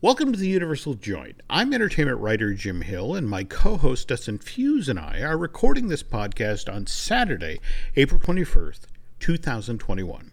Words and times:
Welcome 0.00 0.30
to 0.30 0.38
the 0.38 0.46
Universal 0.46 0.94
Joint. 0.94 1.40
I'm 1.50 1.74
entertainment 1.74 2.20
writer 2.20 2.54
Jim 2.54 2.82
Hill, 2.82 3.16
and 3.16 3.28
my 3.28 3.42
co 3.42 3.76
host 3.76 4.06
Dustin 4.06 4.38
Fuhs 4.38 4.88
and 4.88 4.96
I 4.96 5.22
are 5.22 5.36
recording 5.36 5.88
this 5.88 6.04
podcast 6.04 6.72
on 6.72 6.86
Saturday, 6.86 7.58
April 7.96 8.20
21st, 8.20 8.82
2021. 9.18 10.30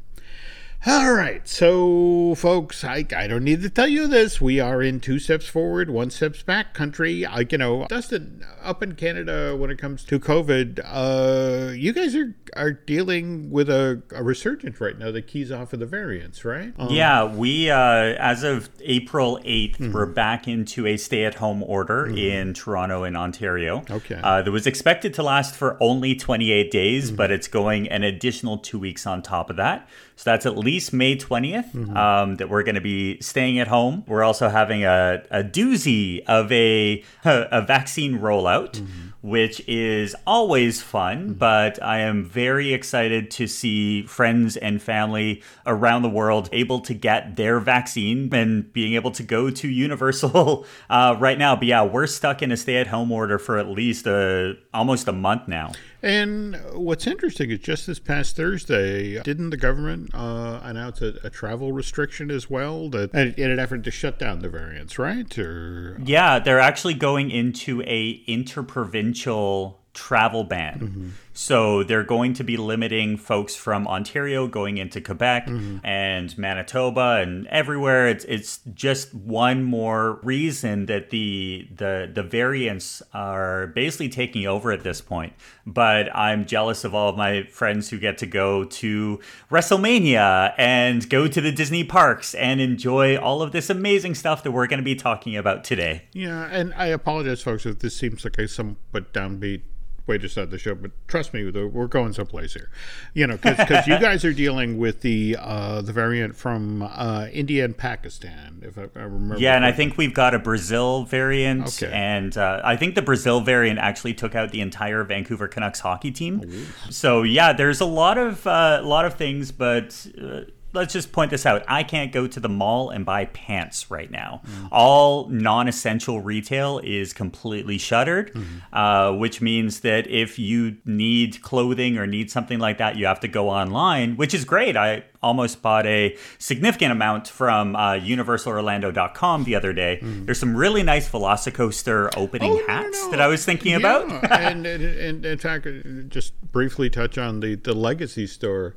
All 0.87 1.13
right, 1.13 1.47
so 1.47 2.35
folks, 2.35 2.83
I, 2.83 3.07
I 3.17 3.25
don't 3.25 3.43
need 3.43 3.63
to 3.63 3.71
tell 3.71 3.87
you 3.87 4.07
this. 4.07 4.39
We 4.39 4.59
are 4.59 4.83
in 4.83 4.99
two 4.99 5.17
steps 5.17 5.47
forward, 5.47 5.89
one 5.89 6.11
steps 6.11 6.43
back 6.43 6.75
country. 6.75 7.25
I, 7.25 7.43
you 7.49 7.57
know, 7.57 7.87
Dustin, 7.89 8.45
up 8.61 8.83
in 8.83 8.93
Canada, 8.93 9.55
when 9.57 9.71
it 9.71 9.79
comes 9.79 10.03
to 10.03 10.19
COVID, 10.19 10.81
uh, 10.85 11.71
you 11.71 11.91
guys 11.91 12.15
are 12.15 12.35
are 12.55 12.71
dealing 12.71 13.49
with 13.49 13.67
a, 13.67 14.01
a 14.11 14.23
resurgence 14.23 14.79
right 14.79 14.97
now 14.97 15.11
that 15.11 15.23
keys 15.23 15.51
off 15.51 15.73
of 15.73 15.79
the 15.79 15.85
variants, 15.87 16.45
right? 16.45 16.73
Um, 16.77 16.93
yeah, 16.93 17.25
we 17.25 17.71
uh, 17.71 17.77
as 18.19 18.43
of 18.43 18.69
April 18.81 19.39
8th, 19.43 19.77
mm-hmm. 19.77 19.91
we're 19.91 20.05
back 20.05 20.47
into 20.47 20.85
a 20.85 20.97
stay-at-home 20.97 21.63
order 21.63 22.05
mm-hmm. 22.05 22.17
in 22.17 22.53
Toronto 22.53 23.03
and 23.03 23.17
Ontario. 23.17 23.83
Okay, 23.89 24.19
uh, 24.23 24.43
that 24.43 24.51
was 24.51 24.67
expected 24.67 25.15
to 25.15 25.23
last 25.23 25.55
for 25.55 25.81
only 25.81 26.15
28 26.15 26.69
days, 26.69 27.07
mm-hmm. 27.07 27.15
but 27.15 27.31
it's 27.31 27.47
going 27.47 27.87
an 27.89 28.03
additional 28.03 28.59
two 28.59 28.77
weeks 28.77 29.07
on 29.07 29.23
top 29.23 29.49
of 29.49 29.55
that. 29.55 29.89
So 30.15 30.29
that's 30.29 30.45
at 30.45 30.57
least 30.57 30.93
May 30.93 31.15
20th 31.15 31.71
mm-hmm. 31.71 31.97
um, 31.97 32.35
that 32.35 32.49
we're 32.49 32.63
going 32.63 32.75
to 32.75 32.81
be 32.81 33.19
staying 33.21 33.59
at 33.59 33.67
home. 33.67 34.03
We're 34.07 34.23
also 34.23 34.49
having 34.49 34.85
a, 34.85 35.23
a 35.29 35.43
doozy 35.43 36.23
of 36.25 36.51
a, 36.51 37.03
a 37.25 37.61
vaccine 37.61 38.19
rollout. 38.19 38.73
Mm-hmm 38.79 39.05
which 39.25 39.59
is 39.67 40.15
always 40.27 40.83
fun, 40.83 41.23
mm-hmm. 41.23 41.33
but 41.33 41.81
I 41.81 42.01
am 42.01 42.23
very 42.23 42.75
excited 42.75 43.31
to 43.31 43.47
see 43.47 44.03
friends 44.03 44.55
and 44.55 44.79
family 44.79 45.41
around 45.65 46.03
the 46.03 46.09
world 46.09 46.47
able 46.51 46.79
to 46.81 46.93
get 46.93 47.35
their 47.35 47.59
vaccine 47.59 48.31
and 48.35 48.71
being 48.71 48.93
able 48.93 49.09
to 49.09 49.23
go 49.23 49.49
to 49.49 49.67
Universal 49.67 50.67
uh, 50.91 51.15
right 51.17 51.39
now. 51.39 51.55
But 51.55 51.65
yeah, 51.65 51.81
we're 51.81 52.05
stuck 52.05 52.43
in 52.43 52.51
a 52.51 52.57
stay 52.57 52.75
at 52.75 52.85
home 52.85 53.11
order 53.11 53.39
for 53.39 53.57
at 53.57 53.67
least 53.67 54.05
a, 54.05 54.57
almost 54.71 55.07
a 55.07 55.11
month 55.11 55.47
now. 55.47 55.71
And 56.01 56.59
what's 56.73 57.07
interesting 57.07 57.49
is 57.49 57.59
just 57.59 57.87
this 57.87 57.99
past 57.99 58.35
Thursday, 58.35 59.21
didn't 59.23 59.49
the 59.49 59.57
government 59.57 60.11
uh, 60.13 60.59
announce 60.63 61.01
a, 61.01 61.15
a, 61.23 61.29
travel 61.29 61.71
restriction 61.71 62.29
as 62.29 62.49
well 62.49 62.89
that, 62.89 63.13
in 63.13 63.51
an 63.51 63.59
effort 63.59 63.83
to 63.85 63.91
shut 63.91 64.19
down 64.19 64.39
the 64.39 64.49
variants, 64.49 64.99
right? 64.99 65.37
Or 65.37 65.97
yeah, 66.03 66.39
they're 66.39 66.59
actually 66.59 66.93
going 66.93 67.31
into 67.31 67.81
a 67.83 68.21
interprovincial 68.27 69.79
travel 69.93 70.43
ban. 70.43 70.79
Mm-hmm. 70.79 71.09
So 71.35 71.83
they're 71.83 72.03
going 72.03 72.33
to 72.35 72.45
be 72.45 72.55
limiting 72.55 73.17
folks 73.17 73.55
from 73.55 73.87
Ontario 73.89 74.47
going 74.47 74.77
into 74.77 75.01
Quebec 75.01 75.47
mm-hmm. 75.47 75.85
and 75.85 76.35
Manitoba 76.37 77.19
and 77.21 77.45
everywhere. 77.47 78.07
It's 78.07 78.23
it's 78.25 78.59
just 78.73 79.13
one 79.13 79.61
more 79.61 80.21
reason 80.23 80.85
that 80.85 81.09
the 81.09 81.67
the 81.75 82.09
the 82.11 82.23
variants 82.23 83.03
are 83.13 83.67
basically 83.67 84.07
taking 84.07 84.47
over 84.47 84.71
at 84.71 84.83
this 84.83 85.01
point. 85.01 85.33
But 85.65 86.15
I'm 86.15 86.45
jealous 86.45 86.85
of 86.85 86.95
all 86.95 87.09
of 87.09 87.17
my 87.17 87.43
friends 87.51 87.89
who 87.89 87.99
get 87.99 88.17
to 88.19 88.25
go 88.25 88.63
to 88.63 89.19
WrestleMania 89.51 90.53
and 90.57 91.07
go 91.09 91.27
to 91.27 91.41
the 91.41 91.51
Disney 91.51 91.83
parks 91.83 92.33
and 92.33 92.61
enjoy 92.61 93.17
all 93.17 93.41
of 93.41 93.51
this 93.51 93.69
amazing 93.69 94.15
stuff 94.15 94.41
that 94.43 94.51
we're 94.51 94.67
going 94.67 94.79
to 94.79 94.85
be 94.85 94.95
talking 94.95 95.35
about 95.35 95.65
today. 95.65 96.03
Yeah, 96.13 96.47
and 96.49 96.73
I 96.75 96.87
apologize, 96.87 97.41
folks, 97.41 97.65
if 97.65 97.79
this 97.79 97.97
seems 97.97 98.23
like 98.23 98.37
a 98.37 98.47
somewhat 98.47 99.11
downbeat 99.11 99.63
way 100.07 100.17
to 100.17 100.29
start 100.29 100.51
the 100.51 100.57
show, 100.57 100.75
but 100.75 100.91
trust 101.07 101.33
me, 101.33 101.49
we're 101.49 101.87
going 101.87 102.13
someplace 102.13 102.53
here. 102.53 102.69
You 103.13 103.27
know, 103.27 103.37
because 103.37 103.87
you 103.87 103.99
guys 103.99 104.23
are 104.23 104.33
dealing 104.33 104.77
with 104.77 105.01
the 105.01 105.37
uh, 105.39 105.81
the 105.81 105.91
variant 105.91 106.35
from 106.35 106.83
uh, 106.83 107.27
India 107.31 107.65
and 107.65 107.77
Pakistan, 107.77 108.61
if 108.61 108.77
I, 108.77 108.83
I 108.95 109.03
remember. 109.03 109.37
Yeah, 109.37 109.55
and 109.55 109.65
I 109.65 109.71
think 109.71 109.97
we've 109.97 110.13
got 110.13 110.33
a 110.33 110.39
Brazil 110.39 111.03
variant, 111.03 111.83
okay. 111.83 111.91
and 111.91 112.37
uh, 112.37 112.61
I 112.63 112.75
think 112.75 112.95
the 112.95 113.01
Brazil 113.01 113.41
variant 113.41 113.79
actually 113.79 114.13
took 114.13 114.35
out 114.35 114.51
the 114.51 114.61
entire 114.61 115.03
Vancouver 115.03 115.47
Canucks 115.47 115.79
hockey 115.79 116.11
team. 116.11 116.41
Oh, 116.45 116.89
so 116.89 117.23
yeah, 117.23 117.53
there's 117.53 117.81
a 117.81 117.85
lot 117.85 118.17
of 118.17 118.45
uh, 118.45 118.79
a 118.81 118.87
lot 118.87 119.05
of 119.05 119.15
things, 119.15 119.51
but 119.51 120.07
uh, 120.21 120.41
let's 120.75 120.93
just 120.93 121.11
point 121.11 121.31
this 121.31 121.45
out. 121.45 121.63
I 121.67 121.83
can't 121.83 122.11
go 122.11 122.27
to 122.27 122.39
the 122.39 122.49
mall 122.49 122.89
and 122.89 123.05
buy 123.05 123.25
pants 123.25 123.89
right 123.89 124.11
now. 124.11 124.41
Mm. 124.45 124.67
All 124.71 125.27
non 125.29 125.67
essential 125.67 126.21
retail 126.21 126.79
is 126.83 127.13
completely 127.13 127.77
shuttered, 127.77 128.33
mm-hmm. 128.33 128.75
uh, 128.75 129.13
which 129.13 129.41
means 129.41 129.79
that 129.79 130.07
if 130.07 130.37
you 130.37 130.77
need 130.85 131.41
clothing 131.41 131.97
or 131.97 132.05
need 132.05 132.29
something 132.29 132.59
like 132.59 132.77
that, 132.77 132.97
you 132.97 133.05
have 133.05 133.19
to 133.21 133.27
go 133.27 133.49
online, 133.49 134.17
which 134.17 134.33
is 134.33 134.45
great. 134.45 134.77
I 134.77 135.05
almost 135.23 135.61
bought 135.63 135.87
a 135.87 136.15
significant 136.37 136.91
amount 136.91 137.27
from 137.27 137.75
uh, 137.75 137.93
universalorlando.com 137.93 139.43
the 139.43 139.55
other 139.55 139.73
day. 139.73 139.99
Mm. 140.01 140.25
There's 140.25 140.39
some 140.39 140.55
really 140.55 140.83
nice 140.83 141.09
Velocicoaster 141.09 142.15
opening 142.15 142.51
oh, 142.51 142.67
hats 142.67 142.99
no, 142.99 143.05
no. 143.05 143.11
that 143.11 143.21
I 143.21 143.27
was 143.27 143.43
thinking 143.43 143.71
yeah. 143.71 143.77
about. 143.77 144.31
and, 144.31 144.65
and, 144.67 144.83
and, 144.83 145.25
in 145.25 145.37
fact, 145.39 145.67
just 146.09 146.39
briefly 146.51 146.89
touch 146.91 147.17
on 147.17 147.39
the, 147.39 147.55
the 147.55 147.73
Legacy 147.73 148.27
store 148.27 148.75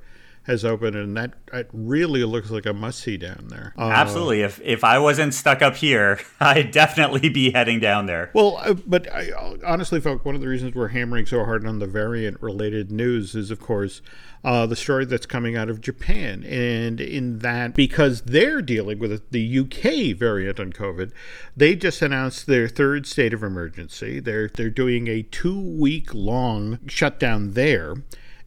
has 0.48 0.64
opened, 0.64 0.96
and 0.96 1.16
that 1.16 1.34
it 1.52 1.68
really 1.72 2.24
looks 2.24 2.50
like 2.50 2.66
a 2.66 2.72
must 2.72 3.00
see 3.00 3.16
down 3.18 3.48
there. 3.48 3.74
Uh, 3.78 3.90
Absolutely. 3.90 4.40
If 4.40 4.60
if 4.64 4.82
I 4.82 4.98
wasn't 4.98 5.34
stuck 5.34 5.62
up 5.62 5.76
here, 5.76 6.18
I'd 6.40 6.72
definitely 6.72 7.28
be 7.28 7.52
heading 7.52 7.78
down 7.78 8.06
there. 8.06 8.30
Well, 8.32 8.56
uh, 8.62 8.74
but 8.86 9.12
I, 9.12 9.30
honestly, 9.64 10.00
folks, 10.00 10.24
one 10.24 10.34
of 10.34 10.40
the 10.40 10.48
reasons 10.48 10.74
we're 10.74 10.88
hammering 10.88 11.26
so 11.26 11.44
hard 11.44 11.66
on 11.66 11.78
the 11.78 11.86
variant 11.86 12.42
related 12.42 12.90
news 12.90 13.36
is, 13.36 13.52
of 13.52 13.60
course. 13.60 14.02
Uh, 14.44 14.66
the 14.66 14.76
story 14.76 15.04
that's 15.04 15.26
coming 15.26 15.56
out 15.56 15.68
of 15.68 15.80
Japan. 15.80 16.44
And 16.44 17.00
in 17.00 17.40
that, 17.40 17.74
because 17.74 18.20
they're 18.20 18.62
dealing 18.62 19.00
with 19.00 19.28
the 19.32 19.58
UK 19.58 20.16
variant 20.16 20.60
on 20.60 20.72
COVID, 20.72 21.10
they 21.56 21.74
just 21.74 22.00
announced 22.02 22.46
their 22.46 22.68
third 22.68 23.04
state 23.04 23.34
of 23.34 23.42
emergency. 23.42 24.20
They're, 24.20 24.46
they're 24.46 24.70
doing 24.70 25.08
a 25.08 25.22
two 25.22 25.58
week 25.58 26.14
long 26.14 26.78
shutdown 26.86 27.54
there. 27.54 27.96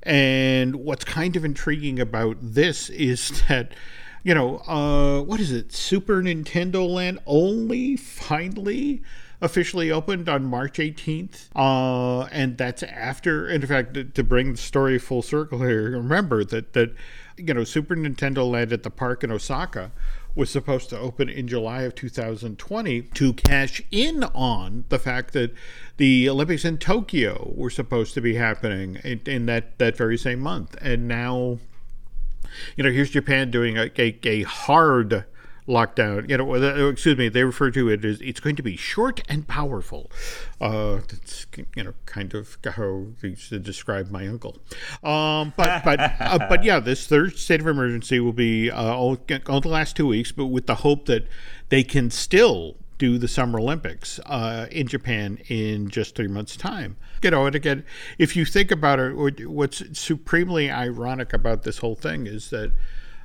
And 0.03 0.75
what's 0.77 1.03
kind 1.03 1.35
of 1.35 1.45
intriguing 1.45 1.99
about 1.99 2.37
this 2.41 2.89
is 2.89 3.43
that, 3.47 3.73
you 4.23 4.33
know, 4.33 4.57
uh, 4.67 5.21
what 5.21 5.39
is 5.39 5.51
it? 5.51 5.71
Super 5.71 6.21
Nintendo 6.21 6.87
Land 6.87 7.19
only 7.25 7.95
finally 7.97 9.01
officially 9.41 9.91
opened 9.91 10.29
on 10.29 10.45
March 10.45 10.77
18th. 10.77 11.49
Uh, 11.55 12.25
and 12.31 12.57
that's 12.57 12.83
after, 12.83 13.49
in 13.49 13.65
fact, 13.65 13.95
to, 13.95 14.03
to 14.03 14.23
bring 14.23 14.51
the 14.51 14.57
story 14.57 14.99
full 14.99 15.23
circle 15.23 15.59
here, 15.59 15.91
remember 15.91 16.43
that, 16.43 16.73
that, 16.73 16.93
you 17.37 17.53
know, 17.53 17.63
Super 17.63 17.95
Nintendo 17.95 18.49
Land 18.49 18.71
at 18.71 18.83
the 18.83 18.91
park 18.91 19.23
in 19.23 19.31
Osaka 19.31 19.91
was 20.35 20.49
supposed 20.49 20.89
to 20.89 20.97
open 20.97 21.29
in 21.29 21.47
July 21.47 21.81
of 21.81 21.95
2020 21.95 23.01
to 23.01 23.33
cash 23.33 23.81
in 23.91 24.23
on 24.23 24.85
the 24.89 24.99
fact 24.99 25.33
that 25.33 25.53
the 25.97 26.29
Olympics 26.29 26.63
in 26.63 26.77
Tokyo 26.77 27.51
were 27.55 27.69
supposed 27.69 28.13
to 28.13 28.21
be 28.21 28.35
happening 28.35 28.97
in, 29.03 29.21
in 29.25 29.45
that, 29.47 29.77
that 29.77 29.97
very 29.97 30.17
same 30.17 30.39
month. 30.39 30.75
And 30.81 31.07
now, 31.07 31.59
you 32.75 32.83
know, 32.83 32.91
here's 32.91 33.09
Japan 33.09 33.51
doing 33.51 33.77
a, 33.77 33.91
a, 33.97 34.17
a 34.23 34.43
hard 34.43 35.25
lockdown. 35.67 36.29
You 36.29 36.37
know, 36.37 36.89
excuse 36.89 37.17
me, 37.17 37.29
they 37.29 37.43
refer 37.43 37.71
to 37.71 37.89
it 37.89 38.03
as 38.05 38.21
it's 38.21 38.39
going 38.39 38.55
to 38.55 38.63
be 38.63 38.75
short 38.75 39.21
and 39.29 39.47
powerful. 39.47 40.11
Uh, 40.59 40.97
that's 41.07 41.45
you 41.75 41.83
know 41.83 41.93
kind 42.05 42.33
of 42.33 42.57
how 42.63 43.07
they 43.21 43.29
used 43.29 43.49
to 43.49 43.59
describe 43.59 44.11
my 44.11 44.27
uncle. 44.27 44.57
Um, 45.03 45.53
but 45.55 45.83
but 45.83 45.99
uh, 45.99 46.39
but 46.49 46.63
yeah, 46.63 46.79
this 46.79 47.07
third 47.07 47.37
state 47.37 47.61
of 47.61 47.67
emergency 47.67 48.19
will 48.19 48.33
be 48.33 48.69
uh, 48.69 48.93
all, 48.95 49.17
all 49.47 49.61
the 49.61 49.69
last 49.69 49.95
two 49.95 50.07
weeks, 50.07 50.31
but 50.31 50.47
with 50.47 50.67
the 50.67 50.75
hope 50.75 51.05
that 51.05 51.27
they 51.69 51.83
can 51.83 52.09
still 52.09 52.75
do 53.01 53.17
the 53.17 53.27
Summer 53.27 53.59
Olympics 53.59 54.19
uh, 54.27 54.67
in 54.69 54.85
Japan 54.85 55.39
in 55.47 55.89
just 55.89 56.15
three 56.15 56.27
months' 56.27 56.55
time. 56.55 56.97
You 57.23 57.31
know, 57.31 57.47
and 57.47 57.55
again, 57.55 57.83
if 58.19 58.35
you 58.35 58.45
think 58.45 58.69
about 58.69 58.99
it, 58.99 59.49
what's 59.49 59.99
supremely 59.99 60.69
ironic 60.69 61.33
about 61.33 61.63
this 61.63 61.79
whole 61.79 61.95
thing 61.95 62.27
is 62.27 62.51
that 62.51 62.73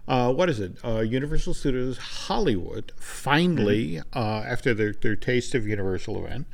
uh, 0.09 0.33
what 0.33 0.49
is 0.49 0.61
it? 0.61 0.77
Uh, 0.85 1.01
Universal 1.01 1.55
Studios 1.55 1.99
Hollywood 1.99 2.93
finally, 2.97 3.95
mm-hmm. 3.95 4.19
uh, 4.19 4.43
after 4.43 4.73
their, 4.73 4.93
their 4.93 5.17
Taste 5.17 5.55
of 5.55 5.67
Universal 5.67 6.25
event, 6.25 6.47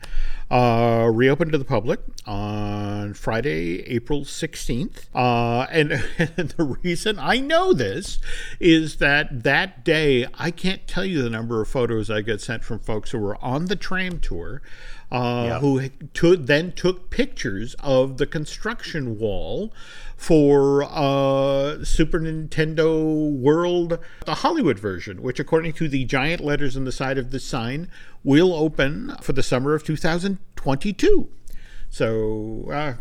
uh, 0.52 1.10
reopened 1.10 1.50
to 1.50 1.56
the 1.56 1.64
public 1.64 2.00
on 2.26 3.14
Friday, 3.14 3.81
April 3.88 4.20
16th. 4.20 5.06
Uh, 5.14 5.66
and, 5.70 5.93
and 6.19 6.50
the 6.50 6.78
reason 6.82 7.19
I 7.19 7.38
know 7.38 7.72
this 7.72 8.19
is 8.60 8.96
that 8.96 9.44
that 9.44 9.82
day, 9.82 10.26
I 10.34 10.50
can't 10.50 10.87
tell 10.87 11.06
you 11.06 11.22
the 11.22 11.31
number 11.31 11.62
of 11.62 11.69
photos 11.69 12.10
I 12.10 12.20
get 12.20 12.43
sent 12.43 12.64
from 12.64 12.81
folks 12.81 13.12
who 13.12 13.19
were 13.19 13.43
on 13.43 13.66
the 13.66 13.76
tram 13.76 14.20
tour 14.20 14.60
uh, 15.12 15.44
yep. 15.46 15.60
who 15.60 15.88
to, 15.88 16.37
then 16.37 16.72
took 16.72 17.10
pictures 17.10 17.76
of 17.81 18.16
the 18.16 18.26
construction 18.26 19.19
wall 19.19 19.70
for 20.16 20.84
uh, 20.84 21.84
Super 21.84 22.19
Nintendo 22.19 23.31
World, 23.31 23.99
the 24.25 24.37
Hollywood 24.37 24.78
version, 24.78 25.20
which, 25.20 25.38
according 25.38 25.75
to 25.75 25.88
the 25.88 26.06
giant 26.06 26.43
letters 26.43 26.78
on 26.78 26.84
the 26.84 26.93
side 26.93 27.19
of 27.19 27.31
the 27.31 27.40
sign, 27.40 27.90
will 28.25 28.55
open 28.55 29.17
for 29.21 29.33
the 29.33 29.43
summer 29.43 29.75
of 29.75 29.85
2022. 29.85 31.29
So 31.91 32.69
uh, 32.71 32.95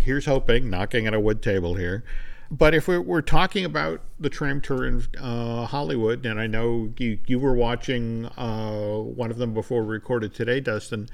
here's 0.00 0.26
hoping, 0.26 0.68
knocking 0.68 1.06
at 1.06 1.14
a 1.14 1.20
wood 1.20 1.42
table 1.42 1.74
here. 1.74 2.04
But 2.50 2.74
if 2.74 2.88
we're, 2.88 3.00
we're, 3.00 3.20
talking 3.20 3.66
about 3.66 4.00
the 4.18 4.30
tram 4.30 4.62
tour 4.62 4.86
in 4.86 5.02
uh, 5.20 5.66
Hollywood, 5.66 6.24
and 6.24 6.40
I 6.40 6.46
know 6.46 6.90
you, 6.96 7.18
you 7.26 7.38
were 7.38 7.52
watching 7.52 8.24
uh, 8.38 9.00
one 9.00 9.30
of 9.30 9.36
them 9.36 9.52
before 9.52 9.82
we 9.82 9.88
recorded 9.88 10.34
today, 10.34 10.60
Dustin. 10.60 11.10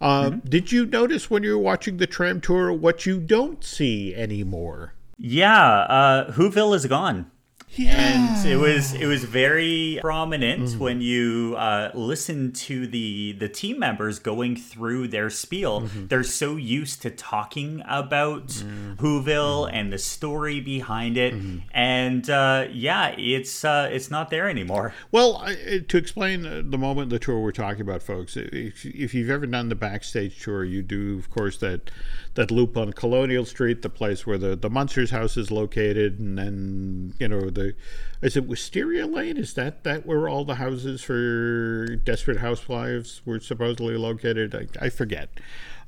Uh, 0.00 0.30
mm-hmm. 0.30 0.48
Did 0.48 0.72
you 0.72 0.86
notice 0.86 1.30
when 1.30 1.42
you 1.42 1.52
were 1.52 1.62
watching 1.62 1.98
the 1.98 2.06
tram 2.06 2.40
tour 2.40 2.72
what 2.72 3.04
you 3.04 3.20
don't 3.20 3.62
see 3.62 4.14
anymore? 4.14 4.94
Yeah, 5.18 5.80
uh, 5.80 6.32
Whoville 6.32 6.74
is 6.74 6.86
gone. 6.86 7.30
Yeah. 7.74 7.96
And 7.96 8.46
it 8.46 8.56
was 8.56 8.94
it 8.94 9.06
was 9.06 9.24
very 9.24 9.98
prominent 10.00 10.62
mm. 10.64 10.78
when 10.78 11.00
you 11.00 11.54
uh, 11.56 11.90
listen 11.94 12.52
to 12.52 12.86
the 12.86 13.32
the 13.32 13.48
team 13.48 13.78
members 13.78 14.18
going 14.18 14.56
through 14.56 15.08
their 15.08 15.30
spiel. 15.30 15.82
Mm-hmm. 15.82 16.06
They're 16.06 16.24
so 16.24 16.56
used 16.56 17.02
to 17.02 17.10
talking 17.10 17.82
about 17.86 18.48
mm. 18.48 18.96
Whoville 18.96 19.66
mm-hmm. 19.66 19.76
and 19.76 19.92
the 19.92 19.98
story 19.98 20.60
behind 20.60 21.16
it, 21.16 21.34
mm-hmm. 21.34 21.58
and 21.72 22.28
uh, 22.28 22.66
yeah, 22.72 23.14
it's 23.16 23.64
uh, 23.64 23.88
it's 23.92 24.10
not 24.10 24.30
there 24.30 24.48
anymore. 24.48 24.94
Well, 25.12 25.46
to 25.88 25.96
explain 25.96 26.70
the 26.70 26.78
moment 26.78 27.10
the 27.10 27.18
tour 27.18 27.38
we're 27.40 27.52
talking 27.52 27.82
about, 27.82 28.02
folks, 28.02 28.36
if, 28.36 28.84
if 28.84 29.14
you've 29.14 29.30
ever 29.30 29.46
done 29.46 29.68
the 29.68 29.74
backstage 29.74 30.42
tour, 30.42 30.64
you 30.64 30.82
do, 30.82 31.18
of 31.18 31.30
course, 31.30 31.58
that 31.58 31.90
that 32.38 32.52
loop 32.52 32.76
on 32.76 32.92
Colonial 32.92 33.44
Street, 33.44 33.82
the 33.82 33.90
place 33.90 34.24
where 34.24 34.38
the 34.38 34.54
the 34.54 34.70
Munsters 34.70 35.10
house 35.10 35.36
is 35.36 35.50
located, 35.50 36.20
and 36.20 36.38
then 36.38 37.12
you 37.18 37.26
know 37.26 37.50
the 37.50 37.74
is 38.22 38.36
it 38.36 38.46
Wisteria 38.46 39.08
Lane? 39.08 39.36
Is 39.36 39.54
that 39.54 39.82
that 39.82 40.06
where 40.06 40.28
all 40.28 40.44
the 40.44 40.54
houses 40.54 41.02
for 41.02 41.96
Desperate 41.96 42.38
Housewives 42.38 43.22
were 43.26 43.40
supposedly 43.40 43.96
located? 43.96 44.54
I, 44.54 44.86
I 44.86 44.88
forget. 44.88 45.30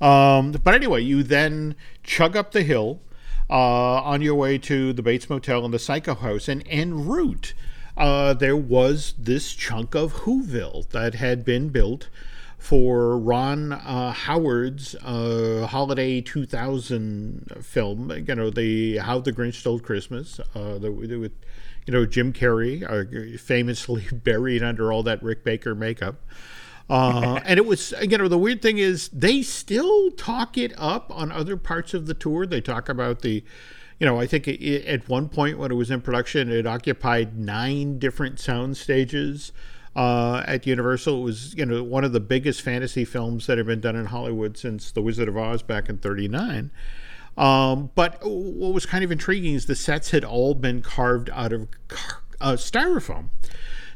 Um, 0.01 0.51
but 0.51 0.75
anyway, 0.75 1.03
you 1.03 1.23
then 1.23 1.77
chug 2.03 2.37
up 2.37 2.51
the 2.51 2.65
hill 2.65 3.01
uh, 3.49 4.03
on 4.03 4.21
your 4.21 4.35
way 4.35 4.59
to 4.59 4.93
the 4.93 5.03
Bates 5.03 5.31
Motel 5.31 5.65
and 5.65 5.73
the 5.73 5.79
Psycho 5.79 6.17
House, 6.17 6.49
and 6.49 6.65
en 6.67 7.07
route. 7.07 7.55
Uh, 7.97 8.35
there 8.35 8.57
was 8.57 9.15
this 9.17 9.53
chunk 9.53 9.95
of 9.95 10.25
Whoville 10.25 10.89
that 10.89 11.15
had 11.15 11.45
been 11.45 11.69
built 11.69 12.09
for 12.61 13.19
Ron 13.19 13.73
uh, 13.73 14.13
Howard's 14.13 14.95
uh, 14.97 15.67
holiday 15.67 16.21
2000 16.21 17.51
film. 17.63 18.11
You 18.11 18.35
know, 18.35 18.51
the 18.51 18.99
How 18.99 19.19
the 19.19 19.33
Grinch 19.33 19.55
Stole 19.55 19.81
Christmas. 19.81 20.39
Uh, 20.55 20.75
the, 20.75 20.91
the, 20.91 21.33
you 21.87 21.93
know, 21.93 22.05
Jim 22.05 22.35
Carrey, 22.35 22.85
uh, 22.85 23.39
famously 23.39 24.07
buried 24.13 24.63
under 24.63 24.93
all 24.93 25.03
that 25.05 25.23
Rick 25.23 25.43
Baker 25.43 25.75
makeup. 25.75 26.17
Uh, 26.91 27.41
and 27.47 27.59
it 27.59 27.65
was, 27.65 27.95
you 28.03 28.19
know, 28.19 28.29
the 28.29 28.39
weird 28.39 28.61
thing 28.61 28.77
is 28.77 29.09
they 29.09 29.41
still 29.41 30.11
talk 30.11 30.59
it 30.59 30.75
up 30.77 31.11
on 31.15 31.33
other 31.33 31.57
parts 31.57 31.95
of 31.95 32.07
the 32.07 32.15
tour. 32.15 32.45
They 32.45 32.61
talk 32.61 32.91
about 32.91 33.23
the, 33.23 33.43
you 33.99 34.07
know, 34.07 34.21
I 34.21 34.27
think 34.27 34.47
it, 34.47 34.85
at 34.87 35.09
one 35.09 35.31
point 35.31 35.57
when 35.57 35.73
it 35.73 35.77
was 35.77 35.91
in 35.91 36.03
production, 36.03 36.53
it 36.53 36.67
occupied 36.67 37.39
nine 37.39 37.99
different 37.99 38.39
sound 38.39 38.77
stages 38.77 39.51
uh, 39.97 40.43
at 40.47 40.67
Universal. 40.67 41.21
It 41.21 41.25
was, 41.25 41.55
you 41.55 41.67
know, 41.67 41.83
one 41.83 42.05
of 42.05 42.13
the 42.13 42.21
biggest 42.21 42.63
fantasy 42.63 43.05
films 43.05 43.47
that 43.47 43.59
had 43.59 43.67
been 43.67 43.81
done 43.81 43.97
in 43.97 44.07
Hollywood 44.07 44.57
since 44.57 44.91
The 44.91 45.03
Wizard 45.03 45.29
of 45.29 45.37
Oz 45.37 45.63
back 45.63 45.89
in 45.89 45.99
'39. 45.99 46.71
Um, 47.37 47.91
but 47.95 48.19
what 48.23 48.75
was 48.75 48.87
kind 48.87 49.05
of 49.05 49.11
intriguing 49.11 49.55
is 49.55 49.67
the 49.67 49.75
sets 49.75 50.11
had 50.11 50.25
all 50.25 50.55
been 50.55 50.83
carved 50.83 51.31
out 51.33 51.53
of 51.53 51.69
uh, 52.41 52.53
styrofoam 52.53 53.29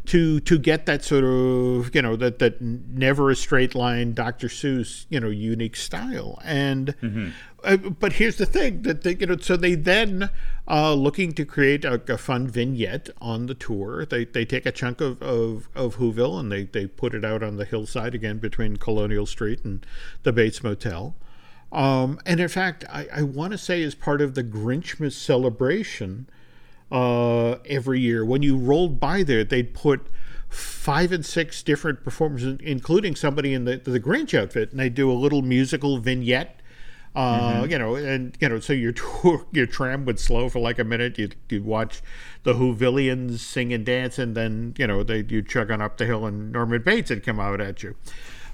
to 0.07 0.41
to 0.41 0.59
get 0.59 0.87
that 0.87 1.03
sort 1.03 1.25
of 1.25 1.95
you 1.95 2.03
know 2.03 2.17
that 2.17 2.39
that 2.39 2.61
never 2.61 3.31
a 3.31 3.37
straight 3.37 3.75
line 3.75 4.13
Dr. 4.13 4.49
Seuss 4.49 5.07
you 5.09 5.19
know 5.19 5.29
unique 5.29 5.77
style 5.77 6.39
and 6.45 6.95
mm-hmm. 7.03 7.31
uh, 7.63 7.77
but 7.77 8.15
here's 8.15 8.37
the 8.37 8.47
thing 8.47 8.83
that 8.83 9.03
they 9.03 9.17
you 9.17 9.27
know 9.27 9.37
so 9.39 9.57
they 9.57 9.75
then 9.75 10.31
uh, 10.69 10.95
looking 10.95 11.33
to 11.33 11.45
create 11.45 11.85
a, 11.85 12.01
a, 12.13 12.19
fun 12.19 12.47
vignette 12.49 13.09
on 13.21 13.47
the 13.47 13.55
tour 13.55 14.05
they 14.05 14.25
they 14.25 14.45
take 14.45 14.67
a 14.67 14.73
chunk 14.73 15.01
of, 15.01 15.23
of, 15.23 15.69
of 15.75 15.97
Whoville 15.97 16.39
and 16.39 16.53
they 16.53 16.65
they 16.65 16.87
put 16.87 17.15
it 17.15 17.25
out 17.25 17.43
on 17.43 17.57
the 17.57 17.65
hillside 17.65 18.15
again 18.15 18.39
between 18.39 18.77
Colonial 18.77 19.27
Street 19.27 19.65
and 19.65 19.87
the 20.23 20.33
Bates 20.33 20.63
Motel 20.63 21.15
um, 21.75 22.21
and 22.25 22.39
in 22.39 22.47
fact, 22.49 22.85
I, 22.89 23.09
I 23.13 23.23
want 23.23 23.51
to 23.51 23.59
say 23.59 23.83
as 23.83 23.97
part 23.97 24.21
of 24.21 24.35
the 24.35 24.45
Grinchmas 24.45 25.15
celebration 25.15 26.29
uh, 26.95 27.59
every 27.67 27.99
year, 27.99 28.25
when 28.25 28.43
you 28.43 28.57
rolled 28.57 29.01
by 29.01 29.25
there, 29.25 29.43
they'd 29.43 29.75
put 29.75 30.07
five 30.49 31.11
and 31.11 31.27
six 31.27 31.61
different 31.61 32.05
performers, 32.05 32.45
including 32.45 33.17
somebody 33.17 33.53
in 33.53 33.65
the, 33.65 33.79
the 33.79 33.99
Grinch 33.99 34.33
outfit, 34.33 34.71
and 34.71 34.79
they'd 34.79 34.95
do 34.95 35.11
a 35.11 35.13
little 35.13 35.43
musical 35.43 35.99
vignette. 35.99 36.61
Uh, 37.17 37.55
mm-hmm. 37.55 37.71
You 37.73 37.79
know, 37.79 37.97
and 37.97 38.37
you 38.41 38.49
know, 38.49 38.61
so 38.61 38.73
your 38.73 38.93
tour, 39.23 39.45
your 39.51 39.67
tram 39.67 40.05
would 40.05 40.21
slow 40.21 40.49
for 40.49 40.61
like 40.61 40.79
a 40.79 40.85
minute. 40.85 41.19
You'd, 41.19 41.35
you'd 41.49 41.65
watch 41.65 42.01
the 42.45 42.55
Whovillians 42.55 43.39
sing 43.41 43.73
and 43.73 43.85
dance, 43.85 44.17
and 44.17 44.37
then 44.37 44.75
you 44.79 44.87
know 44.87 45.03
they 45.03 45.25
you'd 45.29 45.49
chug 45.49 45.73
on 45.73 45.83
up 45.83 45.97
the 45.97 46.07
hill, 46.07 46.27
and 46.27 46.53
Norman 46.53 46.83
Bates 46.83 47.11
would 47.11 47.25
come 47.25 47.41
out 47.41 47.61
at 47.61 47.83
you. 47.83 47.97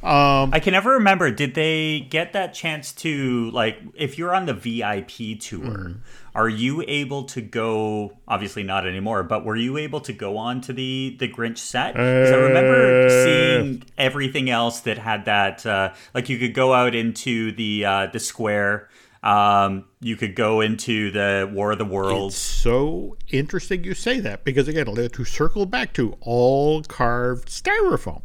Um, 0.03 0.51
I 0.55 0.61
can 0.61 0.73
never 0.73 0.93
remember. 0.93 1.31
Did 1.31 1.55
they 1.55 2.01
get 2.01 2.33
that 2.33 2.55
chance 2.55 2.93
to 2.93 3.51
like 3.51 3.79
if 3.95 4.17
you're 4.17 4.35
on 4.35 4.47
the 4.47 4.55
VIP 4.55 5.39
tour? 5.39 5.61
Mm-hmm. 5.61 6.01
Are 6.35 6.49
you 6.49 6.83
able 6.87 7.25
to 7.25 7.41
go? 7.43 8.17
Obviously 8.27 8.63
not 8.63 8.87
anymore. 8.87 9.23
But 9.23 9.45
were 9.45 9.57
you 9.57 9.77
able 9.77 10.01
to 10.03 10.13
go 10.13 10.39
on 10.39 10.63
to 10.63 10.73
the 10.73 11.17
the 11.19 11.29
Grinch 11.29 11.59
set? 11.59 11.95
Because 11.95 12.31
I 12.31 12.37
remember 12.37 13.07
uh, 13.07 13.09
seeing 13.09 13.83
everything 13.99 14.49
else 14.49 14.81
that 14.81 14.97
had 14.97 15.27
that. 15.27 15.67
Uh, 15.67 15.93
like 16.15 16.29
you 16.29 16.39
could 16.39 16.55
go 16.55 16.73
out 16.73 16.95
into 16.95 17.53
the 17.53 17.85
uh, 17.85 18.07
the 18.07 18.21
square. 18.21 18.89
Um, 19.23 19.85
you 20.01 20.17
could 20.17 20.35
go 20.35 20.63
into 20.63 21.11
the 21.11 21.51
War 21.53 21.73
of 21.73 21.79
the 21.79 21.85
Worlds. 21.85 22.35
It's 22.35 22.43
so 22.43 23.19
interesting 23.29 23.85
you 23.85 23.93
say 23.93 24.19
that 24.21 24.45
because 24.45 24.67
again, 24.67 24.87
to 24.87 25.25
circle 25.25 25.67
back 25.67 25.93
to 25.95 26.17
all 26.21 26.83
carved 26.85 27.49
styrofoam. 27.49 28.23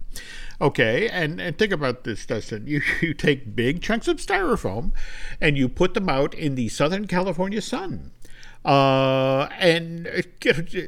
Okay, 0.61 1.09
and, 1.09 1.41
and 1.41 1.57
think 1.57 1.71
about 1.71 2.03
this, 2.03 2.25
Dustin. 2.25 2.65
You, 2.67 2.81
you 3.01 3.13
take 3.13 3.55
big 3.55 3.81
chunks 3.81 4.07
of 4.07 4.17
styrofoam 4.17 4.91
and 5.41 5.57
you 5.57 5.67
put 5.67 5.93
them 5.93 6.09
out 6.09 6.33
in 6.33 6.55
the 6.55 6.69
Southern 6.69 7.07
California 7.07 7.61
sun. 7.61 8.11
Uh, 8.65 9.47
and 9.59 10.09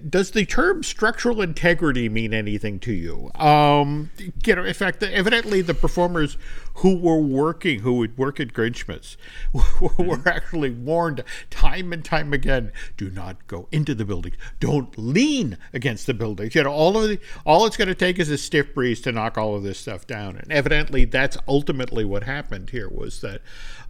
does 0.09 0.31
the 0.31 0.45
term 0.47 0.81
structural 0.81 1.43
integrity 1.43 2.09
mean 2.09 2.33
anything 2.33 2.79
to 2.79 2.91
you? 2.91 3.29
Um, 3.35 4.09
you 4.43 4.55
know, 4.55 4.63
in 4.63 4.73
fact, 4.73 5.03
evidently 5.03 5.61
the 5.61 5.75
performers 5.75 6.37
who 6.77 6.97
were 6.97 7.21
working, 7.21 7.81
who 7.81 7.93
would 7.93 8.17
work 8.17 8.39
at 8.39 8.47
Grinchmas, 8.47 9.15
were 9.99 10.27
actually 10.27 10.71
warned 10.71 11.23
time 11.67 11.93
and 11.93 12.03
time 12.03 12.33
again: 12.33 12.71
do 12.95 13.09
not 13.09 13.47
go 13.47 13.67
into 13.71 13.93
the 13.93 14.05
buildings. 14.05 14.35
Don't 14.59 14.97
lean 14.97 15.57
against 15.73 16.07
the 16.07 16.13
buildings. 16.13 16.55
You 16.55 16.63
know, 16.63 16.71
all 16.71 16.97
of 16.97 17.09
the, 17.09 17.19
all 17.45 17.65
it's 17.65 17.77
going 17.77 17.87
to 17.87 17.95
take 17.95 18.19
is 18.19 18.29
a 18.29 18.37
stiff 18.37 18.73
breeze 18.73 19.01
to 19.01 19.11
knock 19.11 19.37
all 19.37 19.55
of 19.55 19.63
this 19.63 19.77
stuff 19.77 20.07
down. 20.07 20.37
And 20.37 20.51
evidently, 20.51 21.05
that's 21.05 21.37
ultimately 21.47 22.05
what 22.05 22.23
happened 22.23 22.69
here. 22.69 22.89
Was 22.89 23.21
that 23.21 23.41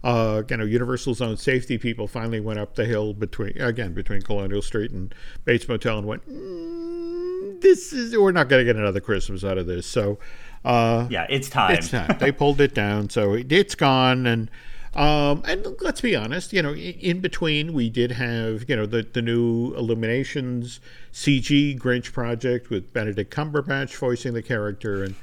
uh, 0.04 0.42
you 0.48 0.56
know, 0.56 0.64
Universal's 0.64 1.20
own 1.20 1.36
safety 1.36 1.78
people 1.78 2.06
finally 2.06 2.40
went 2.40 2.58
up 2.58 2.74
the 2.74 2.84
hill 2.84 3.14
between 3.14 3.60
again 3.60 3.94
between 3.94 4.22
Colonial 4.22 4.62
Street 4.62 4.90
and 4.92 5.14
Bates 5.44 5.68
Motel 5.68 5.98
and 5.98 6.06
went, 6.06 6.28
mm, 6.28 7.60
"This 7.60 7.92
is 7.92 8.16
we're 8.16 8.32
not 8.32 8.48
going 8.48 8.60
to 8.60 8.64
get 8.64 8.76
another 8.76 9.00
Christmas 9.00 9.44
out 9.44 9.58
of 9.58 9.66
this." 9.66 9.86
So, 9.86 10.18
uh, 10.64 11.08
yeah, 11.10 11.26
it's 11.28 11.48
time. 11.48 11.76
It's 11.76 11.90
time. 11.90 12.16
they 12.18 12.30
pulled 12.32 12.60
it 12.60 12.74
down, 12.74 13.10
so 13.10 13.34
it, 13.34 13.50
it's 13.52 13.74
gone 13.74 14.26
and. 14.26 14.50
Um, 14.94 15.42
and 15.46 15.66
let's 15.80 16.00
be 16.00 16.16
honest, 16.16 16.52
you 16.52 16.62
know, 16.62 16.74
in 16.74 17.20
between 17.20 17.72
we 17.72 17.90
did 17.90 18.12
have, 18.12 18.68
you 18.68 18.76
know, 18.76 18.86
the, 18.86 19.02
the 19.02 19.22
new 19.22 19.74
Illumination's 19.74 20.80
CG 21.12 21.78
Grinch 21.78 22.12
project 22.12 22.70
with 22.70 22.92
Benedict 22.92 23.34
Cumberbatch 23.34 23.94
voicing 23.96 24.34
the 24.34 24.42
character. 24.42 25.04
And 25.04 25.14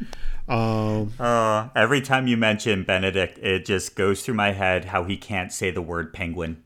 um, 0.48 1.14
uh, 1.20 1.70
every 1.76 2.02
time 2.02 2.28
you 2.28 2.38
mention 2.38 2.84
Benedict, 2.84 3.40
it 3.40 3.66
just 3.66 3.96
goes 3.96 4.24
through 4.24 4.36
my 4.36 4.52
head 4.52 4.86
how 4.86 5.04
he 5.04 5.18
can't 5.18 5.52
say 5.52 5.72
the 5.72 5.82
word 5.82 6.14
penguin. 6.14 6.62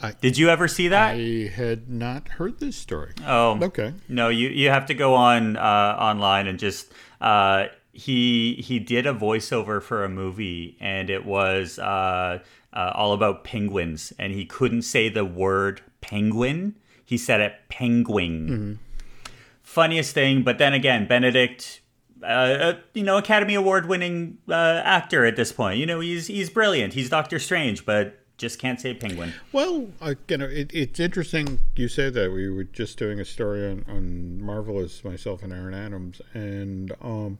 I, 0.00 0.12
Did 0.20 0.36
you 0.36 0.48
ever 0.48 0.66
see 0.66 0.88
that? 0.88 1.14
I 1.14 1.52
had 1.54 1.88
not 1.88 2.26
heard 2.26 2.58
this 2.58 2.74
story. 2.74 3.12
Oh, 3.24 3.58
okay. 3.62 3.94
No, 4.08 4.30
you 4.30 4.48
you 4.48 4.68
have 4.68 4.86
to 4.86 4.94
go 4.94 5.14
on 5.14 5.56
uh, 5.56 5.60
online 5.60 6.48
and 6.48 6.58
just 6.58 6.92
uh, 7.20 7.66
he 7.92 8.54
he 8.54 8.78
did 8.78 9.06
a 9.06 9.12
voiceover 9.12 9.82
for 9.82 10.02
a 10.02 10.08
movie 10.08 10.76
and 10.80 11.10
it 11.10 11.24
was 11.26 11.78
uh, 11.78 12.38
uh, 12.72 12.92
all 12.94 13.12
about 13.12 13.44
penguins 13.44 14.12
and 14.18 14.32
he 14.32 14.46
couldn't 14.46 14.82
say 14.82 15.08
the 15.08 15.24
word 15.24 15.82
penguin 16.00 16.74
he 17.04 17.18
said 17.18 17.40
it 17.40 17.54
penguin 17.68 18.48
mm-hmm. 18.48 19.32
funniest 19.62 20.14
thing 20.14 20.42
but 20.42 20.56
then 20.58 20.72
again 20.72 21.06
benedict 21.06 21.80
uh, 22.22 22.26
uh 22.26 22.78
you 22.94 23.02
know 23.02 23.18
academy 23.18 23.54
award 23.54 23.86
winning 23.86 24.38
uh, 24.48 24.80
actor 24.84 25.26
at 25.26 25.36
this 25.36 25.52
point 25.52 25.78
you 25.78 25.84
know 25.84 26.00
he's 26.00 26.28
he's 26.28 26.48
brilliant 26.48 26.94
he's 26.94 27.10
doctor 27.10 27.38
strange 27.38 27.84
but 27.84 28.18
just 28.38 28.58
can't 28.58 28.80
say 28.80 28.92
penguin. 28.92 29.32
Well, 29.52 29.86
you 30.26 30.36
know, 30.36 30.46
it, 30.46 30.68
it's 30.74 30.98
interesting 30.98 31.60
you 31.76 31.86
say 31.86 32.10
that. 32.10 32.32
We 32.32 32.50
were 32.50 32.64
just 32.64 32.98
doing 32.98 33.20
a 33.20 33.24
story 33.24 33.70
on, 33.70 33.84
on 33.86 34.42
Marvelous, 34.42 35.04
myself 35.04 35.44
and 35.44 35.52
Aaron 35.52 35.74
Adams, 35.74 36.20
and 36.34 36.92
um, 37.00 37.38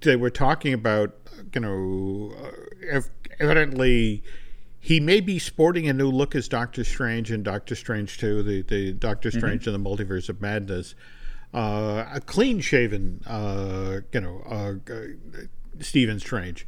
they 0.00 0.16
were 0.16 0.30
talking 0.30 0.72
about, 0.72 1.14
you 1.54 1.60
know, 1.60 2.34
uh, 2.92 3.00
evidently 3.38 4.22
he 4.80 5.00
may 5.00 5.20
be 5.20 5.38
sporting 5.38 5.88
a 5.88 5.92
new 5.92 6.08
look 6.08 6.34
as 6.34 6.48
Doctor 6.48 6.84
Strange 6.84 7.30
and 7.30 7.44
Doctor 7.44 7.74
Strange 7.74 8.18
2, 8.18 8.42
the, 8.42 8.62
the 8.62 8.92
Doctor 8.92 9.30
mm-hmm. 9.30 9.38
Strange 9.38 9.62
mm-hmm. 9.62 9.74
and 9.74 9.84
the 9.84 9.90
Multiverse 9.90 10.28
of 10.28 10.40
Madness. 10.40 10.94
Uh, 11.52 12.04
a 12.12 12.20
clean 12.20 12.60
shaven, 12.60 13.20
uh, 13.26 14.00
you 14.12 14.20
know, 14.20 14.42
uh, 14.48 14.92
uh, 14.92 15.06
Stephen 15.80 16.20
Strange. 16.20 16.66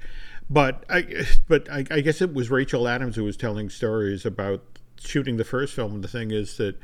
But 0.51 0.85
I, 0.89 1.27
but 1.49 1.71
I, 1.71 1.85
I, 1.91 2.01
guess 2.01 2.23
it 2.23 2.33
was 2.33 2.51
Rachel 2.51 2.83
McAdams 2.83 3.15
who 3.15 3.25
was 3.25 3.37
telling 3.37 3.69
stories 3.69 4.25
about 4.25 4.63
shooting 4.99 5.37
the 5.37 5.45
first 5.45 5.75
film. 5.75 5.95
And 5.95 6.03
the 6.03 6.09
thing 6.09 6.31
is 6.31 6.57
that 6.57 6.77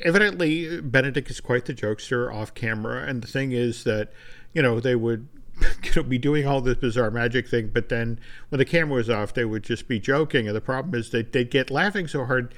evidently 0.00 0.80
Benedict 0.80 1.28
is 1.28 1.40
quite 1.40 1.64
the 1.64 1.74
jokester 1.74 2.32
off 2.32 2.54
camera. 2.54 3.02
And 3.02 3.20
the 3.20 3.26
thing 3.26 3.52
is 3.52 3.84
that, 3.84 4.12
you 4.58 4.62
know, 4.62 4.80
they 4.80 4.96
would 4.96 5.28
you 5.84 5.92
know, 5.94 6.02
be 6.02 6.18
doing 6.18 6.44
all 6.44 6.60
this 6.60 6.78
bizarre 6.78 7.12
magic 7.12 7.46
thing, 7.46 7.70
but 7.72 7.88
then 7.90 8.18
when 8.48 8.58
the 8.58 8.64
camera 8.64 8.96
was 8.96 9.08
off, 9.08 9.32
they 9.32 9.44
would 9.44 9.62
just 9.62 9.86
be 9.86 10.00
joking. 10.00 10.48
And 10.48 10.56
the 10.56 10.60
problem 10.60 10.98
is 10.98 11.10
that 11.10 11.32
they'd 11.32 11.48
get 11.48 11.70
laughing 11.70 12.08
so 12.08 12.24
hard, 12.24 12.52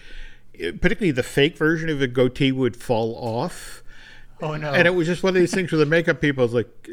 eh, 0.58 0.70
particularly 0.70 1.10
the 1.10 1.22
fake 1.22 1.58
version 1.58 1.90
of 1.90 1.98
the 1.98 2.08
goatee 2.08 2.52
would 2.52 2.74
fall 2.74 3.14
off 3.16 3.82
Oh 4.42 4.56
no! 4.56 4.72
And 4.72 4.86
it 4.86 4.94
was 4.94 5.06
just 5.06 5.22
one 5.22 5.36
of 5.36 5.40
these 5.40 5.52
things 5.52 5.70
where 5.70 5.78
the 5.78 5.86
makeup 5.86 6.20
people 6.20 6.44
was 6.44 6.54
like, 6.54 6.88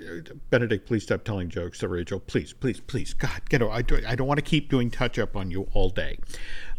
Benedict, 0.49 0.85
please 0.85 1.03
stop 1.03 1.23
telling 1.23 1.49
jokes 1.49 1.79
to 1.79 1.87
Rachel. 1.87 2.19
Please, 2.19 2.51
please, 2.51 2.79
please. 2.79 3.13
God, 3.13 3.41
get. 3.49 3.61
I, 3.61 3.81
do, 3.81 4.01
I 4.05 4.15
don't 4.15 4.27
want 4.27 4.37
to 4.37 4.43
keep 4.43 4.69
doing 4.69 4.91
touch 4.91 5.17
up 5.17 5.35
on 5.35 5.49
you 5.49 5.67
all 5.73 5.89
day. 5.89 6.19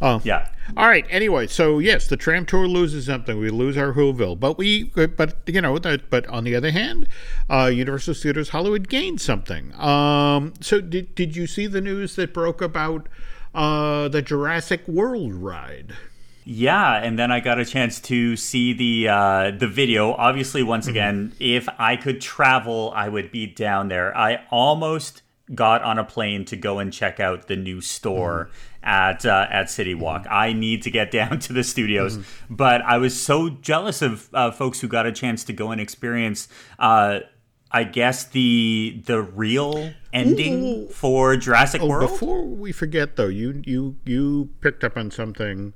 Uh, 0.01 0.21
yeah. 0.23 0.49
All 0.77 0.87
right. 0.87 1.07
Anyway, 1.09 1.47
so 1.47 1.79
yes, 1.79 2.07
the 2.07 2.17
tram 2.17 2.47
tour 2.47 2.69
loses 2.69 3.07
something. 3.07 3.39
We 3.39 3.51
lose 3.51 3.77
our 3.77 3.93
Whoville, 3.93 4.39
but 4.39 4.59
we, 4.59 4.85
but 4.85 5.37
you 5.47 5.61
know, 5.61 5.79
that, 5.79 6.11
but 6.11 6.27
on 6.29 6.45
the 6.45 6.55
other 6.55 6.71
hand, 6.71 7.09
uh, 7.51 7.71
Universal 7.73 8.15
Studios 8.15 8.51
Hollywood 8.51 8.89
gained 8.89 9.21
something. 9.21 9.75
Um, 9.75 10.55
so 10.61 10.81
did 10.81 11.15
did 11.15 11.35
you 11.35 11.47
see 11.47 11.67
the 11.67 11.81
news 11.81 12.17
that 12.17 12.33
broke 12.33 12.61
about 12.61 13.09
uh, 13.55 14.09
the 14.09 14.23
Jurassic 14.23 14.87
World 14.87 15.35
ride? 15.35 15.95
Yeah, 16.45 16.95
and 16.95 17.19
then 17.19 17.31
I 17.31 17.41
got 17.41 17.59
a 17.59 17.65
chance 17.65 18.01
to 18.01 18.37
see 18.37 18.73
the 18.73 19.09
uh, 19.09 19.51
the 19.51 19.69
video. 19.69 20.13
Obviously, 20.13 20.63
once 20.63 20.85
mm-hmm. 20.85 20.91
again, 20.93 21.33
if 21.41 21.69
I 21.79 21.97
could 21.97 22.21
travel, 22.21 22.93
I 22.95 23.09
would 23.09 23.33
be 23.33 23.47
down 23.47 23.89
there. 23.89 24.17
I 24.17 24.47
almost 24.51 25.23
got 25.55 25.83
on 25.83 25.99
a 25.99 26.05
plane 26.05 26.45
to 26.45 26.57
go 26.57 26.79
and 26.79 26.93
check 26.93 27.21
out 27.21 27.49
the 27.49 27.57
new 27.57 27.81
store 27.81 28.45
mm-hmm. 28.45 28.68
At 28.83 29.25
uh, 29.27 29.47
at 29.51 29.71
City 29.71 29.95
Walk. 29.95 30.23
Mm-hmm. 30.23 30.33
I 30.33 30.53
need 30.53 30.83
to 30.83 30.91
get 30.91 31.11
down 31.21 31.39
to 31.41 31.53
the 31.53 31.65
studios, 31.65 32.19
mm-hmm. 32.19 32.55
but 32.55 32.83
I 32.83 32.99
was 32.99 33.19
so 33.21 33.51
jealous 33.51 34.03
of 34.03 34.29
uh, 34.35 34.51
folks 34.51 34.81
who 34.81 34.89
got 34.89 35.07
a 35.07 35.13
chance 35.13 35.45
to 35.45 35.53
go 35.53 35.71
and 35.71 35.81
experience. 35.81 36.49
Uh, 36.79 37.21
I 37.71 37.85
guess 37.85 38.25
the 38.25 39.03
the 39.05 39.21
real 39.21 39.93
ending 40.13 40.65
Ooh. 40.65 40.89
for 40.89 41.37
Jurassic 41.37 41.83
oh, 41.83 41.89
World. 41.89 42.11
Before 42.11 42.43
we 42.43 42.73
forget, 42.73 43.17
though, 43.17 43.29
you 43.29 43.63
you 43.67 43.97
you 44.05 44.51
picked 44.61 44.85
up 44.85 44.97
on 44.97 45.11
something 45.11 45.75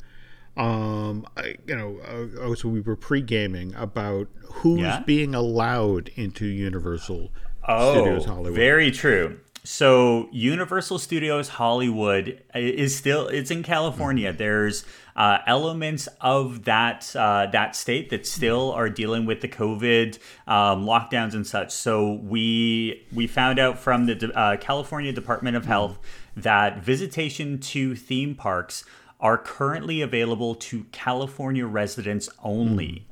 um, 0.56 1.26
I, 1.36 1.56
you 1.66 1.74
know, 1.74 1.98
uh, 2.04 2.40
oh, 2.40 2.54
so 2.54 2.68
we 2.68 2.80
were 2.80 2.96
pre 2.96 3.22
gaming 3.22 3.74
about 3.74 4.28
who's 4.44 4.80
yeah. 4.80 5.00
being 5.00 5.34
allowed 5.34 6.10
into 6.14 6.46
Universal 6.46 7.30
oh, 7.66 7.92
Studios 7.92 8.24
Hollywood. 8.26 8.54
Very 8.54 8.90
true. 8.90 9.40
So 9.64 10.28
Universal 10.32 10.98
Studios 10.98 11.48
Hollywood 11.50 12.42
is 12.52 12.96
still 12.96 13.28
it's 13.28 13.50
in 13.50 13.62
California. 13.62 14.30
Mm-hmm. 14.30 14.38
There's 14.38 14.84
uh, 15.14 15.38
elements 15.46 16.08
of 16.20 16.64
that 16.64 17.14
uh, 17.14 17.46
that 17.52 17.76
state 17.76 18.10
that 18.10 18.26
still 18.26 18.72
are 18.72 18.88
dealing 18.88 19.24
with 19.24 19.40
the 19.40 19.48
COVID 19.48 20.18
um, 20.48 20.84
lockdowns 20.84 21.34
and 21.34 21.46
such. 21.46 21.70
So 21.70 22.14
we 22.14 23.06
we 23.12 23.28
found 23.28 23.60
out 23.60 23.78
from 23.78 24.06
the 24.06 24.32
uh, 24.34 24.56
California 24.56 25.12
Department 25.12 25.56
of 25.56 25.62
mm-hmm. 25.62 25.72
Health 25.72 25.98
that 26.36 26.82
visitation 26.82 27.58
to 27.58 27.94
theme 27.94 28.34
parks 28.34 28.84
are 29.20 29.38
currently 29.38 30.00
available 30.00 30.56
to 30.56 30.84
California 30.90 31.66
residents 31.66 32.28
only. 32.42 33.06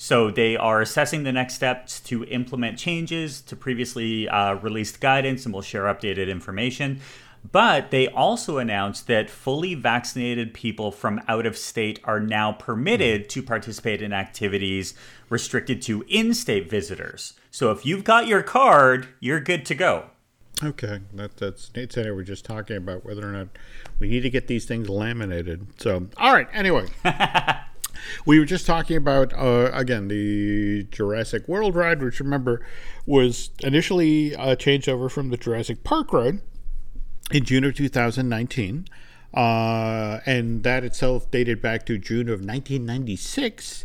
So 0.00 0.30
they 0.30 0.56
are 0.56 0.80
assessing 0.80 1.24
the 1.24 1.32
next 1.32 1.54
steps 1.54 1.98
to 2.00 2.24
implement 2.24 2.78
changes 2.78 3.40
to 3.42 3.56
previously 3.56 4.28
uh, 4.28 4.54
released 4.54 5.00
guidance, 5.00 5.44
and 5.44 5.52
we'll 5.52 5.62
share 5.62 5.84
updated 5.84 6.28
information. 6.28 7.00
But 7.50 7.90
they 7.90 8.06
also 8.08 8.58
announced 8.58 9.08
that 9.08 9.28
fully 9.28 9.74
vaccinated 9.74 10.54
people 10.54 10.92
from 10.92 11.20
out 11.26 11.46
of 11.46 11.58
state 11.58 11.98
are 12.04 12.20
now 12.20 12.52
permitted 12.52 13.28
to 13.30 13.42
participate 13.42 14.00
in 14.00 14.12
activities 14.12 14.94
restricted 15.28 15.82
to 15.82 16.04
in 16.08 16.32
state 16.32 16.70
visitors. 16.70 17.34
So 17.50 17.72
if 17.72 17.84
you've 17.84 18.04
got 18.04 18.28
your 18.28 18.42
card, 18.42 19.08
you're 19.18 19.40
good 19.40 19.66
to 19.66 19.74
go. 19.74 20.10
Okay, 20.62 21.00
that, 21.14 21.36
that's 21.36 21.70
Nate 21.74 21.92
said 21.92 22.06
we're 22.06 22.22
just 22.22 22.44
talking 22.44 22.76
about 22.76 23.04
whether 23.04 23.28
or 23.28 23.32
not 23.32 23.48
we 24.00 24.08
need 24.08 24.22
to 24.22 24.30
get 24.30 24.48
these 24.48 24.64
things 24.64 24.88
laminated. 24.88 25.66
So, 25.80 26.08
all 26.16 26.32
right. 26.32 26.48
Anyway, 26.52 26.86
we 28.24 28.38
were 28.38 28.44
just 28.44 28.66
talking 28.66 28.96
about 28.96 29.32
uh, 29.34 29.70
again 29.72 30.08
the 30.08 30.84
Jurassic 30.84 31.48
World 31.48 31.74
ride, 31.74 32.02
which 32.02 32.20
remember 32.20 32.64
was 33.06 33.50
initially 33.62 34.34
uh, 34.36 34.56
changed 34.56 34.88
over 34.88 35.08
from 35.08 35.30
the 35.30 35.36
Jurassic 35.36 35.84
Park 35.84 36.12
ride 36.12 36.40
in 37.30 37.44
June 37.44 37.64
of 37.64 37.74
2019, 37.74 38.88
uh, 39.34 40.20
and 40.26 40.62
that 40.62 40.84
itself 40.84 41.30
dated 41.30 41.60
back 41.60 41.84
to 41.86 41.98
June 41.98 42.28
of 42.28 42.40
1996. 42.40 43.84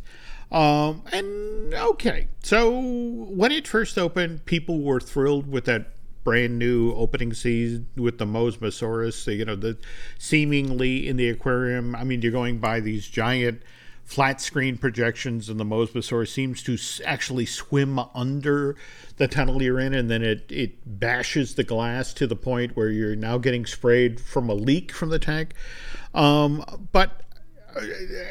Um, 0.51 1.01
and 1.12 1.74
okay, 1.74 2.27
so 2.43 2.70
when 2.70 3.51
it 3.51 3.67
first 3.67 3.98
opened, 3.98 4.46
people 4.46 4.82
were 4.82 5.00
thrilled 5.00 5.48
with 5.48 5.65
that 5.65 5.88
brand 6.24 6.58
new 6.58 6.93
opening 6.93 7.34
scene 7.34 7.88
with 7.96 8.17
the 8.17 8.25
Mosasaurus, 8.25 9.36
you 9.36 9.46
know, 9.46 9.55
the 9.55 9.77
seemingly 10.17 11.08
in 11.08 11.17
the 11.17 11.29
aquarium. 11.29 11.96
I 11.96 12.03
mean, 12.03 12.22
you're 12.22 12.32
going 12.32 12.60
by 12.60 12.79
these 12.79 13.08
giant 13.08 13.62
flat 14.03 14.41
screen 14.41 14.77
projections, 14.77 15.50
and 15.50 15.60
the 15.60 15.65
Mosasaurus 15.65 16.29
seems 16.29 16.62
to 16.63 16.77
actually 17.05 17.45
swim 17.45 18.00
under 18.13 18.75
the 19.17 19.27
tunnel 19.27 19.62
you're 19.62 19.79
in, 19.79 19.93
and 19.93 20.10
then 20.10 20.22
it, 20.22 20.51
it 20.51 21.00
bashes 21.00 21.55
the 21.55 21.63
glass 21.63 22.13
to 22.13 22.27
the 22.27 22.36
point 22.36 22.75
where 22.75 22.89
you're 22.89 23.15
now 23.15 23.38
getting 23.38 23.65
sprayed 23.65 24.19
from 24.19 24.50
a 24.50 24.53
leak 24.53 24.91
from 24.91 25.10
the 25.10 25.19
tank. 25.19 25.53
Um, 26.13 26.63
but 26.91 27.24
uh, 27.75 27.81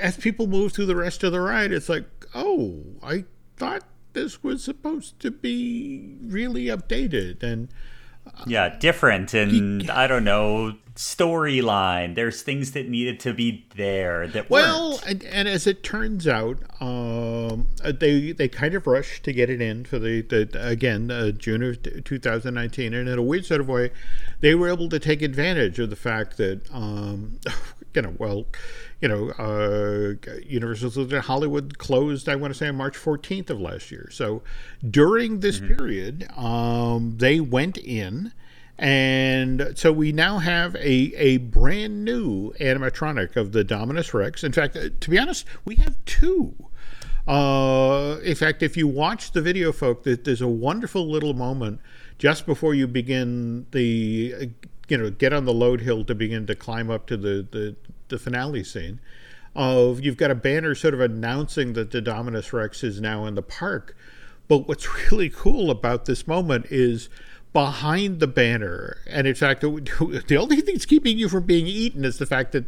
as 0.01 0.17
people 0.17 0.47
move 0.47 0.73
through 0.73 0.87
the 0.87 0.97
rest 0.97 1.25
of 1.25 1.33
the 1.33 1.41
ride, 1.41 1.73
it's 1.73 1.89
like, 1.89 2.05
oh, 2.35 2.83
I 3.03 3.25
thought 3.57 3.83
this 4.13 4.43
was 4.43 4.63
supposed 4.63 5.21
to 5.21 5.31
be 5.31 6.17
really 6.23 6.67
updated 6.67 7.43
and 7.43 7.69
uh, 8.27 8.45
yeah 8.47 8.69
different 8.79 9.35
and 9.35 9.91
i 9.91 10.07
don't 10.07 10.25
know 10.25 10.75
storyline 10.95 12.15
there's 12.15 12.43
things 12.43 12.73
that 12.73 12.89
needed 12.89 13.19
to 13.19 13.33
be 13.33 13.67
there 13.77 14.27
that 14.29 14.51
well 14.51 15.01
and, 15.07 15.25
and, 15.25 15.49
as 15.49 15.67
it 15.67 15.83
turns 15.83 16.29
out 16.29 16.59
um, 16.81 17.67
uh, 17.83 17.93
they 17.93 18.33
they 18.33 18.49
kind 18.49 18.75
of 18.75 18.87
rushed 18.87 19.25
to 19.25 19.33
get 19.33 19.49
it 19.49 19.61
in 19.61 19.85
for 19.85 19.99
the, 19.99 20.21
the 20.23 20.49
again 20.67 21.11
uh, 21.11 21.31
june 21.31 21.63
of 21.63 22.05
2019 22.05 22.93
and 22.93 23.09
in 23.09 23.19
a 23.19 23.23
weird 23.23 23.47
sort 23.47 23.61
of 23.61 23.69
way 23.69 23.91
they 24.41 24.55
were 24.55 24.69
able 24.69 24.89
to 24.89 24.99
take 24.99 25.23
advantage 25.23 25.79
of 25.79 25.89
the 25.89 25.97
fact 25.97 26.37
that 26.37 26.61
um, 26.73 27.39
you 27.95 28.03
know 28.03 28.15
well 28.19 28.47
you 29.03 29.09
know, 29.09 29.31
uh, 29.31 30.15
Universal 30.47 31.21
Hollywood 31.23 31.77
closed, 31.77 32.29
I 32.29 32.37
want 32.37 32.55
to 32.55 32.59
say, 32.59 32.69
on 32.69 32.77
March 32.77 32.97
14th 32.97 33.51
of 33.51 33.61
last 33.61 33.91
year. 33.91 34.09
So 34.13 34.43
during 34.89 35.41
this 35.41 35.59
mm-hmm. 35.59 35.75
period, 35.75 36.29
um, 36.37 37.17
they 37.19 37.41
went 37.41 37.77
in. 37.79 38.33
And 38.83 39.75
so 39.77 39.93
we 39.93 40.11
now 40.11 40.39
have 40.39 40.75
a, 40.75 40.81
a 41.15 41.37
brand 41.37 42.05
new 42.05 42.51
animatronic 42.55 43.37
of 43.37 43.53
the 43.53 43.63
Dominus 43.63 44.13
Rex. 44.13 44.43
In 44.43 44.51
fact, 44.51 44.77
uh, 44.77 44.89
to 44.99 45.09
be 45.09 45.21
honest, 45.21 45.47
we 45.65 45.77
have 45.77 46.05
two. 46.05 46.55
Uh, 47.29 48.19
in 48.25 48.35
fact, 48.35 48.61
if 48.61 48.77
you 48.77 48.89
watch 48.89 49.31
the 49.31 49.41
video, 49.41 49.71
folk, 49.71 50.03
there's 50.03 50.41
a 50.41 50.49
wonderful 50.49 51.09
little 51.09 51.33
moment 51.33 51.81
just 52.19 52.45
before 52.45 52.75
you 52.75 52.89
begin 52.89 53.67
the, 53.71 54.35
uh, 54.37 54.45
you 54.89 54.99
know, 54.99 55.11
get 55.11 55.33
on 55.33 55.45
the 55.45 55.55
load 55.55 55.83
hill 55.83 56.05
to 56.05 56.15
begin 56.17 56.45
to 56.49 56.57
climb 56.57 56.91
up 56.91 57.07
to 57.07 57.17
the, 57.17 57.47
the 57.53 57.77
the 58.09 58.19
finale 58.19 58.63
scene 58.63 59.01
of 59.55 60.01
you've 60.01 60.17
got 60.17 60.31
a 60.31 60.35
banner 60.35 60.75
sort 60.75 60.95
of 60.95 61.01
announcing 61.01 61.75
that 61.75 61.91
the 61.93 62.01
Dominus 62.01 62.53
Rex 62.53 62.83
is 62.83 63.01
now 63.01 63.27
in 63.27 63.35
the 63.37 63.43
park. 63.43 63.97
But 64.49 64.69
what's 64.69 64.89
really 65.13 65.31
cool 65.31 65.71
about 65.71 66.05
this 66.07 66.27
moment 66.27 66.67
is 66.71 67.09
behind 67.53 68.21
the 68.21 68.27
banner, 68.27 68.99
and 69.07 69.27
in 69.27 69.35
fact, 69.35 69.61
the 69.61 70.37
only 70.41 70.61
thing 70.61 70.75
that's 70.75 70.87
keeping 70.87 71.19
you 71.19 71.29
from 71.29 71.45
being 71.45 71.67
eaten 71.67 72.05
is 72.05 72.19
the 72.19 72.27
fact 72.27 72.53
that 72.53 72.65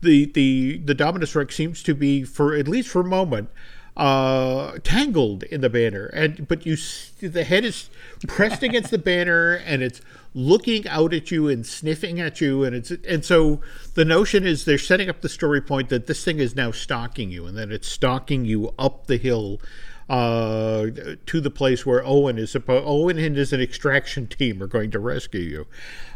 the 0.00 0.26
the 0.26 0.78
the 0.78 0.94
Dominus 0.94 1.34
Rex 1.34 1.54
seems 1.54 1.82
to 1.84 1.94
be, 1.94 2.24
for 2.24 2.54
at 2.54 2.68
least 2.68 2.88
for 2.88 3.00
a 3.00 3.04
moment, 3.04 3.48
uh, 3.96 4.78
tangled 4.82 5.44
in 5.44 5.60
the 5.60 5.70
banner, 5.70 6.06
and 6.06 6.48
but 6.48 6.66
you 6.66 6.76
the 7.20 7.44
head 7.44 7.64
is 7.64 7.90
pressed 8.26 8.62
against 8.64 8.90
the 8.90 8.98
banner, 8.98 9.54
and 9.54 9.82
it's 9.82 10.00
looking 10.34 10.86
out 10.88 11.14
at 11.14 11.30
you 11.30 11.48
and 11.48 11.64
sniffing 11.64 12.20
at 12.20 12.40
you, 12.40 12.64
and 12.64 12.74
it's 12.74 12.90
and 12.90 13.24
so 13.24 13.60
the 13.94 14.04
notion 14.04 14.44
is 14.44 14.64
they're 14.64 14.78
setting 14.78 15.08
up 15.08 15.20
the 15.20 15.28
story 15.28 15.60
point 15.60 15.90
that 15.90 16.08
this 16.08 16.24
thing 16.24 16.38
is 16.38 16.56
now 16.56 16.72
stalking 16.72 17.30
you, 17.30 17.46
and 17.46 17.56
that 17.56 17.70
it's 17.70 17.88
stalking 17.88 18.44
you 18.44 18.74
up 18.78 19.06
the 19.06 19.16
hill 19.16 19.60
uh, 20.08 20.86
to 21.26 21.40
the 21.40 21.50
place 21.50 21.86
where 21.86 22.04
Owen 22.04 22.38
is 22.38 22.50
supposed. 22.50 22.84
Owen 22.86 23.18
and 23.18 23.36
his 23.36 23.52
extraction 23.52 24.26
team 24.26 24.62
are 24.62 24.66
going 24.66 24.90
to 24.90 24.98
rescue 24.98 25.40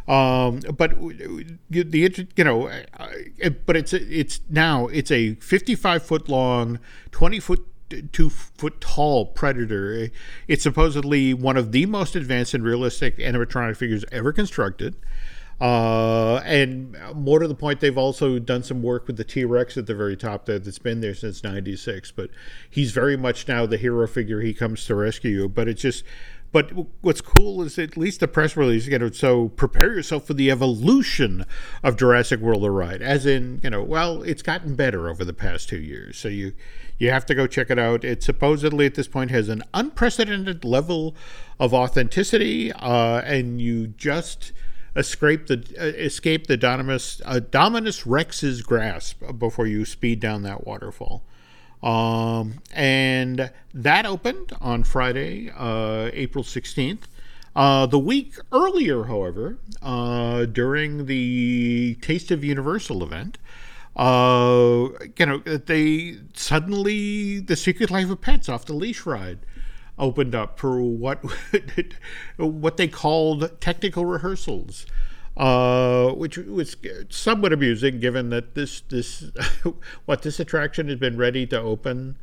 you. 0.06 0.12
Um, 0.12 0.60
but 0.76 0.98
the 1.70 2.26
you 2.36 2.44
know, 2.44 2.70
but 3.66 3.76
it's 3.76 3.92
it's 3.92 4.40
now 4.48 4.86
it's 4.86 5.10
a 5.10 5.34
55 5.34 6.02
foot 6.02 6.28
long, 6.28 6.78
20 7.12 7.40
foot 7.40 7.66
two 8.12 8.30
foot 8.30 8.80
tall 8.80 9.26
predator. 9.26 10.08
It's 10.46 10.62
supposedly 10.62 11.34
one 11.34 11.56
of 11.56 11.72
the 11.72 11.86
most 11.86 12.16
advanced 12.16 12.54
and 12.54 12.64
realistic 12.64 13.18
animatronic 13.18 13.76
figures 13.76 14.04
ever 14.12 14.32
constructed. 14.32 14.96
Uh, 15.60 16.37
and 16.48 16.96
more 17.14 17.38
to 17.38 17.46
the 17.46 17.54
point, 17.54 17.80
they've 17.80 17.98
also 17.98 18.38
done 18.38 18.62
some 18.62 18.82
work 18.82 19.06
with 19.06 19.18
the 19.18 19.24
T 19.24 19.44
Rex 19.44 19.76
at 19.76 19.86
the 19.86 19.94
very 19.94 20.16
top 20.16 20.46
there 20.46 20.58
that's 20.58 20.78
been 20.78 21.00
there 21.00 21.14
since 21.14 21.44
'96. 21.44 22.10
But 22.12 22.30
he's 22.68 22.92
very 22.92 23.16
much 23.16 23.46
now 23.46 23.66
the 23.66 23.76
hero 23.76 24.08
figure. 24.08 24.40
He 24.40 24.54
comes 24.54 24.84
to 24.86 24.94
rescue 24.94 25.30
you. 25.30 25.48
But 25.48 25.68
it's 25.68 25.82
just, 25.82 26.04
but 26.50 26.72
what's 27.02 27.20
cool 27.20 27.62
is 27.62 27.78
at 27.78 27.98
least 27.98 28.20
the 28.20 28.28
press 28.28 28.56
release, 28.56 28.86
you 28.86 28.98
know, 28.98 29.10
so 29.10 29.50
prepare 29.50 29.92
yourself 29.92 30.26
for 30.26 30.32
the 30.32 30.50
evolution 30.50 31.44
of 31.82 31.96
Jurassic 31.96 32.40
World 32.40 32.62
the 32.62 32.70
ride. 32.70 33.02
As 33.02 33.26
in, 33.26 33.60
you 33.62 33.68
know, 33.68 33.82
well, 33.82 34.22
it's 34.22 34.42
gotten 34.42 34.74
better 34.74 35.10
over 35.10 35.26
the 35.26 35.34
past 35.34 35.68
two 35.68 35.80
years. 35.80 36.16
So 36.16 36.28
you 36.28 36.54
you 36.98 37.10
have 37.10 37.26
to 37.26 37.34
go 37.34 37.46
check 37.46 37.70
it 37.70 37.78
out. 37.78 38.04
It 38.04 38.22
supposedly 38.22 38.86
at 38.86 38.94
this 38.94 39.06
point 39.06 39.30
has 39.30 39.50
an 39.50 39.62
unprecedented 39.74 40.64
level 40.64 41.14
of 41.60 41.74
authenticity, 41.74 42.72
uh, 42.72 43.20
and 43.20 43.60
you 43.60 43.88
just 43.88 44.52
escape 44.98 45.46
the 45.46 45.64
uh, 45.78 45.84
escape 45.84 46.46
the 46.46 46.56
Dominus 46.56 47.22
uh, 47.24 47.40
Dominus 47.40 48.06
Rex's 48.06 48.62
grasp 48.62 49.22
before 49.38 49.66
you 49.66 49.84
speed 49.84 50.20
down 50.20 50.42
that 50.42 50.66
waterfall. 50.66 51.22
Um, 51.82 52.60
and 52.72 53.52
that 53.72 54.04
opened 54.04 54.52
on 54.60 54.82
Friday, 54.82 55.50
uh, 55.56 56.10
April 56.12 56.42
16th. 56.42 57.02
Uh, 57.54 57.86
the 57.86 57.98
week 57.98 58.34
earlier, 58.52 59.04
however, 59.04 59.58
uh, 59.80 60.44
during 60.44 61.06
the 61.06 61.96
Taste 62.00 62.30
of 62.30 62.42
Universal 62.44 63.02
event, 63.02 63.38
uh, 63.96 64.88
you 65.16 65.26
know, 65.26 65.38
they 65.38 66.16
suddenly 66.34 67.40
the 67.40 67.56
Secret 67.56 67.90
Life 67.90 68.10
of 68.10 68.20
Pets 68.20 68.48
off 68.48 68.64
the 68.64 68.74
leash 68.74 69.06
ride 69.06 69.38
opened 69.98 70.34
up 70.34 70.58
for 70.58 70.80
what 70.80 71.22
what 72.36 72.76
they 72.76 72.88
called 72.88 73.60
technical 73.60 74.06
rehearsals, 74.06 74.86
uh, 75.36 76.10
which 76.10 76.36
was 76.36 76.76
somewhat 77.08 77.52
amusing 77.52 78.00
given 78.00 78.30
that 78.30 78.54
this 78.54 78.80
this 78.82 79.30
what 80.04 80.22
this 80.22 80.40
attraction 80.40 80.88
has 80.88 80.98
been 80.98 81.16
ready 81.16 81.46
to 81.46 81.60
open 81.60 82.16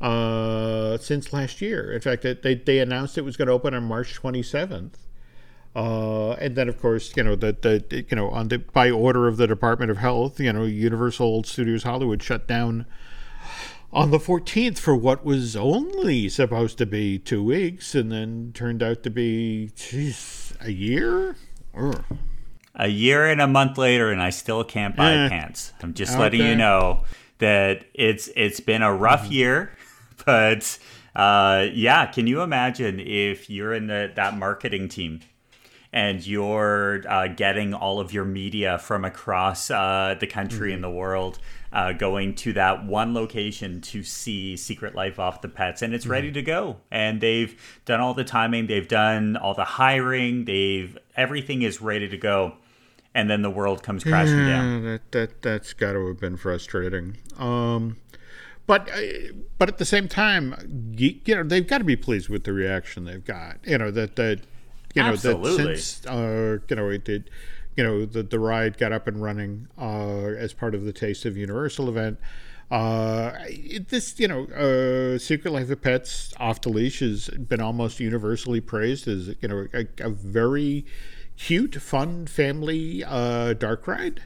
uh, 0.00 0.98
since 0.98 1.32
last 1.32 1.60
year. 1.60 1.92
In 1.92 2.00
fact, 2.00 2.22
they 2.22 2.54
they 2.54 2.78
announced 2.78 3.16
it 3.16 3.22
was 3.22 3.36
going 3.36 3.48
to 3.48 3.54
open 3.54 3.74
on 3.74 3.84
March 3.84 4.20
27th. 4.20 4.94
Uh, 5.74 6.32
and 6.32 6.54
then, 6.54 6.68
of 6.68 6.78
course, 6.80 7.16
you 7.16 7.22
know 7.22 7.34
that 7.36 7.62
the 7.62 8.04
you 8.10 8.16
know 8.16 8.28
on 8.28 8.48
the 8.48 8.58
by 8.58 8.90
order 8.90 9.26
of 9.26 9.38
the 9.38 9.46
Department 9.46 9.90
of 9.90 9.96
Health, 9.96 10.38
you 10.38 10.52
know, 10.52 10.64
Universal 10.64 11.44
Studios 11.44 11.84
Hollywood 11.84 12.22
shut 12.22 12.46
down 12.46 12.84
on 13.92 14.10
the 14.10 14.18
14th 14.18 14.78
for 14.78 14.96
what 14.96 15.24
was 15.24 15.54
only 15.54 16.28
supposed 16.28 16.78
to 16.78 16.86
be 16.86 17.18
two 17.18 17.44
weeks 17.44 17.94
and 17.94 18.10
then 18.10 18.50
turned 18.54 18.82
out 18.82 19.02
to 19.02 19.10
be 19.10 19.70
geez, 19.76 20.54
a 20.60 20.70
year 20.70 21.36
Ugh. 21.76 22.02
a 22.74 22.88
year 22.88 23.26
and 23.26 23.40
a 23.40 23.46
month 23.46 23.76
later 23.76 24.10
and 24.10 24.22
i 24.22 24.30
still 24.30 24.64
can't 24.64 24.96
buy 24.96 25.12
eh. 25.12 25.28
pants 25.28 25.72
i'm 25.82 25.92
just 25.92 26.18
letting 26.18 26.40
you 26.40 26.56
know 26.56 27.04
that 27.38 27.84
it's 27.94 28.28
it's 28.34 28.60
been 28.60 28.82
a 28.82 28.94
rough 28.94 29.24
mm-hmm. 29.24 29.32
year 29.32 29.72
but 30.26 30.78
uh, 31.14 31.66
yeah 31.72 32.06
can 32.06 32.26
you 32.26 32.40
imagine 32.40 32.98
if 32.98 33.50
you're 33.50 33.74
in 33.74 33.88
the, 33.88 34.10
that 34.16 34.36
marketing 34.36 34.88
team 34.88 35.20
and 35.92 36.26
you're 36.26 37.02
uh, 37.08 37.28
getting 37.28 37.74
all 37.74 38.00
of 38.00 38.12
your 38.12 38.24
media 38.24 38.78
from 38.78 39.04
across 39.04 39.70
uh, 39.70 40.14
the 40.18 40.26
country 40.26 40.68
mm-hmm. 40.68 40.76
and 40.76 40.84
the 40.84 40.90
world 40.90 41.38
uh, 41.72 41.92
going 41.92 42.34
to 42.34 42.52
that 42.52 42.84
one 42.84 43.14
location 43.14 43.80
to 43.80 44.02
see 44.02 44.56
Secret 44.56 44.94
Life 44.94 45.18
off 45.18 45.40
the 45.40 45.48
pets, 45.48 45.82
and 45.82 45.94
it's 45.94 46.04
mm-hmm. 46.04 46.12
ready 46.12 46.32
to 46.32 46.42
go. 46.42 46.76
And 46.90 47.20
they've 47.20 47.80
done 47.84 48.00
all 48.00 48.14
the 48.14 48.24
timing, 48.24 48.66
they've 48.66 48.88
done 48.88 49.36
all 49.36 49.54
the 49.54 49.64
hiring, 49.64 50.44
they've 50.44 50.96
everything 51.16 51.62
is 51.62 51.80
ready 51.80 52.08
to 52.08 52.16
go. 52.16 52.56
And 53.14 53.28
then 53.28 53.42
the 53.42 53.50
world 53.50 53.82
comes 53.82 54.04
crashing 54.04 54.38
yeah, 54.38 54.48
down. 54.48 54.84
That 54.84 55.12
that 55.12 55.42
that's 55.42 55.74
got 55.74 55.92
to 55.92 56.06
have 56.08 56.18
been 56.18 56.38
frustrating. 56.38 57.18
Um, 57.36 57.98
but 58.66 58.88
uh, 58.90 59.00
but 59.58 59.68
at 59.68 59.76
the 59.76 59.84
same 59.84 60.08
time, 60.08 60.94
you, 60.96 61.16
you 61.26 61.34
know 61.34 61.42
they've 61.42 61.66
got 61.66 61.78
to 61.78 61.84
be 61.84 61.96
pleased 61.96 62.30
with 62.30 62.44
the 62.44 62.54
reaction 62.54 63.04
they've 63.04 63.24
got. 63.24 63.58
You 63.64 63.76
know 63.76 63.90
that 63.90 64.16
that 64.16 64.40
you 64.94 65.02
know 65.02 65.10
Absolutely. 65.10 65.56
that 65.56 65.78
since 65.78 66.06
uh, 66.06 66.58
you 66.68 66.76
know 66.76 66.88
it 66.88 67.04
did 67.04 67.30
you 67.76 67.84
know 67.84 68.04
the 68.04 68.22
the 68.22 68.38
ride 68.38 68.78
got 68.78 68.92
up 68.92 69.06
and 69.06 69.22
running 69.22 69.68
uh, 69.78 70.26
as 70.26 70.52
part 70.52 70.74
of 70.74 70.84
the 70.84 70.92
Taste 70.92 71.24
of 71.24 71.36
Universal 71.36 71.88
event. 71.88 72.18
Uh, 72.70 73.36
this, 73.90 74.18
you 74.18 74.26
know, 74.26 74.46
uh, 74.46 75.18
Secret 75.18 75.50
Life 75.50 75.68
of 75.68 75.82
Pets 75.82 76.32
off 76.40 76.62
the 76.62 76.70
leash 76.70 77.00
has 77.00 77.28
been 77.28 77.60
almost 77.60 78.00
universally 78.00 78.62
praised 78.62 79.06
as, 79.06 79.34
you 79.42 79.48
know, 79.48 79.66
a, 79.74 79.86
a 79.98 80.08
very 80.08 80.86
cute, 81.36 81.74
fun 81.74 82.26
family 82.26 83.04
uh, 83.04 83.52
dark 83.52 83.86
ride. 83.86 84.22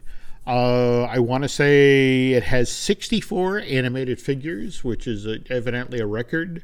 Uh, 0.47 1.03
I 1.05 1.19
want 1.19 1.43
to 1.43 1.49
say 1.49 2.35
it 2.35 2.45
has 2.45 2.71
64 2.71 3.59
animated 3.59 4.21
figures, 4.21 4.85
which 4.85 5.09
is 5.09 5.27
a, 5.27 5.39
evidently 5.51 5.99
a 5.99 6.07
record 6.07 6.63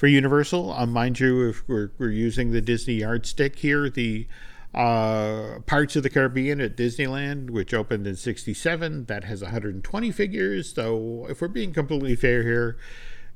for 0.00 0.06
Universal. 0.06 0.72
Uh, 0.72 0.86
mind 0.86 1.20
you, 1.20 1.50
if 1.50 1.68
we're, 1.68 1.90
we're 1.98 2.10
using 2.10 2.52
the 2.52 2.62
Disney 2.62 2.94
yardstick 2.94 3.58
here, 3.58 3.90
the 3.90 4.26
uh, 4.74 5.58
Pirates 5.66 5.94
of 5.94 6.02
the 6.02 6.08
Caribbean 6.08 6.58
at 6.58 6.74
Disneyland, 6.74 7.50
which 7.50 7.74
opened 7.74 8.06
in 8.06 8.16
67, 8.16 9.04
that 9.04 9.24
has 9.24 9.42
120 9.42 10.10
figures. 10.10 10.72
So, 10.72 11.26
if 11.28 11.42
we're 11.42 11.48
being 11.48 11.74
completely 11.74 12.16
fair 12.16 12.42
here, 12.44 12.78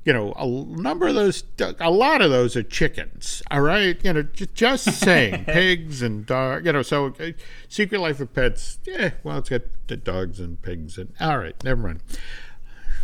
you 0.05 0.13
know, 0.13 0.33
a 0.33 0.47
number 0.47 1.05
of 1.05 1.13
those, 1.13 1.43
a 1.59 1.91
lot 1.91 2.23
of 2.23 2.31
those 2.31 2.55
are 2.55 2.63
chickens. 2.63 3.43
All 3.51 3.61
right, 3.61 4.03
you 4.03 4.13
know, 4.13 4.23
j- 4.23 4.47
just 4.55 4.85
saying, 4.99 5.45
pigs 5.45 6.01
and 6.01 6.25
dogs. 6.25 6.65
You 6.65 6.73
know, 6.73 6.81
so 6.81 7.13
uh, 7.19 7.33
Secret 7.69 8.01
Life 8.01 8.19
of 8.19 8.33
Pets. 8.33 8.79
Yeah, 8.85 9.11
well, 9.23 9.37
it's 9.37 9.49
got 9.49 9.61
the 9.85 9.97
dogs 9.97 10.39
and 10.39 10.59
pigs 10.63 10.97
and 10.97 11.13
all 11.21 11.37
right, 11.37 11.63
never 11.63 11.79
mind. 11.79 12.01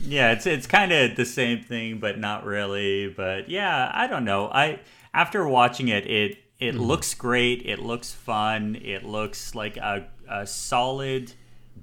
Yeah, 0.04 0.32
it's 0.32 0.46
it's 0.46 0.68
kind 0.68 0.92
of 0.92 1.16
the 1.16 1.26
same 1.26 1.64
thing, 1.64 2.00
but 2.00 2.20
not 2.20 2.46
really. 2.46 3.08
But 3.08 3.50
yeah, 3.50 3.92
I 3.94 4.08
don't 4.08 4.26
know. 4.26 4.48
I 4.48 4.80
after 5.14 5.48
watching 5.48 5.88
it, 5.88 6.06
it 6.08 6.38
it 6.60 6.76
mm 6.76 6.80
looks 6.80 7.14
great. 7.14 7.64
It 7.66 7.80
looks 7.80 8.12
fun. 8.12 8.76
It 8.76 9.04
looks 9.04 9.56
like 9.56 9.78
a, 9.78 10.08
a 10.30 10.46
solid 10.46 11.34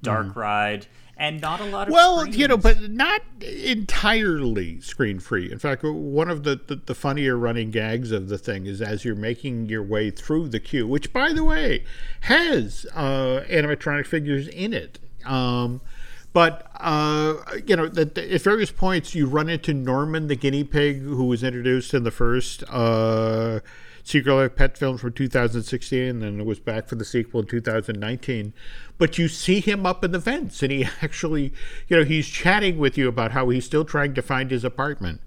dark 0.01 0.27
mm 0.27 0.35
ride 0.35 0.87
and 1.19 1.41
not 1.41 1.59
a 1.59 1.65
lot 1.65 1.87
of 1.87 1.93
well 1.93 2.19
screens. 2.19 2.37
you 2.37 2.47
know 2.47 2.57
but 2.57 2.89
not 2.89 3.21
entirely 3.41 4.79
screen 4.79 5.19
free 5.19 5.51
in 5.51 5.59
fact 5.59 5.83
one 5.83 6.29
of 6.29 6.43
the, 6.43 6.59
the, 6.67 6.75
the, 6.75 6.95
funnier 6.95 7.37
running 7.37 7.69
gags 7.69 8.11
of 8.11 8.29
the 8.29 8.37
thing 8.37 8.65
is 8.65 8.81
as 8.81 9.03
you're 9.03 9.15
making 9.15 9.67
your 9.67 9.83
way 9.83 10.09
through 10.09 10.47
the 10.47 10.59
queue 10.59 10.87
which 10.87 11.11
by 11.11 11.33
the 11.33 11.43
way 11.43 11.83
has 12.21 12.85
uh, 12.95 13.43
animatronic 13.49 14.07
figures 14.07 14.47
in 14.47 14.73
it 14.73 14.97
um, 15.25 15.81
but 16.31 16.69
uh, 16.75 17.35
you 17.65 17.75
know, 17.75 17.87
the, 17.87 18.05
the, 18.05 18.33
at 18.33 18.41
various 18.41 18.71
points, 18.71 19.15
you 19.15 19.25
run 19.25 19.49
into 19.49 19.73
Norman 19.73 20.27
the 20.27 20.35
guinea 20.35 20.63
pig, 20.63 21.01
who 21.01 21.25
was 21.25 21.43
introduced 21.43 21.93
in 21.93 22.03
the 22.03 22.11
first 22.11 22.63
uh, 22.69 23.59
Secret 24.03 24.33
Life 24.33 24.55
Pet 24.55 24.77
film 24.77 24.97
from 24.97 25.13
2016, 25.13 26.23
and 26.23 26.39
it 26.39 26.45
was 26.45 26.59
back 26.59 26.87
for 26.87 26.95
the 26.95 27.05
sequel 27.05 27.41
in 27.41 27.47
2019. 27.47 28.53
But 28.97 29.17
you 29.17 29.27
see 29.27 29.59
him 29.59 29.85
up 29.85 30.03
in 30.03 30.11
the 30.11 30.19
vents, 30.19 30.61
and 30.63 30.71
he 30.71 30.87
actually, 31.01 31.53
you 31.87 31.97
know, 31.97 32.03
he's 32.03 32.27
chatting 32.27 32.77
with 32.77 32.97
you 32.97 33.07
about 33.07 33.31
how 33.31 33.49
he's 33.49 33.65
still 33.65 33.85
trying 33.85 34.13
to 34.13 34.21
find 34.21 34.51
his 34.51 34.63
apartment. 34.63 35.21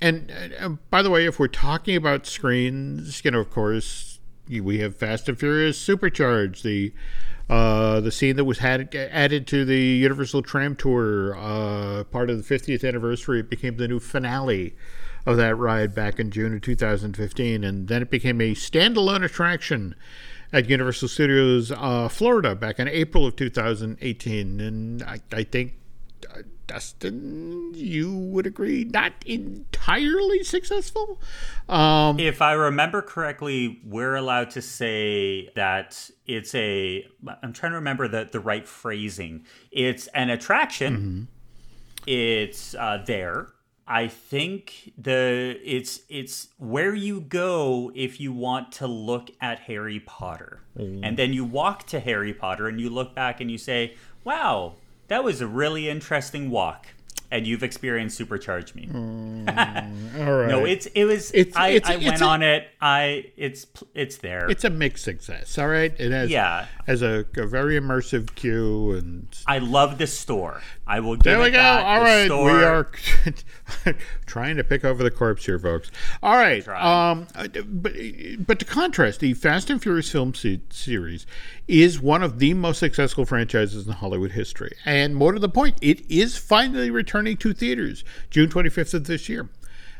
And, 0.00 0.30
and 0.30 0.90
by 0.90 1.02
the 1.02 1.10
way, 1.10 1.24
if 1.24 1.38
we're 1.38 1.48
talking 1.48 1.96
about 1.96 2.26
screens, 2.26 3.24
you 3.24 3.30
know, 3.30 3.40
of 3.40 3.50
course, 3.50 4.18
we 4.48 4.78
have 4.80 4.96
Fast 4.96 5.28
and 5.28 5.38
Furious 5.38 5.78
Supercharged, 5.78 6.64
the 6.64 6.92
uh, 7.48 8.00
the 8.00 8.10
scene 8.10 8.36
that 8.36 8.44
was 8.44 8.58
had, 8.58 8.94
added 8.94 9.46
to 9.48 9.64
the 9.64 9.78
Universal 9.78 10.42
Tram 10.42 10.74
Tour, 10.76 11.36
uh, 11.36 12.04
part 12.04 12.30
of 12.30 12.36
the 12.46 12.54
50th 12.54 12.86
anniversary, 12.86 13.40
it 13.40 13.50
became 13.50 13.76
the 13.76 13.88
new 13.88 14.00
finale 14.00 14.74
of 15.26 15.36
that 15.36 15.56
ride 15.56 15.94
back 15.94 16.18
in 16.18 16.30
June 16.30 16.54
of 16.54 16.62
2015, 16.62 17.64
and 17.64 17.88
then 17.88 18.02
it 18.02 18.10
became 18.10 18.40
a 18.40 18.54
standalone 18.54 19.24
attraction 19.24 19.94
at 20.52 20.68
Universal 20.68 21.08
Studios 21.08 21.72
uh, 21.72 22.08
Florida 22.08 22.54
back 22.54 22.78
in 22.78 22.88
April 22.88 23.26
of 23.26 23.36
2018. 23.36 24.60
And 24.60 25.02
I, 25.02 25.20
I 25.32 25.42
think, 25.42 25.74
Dustin, 26.66 27.72
you 27.74 28.12
would 28.12 28.46
agree, 28.46 28.84
not 28.84 29.12
entirely 29.26 30.42
successful. 30.42 31.20
Um, 31.68 32.18
if 32.18 32.40
I 32.40 32.52
remember 32.52 33.02
correctly, 33.02 33.80
we're 33.84 34.16
allowed 34.16 34.50
to 34.50 34.62
say 34.62 35.50
that 35.54 36.10
it's 36.26 36.54
a. 36.54 37.06
I'm 37.42 37.52
trying 37.52 37.72
to 37.72 37.76
remember 37.76 38.08
the 38.08 38.28
the 38.30 38.40
right 38.40 38.66
phrasing. 38.66 39.44
It's 39.70 40.06
an 40.08 40.30
attraction. 40.30 40.96
Mm-hmm. 40.96 41.22
It's 42.06 42.74
uh, 42.74 43.02
there 43.06 43.54
I 43.86 44.08
think 44.08 44.92
the 44.96 45.58
it's 45.62 46.00
it's 46.08 46.48
where 46.56 46.94
you 46.94 47.20
go 47.20 47.92
if 47.94 48.18
you 48.18 48.32
want 48.32 48.72
to 48.72 48.86
look 48.86 49.30
at 49.40 49.60
Harry 49.60 50.00
Potter. 50.00 50.60
Mm. 50.78 51.00
And 51.02 51.16
then 51.18 51.34
you 51.34 51.44
walk 51.44 51.86
to 51.88 52.00
Harry 52.00 52.32
Potter 52.32 52.66
and 52.66 52.80
you 52.80 52.88
look 52.88 53.14
back 53.14 53.40
and 53.42 53.50
you 53.50 53.58
say, 53.58 53.94
"Wow, 54.24 54.76
that 55.08 55.24
was 55.24 55.40
a 55.40 55.46
really 55.46 55.88
interesting 55.88 56.50
walk." 56.50 56.93
And 57.34 57.48
you've 57.48 57.64
experienced 57.64 58.16
supercharge 58.20 58.76
me. 58.76 58.86
Mm, 58.86 60.24
all 60.24 60.32
right. 60.38 60.48
no, 60.48 60.64
it's 60.64 60.86
it 60.86 61.04
was. 61.04 61.32
It's, 61.32 61.56
I, 61.56 61.70
it's, 61.70 61.90
I 61.90 61.94
it's 61.94 62.04
went 62.04 62.20
a, 62.20 62.24
on 62.24 62.42
it. 62.42 62.68
I 62.80 63.32
it's 63.36 63.66
it's 63.92 64.18
there. 64.18 64.48
It's 64.48 64.62
a 64.62 64.70
mixed 64.70 65.02
success. 65.02 65.58
All 65.58 65.66
right. 65.66 65.92
It 65.98 66.12
has 66.12 66.30
yeah 66.30 66.66
has 66.86 67.02
a, 67.02 67.26
a 67.36 67.46
very 67.46 67.78
immersive 67.78 68.36
queue 68.36 68.92
and. 68.92 69.26
I 69.48 69.58
love 69.58 69.98
the 69.98 70.06
store. 70.06 70.62
I 70.86 71.00
will. 71.00 71.16
There 71.16 71.40
we 71.40 71.50
go. 71.50 71.56
That. 71.56 71.84
All 71.84 71.98
the 71.98 72.04
right, 72.04 72.26
store. 72.26 72.52
we 72.52 72.62
are 72.62 72.90
trying 74.26 74.56
to 74.56 74.64
pick 74.64 74.84
over 74.84 75.02
the 75.02 75.10
corpse 75.10 75.44
here, 75.44 75.58
folks. 75.58 75.90
All 76.22 76.36
right. 76.36 76.66
Um, 76.68 77.26
but 77.66 77.94
but 78.46 78.58
to 78.60 78.64
contrast, 78.64 79.20
the 79.20 79.34
Fast 79.34 79.70
and 79.70 79.82
Furious 79.82 80.12
film 80.12 80.34
se- 80.34 80.60
series 80.70 81.26
is 81.66 82.00
one 82.00 82.22
of 82.22 82.38
the 82.38 82.52
most 82.54 82.78
successful 82.78 83.24
franchises 83.24 83.86
in 83.86 83.94
Hollywood 83.94 84.32
history, 84.32 84.76
and 84.84 85.16
more 85.16 85.32
to 85.32 85.40
the 85.40 85.48
point, 85.48 85.78
it 85.80 86.08
is 86.10 86.36
finally 86.36 86.90
returning 86.90 87.23
to 87.32 87.54
theaters 87.54 88.04
June 88.28 88.50
25th 88.50 88.94
of 88.94 89.06
this 89.06 89.28
year. 89.28 89.48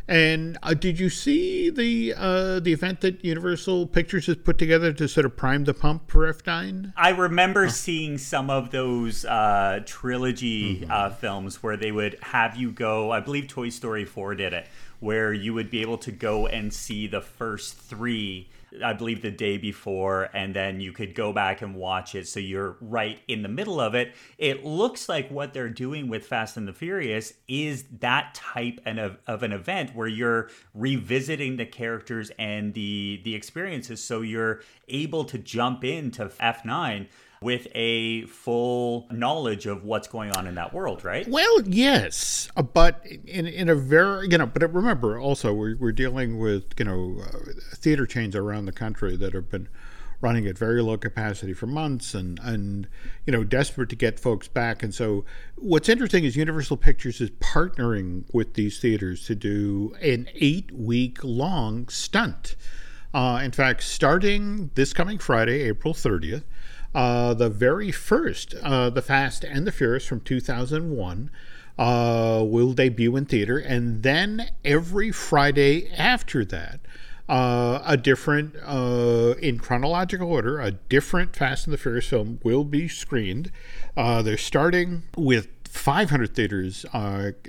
And 0.07 0.59
uh, 0.63 0.75
did 0.75 1.01
you 1.01 1.09
see 1.09 1.71
the 1.71 2.13
uh, 2.15 2.61
the 2.61 2.75
event 2.75 3.01
that 3.01 3.25
Universal 3.25 3.87
Pictures 3.87 4.27
has 4.27 4.37
put 4.37 4.59
together 4.59 4.93
to 4.93 5.09
sort 5.09 5.25
of 5.25 5.35
prime 5.35 5.65
the 5.65 5.73
pump 5.73 6.11
for 6.11 6.31
F9? 6.31 6.93
I 6.95 7.09
remember 7.09 7.65
oh. 7.65 7.69
seeing 7.69 8.19
some 8.19 8.51
of 8.51 8.71
those 8.71 9.25
uh, 9.25 9.81
trilogy 9.87 10.81
mm-hmm. 10.81 10.91
Uh, 10.91 11.09
films 11.09 11.63
where 11.63 11.79
they 11.79 11.91
would 11.91 12.19
have 12.21 12.55
you 12.55 12.71
go. 12.71 13.13
I 13.13 13.21
believe 13.21 13.49
Toy 13.49 13.71
Story 13.71 14.05
4 14.05 14.35
did 14.35 14.53
it, 14.53 14.67
where 15.01 15.33
you 15.33 15.55
would 15.55 15.71
be 15.71 15.81
able 15.81 15.99
to 15.99 16.13
go 16.13 16.47
and 16.47 16.73
see 16.73 17.07
the 17.07 17.23
first 17.23 17.75
three 17.75 18.49
I 18.83 18.93
believe 18.93 19.23
the 19.23 19.31
day 19.31 19.59
before, 19.59 20.31
and 20.33 20.55
then 20.55 20.81
you 20.81 20.93
could 20.93 21.15
go 21.15 21.33
back 21.33 21.63
and 21.63 21.75
watch 21.75 22.15
it. 22.15 22.27
So 22.27 22.41
you're 22.41 22.77
right 22.81 23.21
in 23.29 23.43
the 23.43 23.49
middle 23.49 23.81
of 23.81 23.95
it. 23.95 24.15
It 24.39 24.65
looks 24.65 25.09
like 25.09 25.31
what 25.31 25.53
they're 25.53 25.69
doing 25.69 26.09
with 26.09 26.27
Fast 26.27 26.57
and 26.57 26.67
the 26.67 26.73
Furious 26.73 27.35
is 27.47 27.85
that 28.01 28.35
type 28.35 28.81
of, 28.87 29.19
of 29.27 29.43
an 29.43 29.53
event 29.53 29.95
where 29.95 30.09
you're 30.09 30.51
revisiting 30.75 31.57
the 31.57 31.67
characters 31.67 32.31
and 32.39 32.75
the 32.75 33.21
the 33.25 33.35
experiences. 33.35 34.03
So 34.03 34.23
you're 34.23 34.63
able 34.89 35.25
to 35.25 35.39
jump 35.39 35.85
into 35.85 36.27
F9 36.27 37.07
with 37.45 37.69
a 37.75 38.23
full 38.23 39.07
knowledge 39.13 39.67
of 39.67 39.85
what's 39.85 40.09
going 40.09 40.33
on 40.33 40.47
in 40.47 40.55
that 40.55 40.73
world, 40.73 41.05
right? 41.05 41.29
Well, 41.29 41.61
yes, 41.67 42.49
uh, 42.57 42.63
but 42.63 43.05
in 43.27 43.47
in 43.47 43.69
a 43.69 43.75
very 43.75 44.29
you 44.31 44.39
know, 44.39 44.47
but 44.47 44.63
remember 44.73 45.21
also 45.21 45.53
we're 45.53 45.77
we're 45.77 45.93
dealing 45.93 46.39
with 46.39 46.65
you 46.79 46.87
know 46.87 47.23
uh, 47.23 47.53
theater 47.75 48.07
chains 48.07 48.35
around 48.35 48.65
the 48.65 48.73
country 48.73 49.15
that 49.17 49.35
have 49.35 49.51
been 49.51 49.69
running 50.23 50.47
at 50.47 50.57
very 50.57 50.81
low 50.81 50.97
capacity 50.97 51.53
for 51.53 51.67
months 51.67 52.15
and 52.15 52.41
and 52.43 52.89
you 53.27 53.33
know 53.33 53.45
desperate 53.45 53.91
to 53.91 53.97
get 53.97 54.19
folks 54.19 54.49
back 54.49 54.83
and 54.83 54.95
so 54.95 55.23
what's 55.57 55.89
interesting 55.89 56.25
is 56.25 56.35
universal 56.35 56.79
pictures 56.79 57.21
is 57.21 57.31
partnering 57.33 58.25
with 58.33 58.55
these 58.55 58.79
theaters 58.81 59.27
to 59.27 59.35
do 59.35 59.95
an 60.01 60.27
eight 60.35 60.73
week 60.73 61.19
long 61.23 61.87
stunt 61.89 62.57
uh, 63.13 63.39
in 63.45 63.51
fact 63.51 63.83
starting 63.83 64.71
this 64.77 64.95
coming 64.95 65.19
friday 65.19 65.61
april 65.61 65.93
30th 65.93 66.45
uh, 66.95 67.35
the 67.35 67.51
very 67.51 67.91
first, 67.91 68.55
uh, 68.63 68.89
The 68.89 69.03
Fast 69.03 69.45
and 69.45 69.67
the 69.67 69.73
Furious 69.73 70.07
from 70.07 70.21
2001, 70.21 71.31
uh, 71.77 72.45
will 72.47 72.73
debut 72.73 73.17
in 73.17 73.25
theater. 73.25 73.59
And 73.59 74.03
then 74.05 74.51
every 74.65 75.11
Friday 75.11 75.91
after 75.91 76.45
that, 76.45 76.81
uh, 77.29 77.83
a 77.85 77.97
different, 77.97 78.55
uh, 78.65 79.35
in 79.41 79.59
chronological 79.59 80.29
order, 80.29 80.61
a 80.61 80.71
different 80.71 81.35
Fast 81.35 81.67
and 81.67 81.75
the 81.75 81.79
Furious 81.79 82.07
film 82.07 82.39
will 82.45 82.65
be 82.65 82.87
screened. 82.87 83.51
Uh, 83.97 84.23
they're 84.23 84.37
starting 84.37 85.03
with 85.17 85.49
500 85.65 86.37
theaters 86.37 86.87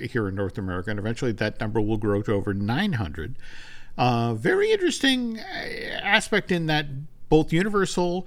here 0.02 0.28
in 0.28 0.34
North 0.34 0.58
America, 0.58 0.90
and 0.90 0.98
eventually 0.98 1.32
that 1.34 1.60
number 1.60 1.80
will 1.80 1.98
grow 1.98 2.24
to 2.24 2.34
over 2.34 2.54
900. 2.54 3.36
very 3.98 4.72
interesting 4.72 5.40
aspect 5.40 6.52
in 6.52 6.66
that 6.66 6.88
both 7.30 7.54
Universal 7.54 8.26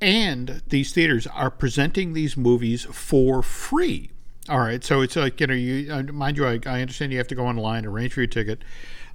and 0.00 0.62
these 0.68 0.92
theaters 0.92 1.26
are 1.26 1.50
presenting 1.50 2.12
these 2.12 2.36
movies 2.36 2.84
for 2.84 3.42
free. 3.42 4.10
All 4.48 4.58
right, 4.58 4.84
so 4.84 5.00
it's 5.00 5.16
like 5.16 5.40
you 5.40 5.46
know, 5.46 5.54
you 5.54 5.92
uh, 5.92 6.02
mind 6.02 6.36
you, 6.36 6.46
I, 6.46 6.60
I 6.66 6.82
understand 6.82 7.12
you 7.12 7.18
have 7.18 7.28
to 7.28 7.34
go 7.34 7.46
online, 7.46 7.86
arrange 7.86 8.12
for 8.12 8.20
your 8.20 8.26
ticket, 8.26 8.62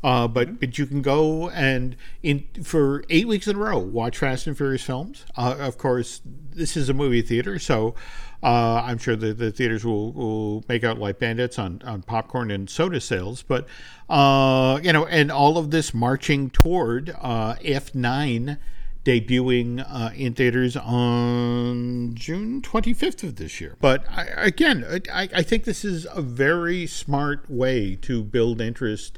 uh, 0.03 0.27
but 0.27 0.47
mm-hmm. 0.47 0.55
but 0.55 0.77
you 0.79 0.87
can 0.87 1.03
go 1.03 1.49
and 1.49 1.95
in 2.23 2.47
for 2.63 3.03
eight 3.09 3.27
weeks 3.27 3.47
in 3.47 3.55
a 3.55 3.59
row 3.59 3.77
watch 3.77 4.17
Fast 4.17 4.47
and 4.47 4.57
Furious 4.57 4.81
films. 4.81 5.25
Uh, 5.37 5.55
of 5.59 5.77
course, 5.77 6.21
this 6.25 6.75
is 6.75 6.89
a 6.89 6.95
movie 6.95 7.21
theater, 7.21 7.59
so 7.59 7.93
uh, 8.41 8.81
I'm 8.85 8.97
sure 8.97 9.15
that 9.15 9.37
the 9.37 9.51
theaters 9.51 9.85
will, 9.85 10.13
will 10.13 10.63
make 10.69 10.83
out 10.83 10.97
like 10.97 11.19
bandits 11.19 11.59
on, 11.59 11.81
on 11.85 12.01
popcorn 12.03 12.51
and 12.51 12.69
soda 12.69 13.01
sales. 13.01 13.43
But 13.43 13.67
uh, 14.09 14.79
you 14.81 14.93
know, 14.93 15.05
and 15.05 15.31
all 15.31 15.57
of 15.57 15.71
this 15.71 15.93
marching 15.93 16.49
toward 16.49 17.15
uh, 17.19 17.55
F9 17.55 18.57
debuting 19.05 19.85
uh, 19.87 20.11
in 20.15 20.33
theaters 20.33 20.75
on 20.75 22.11
June 22.15 22.61
25th 22.61 23.23
of 23.23 23.37
this 23.37 23.61
year. 23.61 23.75
But 23.79 24.05
I, 24.09 24.25
again, 24.25 25.01
I, 25.13 25.29
I, 25.33 25.41
think 25.41 25.63
this 25.63 25.85
is 25.85 26.05
a 26.13 26.21
very 26.21 26.85
smart 26.85 27.49
way 27.49 27.95
to 28.01 28.23
build 28.23 28.59
interest 28.59 29.17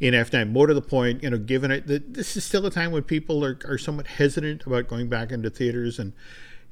in 0.00 0.14
F9. 0.14 0.50
More 0.50 0.66
to 0.66 0.74
the 0.74 0.82
point, 0.82 1.22
you 1.22 1.30
know, 1.30 1.38
given 1.38 1.70
it 1.70 1.86
that 1.88 2.14
this 2.14 2.36
is 2.36 2.44
still 2.44 2.64
a 2.66 2.70
time 2.70 2.90
when 2.90 3.02
people 3.02 3.44
are, 3.44 3.58
are 3.66 3.78
somewhat 3.78 4.06
hesitant 4.06 4.64
about 4.66 4.88
going 4.88 5.08
back 5.08 5.30
into 5.30 5.50
theaters 5.50 5.98
and 5.98 6.12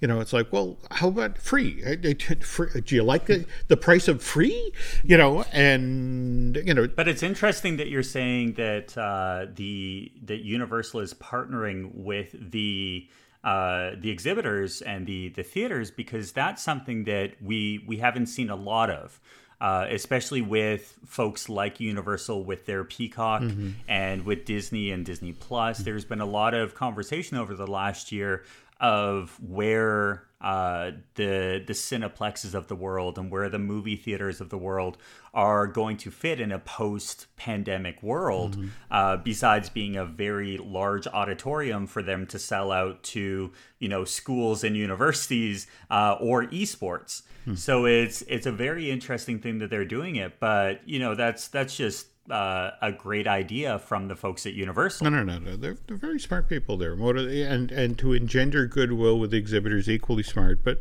you 0.00 0.08
know, 0.08 0.20
it's 0.20 0.32
like, 0.32 0.52
well, 0.52 0.76
how 0.90 1.08
about 1.08 1.38
free? 1.38 1.96
Do 1.96 2.94
you 2.94 3.02
like 3.02 3.26
the, 3.26 3.46
the 3.68 3.76
price 3.76 4.08
of 4.08 4.22
free? 4.22 4.72
You 5.02 5.16
know, 5.16 5.44
and 5.52 6.56
you 6.56 6.74
know. 6.74 6.86
But 6.86 7.08
it's 7.08 7.22
interesting 7.22 7.78
that 7.78 7.88
you're 7.88 8.02
saying 8.02 8.54
that 8.54 8.96
uh, 8.98 9.46
the 9.54 10.12
that 10.24 10.40
Universal 10.40 11.00
is 11.00 11.14
partnering 11.14 11.94
with 11.94 12.34
the 12.50 13.08
uh, 13.42 13.92
the 13.98 14.10
exhibitors 14.10 14.82
and 14.82 15.06
the 15.06 15.30
the 15.30 15.42
theaters 15.42 15.90
because 15.90 16.32
that's 16.32 16.62
something 16.62 17.04
that 17.04 17.40
we 17.40 17.82
we 17.86 17.96
haven't 17.96 18.26
seen 18.26 18.50
a 18.50 18.56
lot 18.56 18.90
of. 18.90 19.18
Uh, 19.58 19.86
especially 19.88 20.42
with 20.42 20.98
folks 21.06 21.48
like 21.48 21.80
Universal 21.80 22.44
with 22.44 22.66
their 22.66 22.84
Peacock 22.84 23.40
mm-hmm. 23.40 23.70
and 23.88 24.26
with 24.26 24.44
Disney 24.44 24.90
and 24.90 25.02
Disney 25.06 25.32
Plus. 25.32 25.76
Mm-hmm. 25.78 25.84
There's 25.84 26.04
been 26.04 26.20
a 26.20 26.26
lot 26.26 26.52
of 26.52 26.74
conversation 26.74 27.38
over 27.38 27.54
the 27.54 27.66
last 27.66 28.12
year 28.12 28.44
of 28.80 29.38
where 29.40 30.26
uh, 30.40 30.90
the 31.14 31.64
the 31.66 31.72
cineplexes 31.72 32.54
of 32.54 32.68
the 32.68 32.76
world 32.76 33.18
and 33.18 33.30
where 33.30 33.48
the 33.48 33.58
movie 33.58 33.96
theaters 33.96 34.40
of 34.40 34.50
the 34.50 34.58
world 34.58 34.98
are 35.32 35.66
going 35.66 35.96
to 35.96 36.10
fit 36.10 36.40
in 36.40 36.52
a 36.52 36.58
post 36.58 37.26
pandemic 37.36 38.02
world. 38.02 38.56
Mm-hmm. 38.56 38.68
Uh, 38.90 39.16
besides 39.16 39.70
being 39.70 39.96
a 39.96 40.04
very 40.04 40.58
large 40.58 41.06
auditorium 41.06 41.86
for 41.86 42.02
them 42.02 42.26
to 42.26 42.38
sell 42.38 42.70
out 42.70 43.02
to 43.02 43.50
you 43.78 43.88
know 43.88 44.04
schools 44.04 44.62
and 44.62 44.76
universities 44.76 45.66
uh, 45.90 46.16
or 46.20 46.44
esports. 46.46 47.22
Mm-hmm. 47.42 47.54
So 47.54 47.86
it's 47.86 48.22
it's 48.22 48.46
a 48.46 48.52
very 48.52 48.90
interesting 48.90 49.38
thing 49.38 49.58
that 49.58 49.70
they're 49.70 49.86
doing 49.86 50.16
it, 50.16 50.38
but 50.38 50.86
you 50.86 50.98
know 50.98 51.14
that's 51.14 51.48
that's 51.48 51.76
just 51.76 52.08
uh, 52.30 52.70
a 52.82 52.92
great 52.92 53.26
idea 53.26 53.78
from 53.78 54.08
the 54.08 54.16
folks 54.16 54.46
at 54.46 54.54
Universal. 54.54 55.10
No, 55.10 55.22
no, 55.22 55.24
no, 55.24 55.38
no. 55.38 55.56
They're, 55.56 55.76
they're 55.86 55.96
very 55.96 56.20
smart 56.20 56.48
people 56.48 56.76
there, 56.76 56.92
and 56.92 57.70
and 57.70 57.98
to 57.98 58.12
engender 58.12 58.66
goodwill 58.66 59.18
with 59.18 59.32
exhibitors, 59.32 59.88
equally 59.88 60.22
smart. 60.22 60.64
But, 60.64 60.78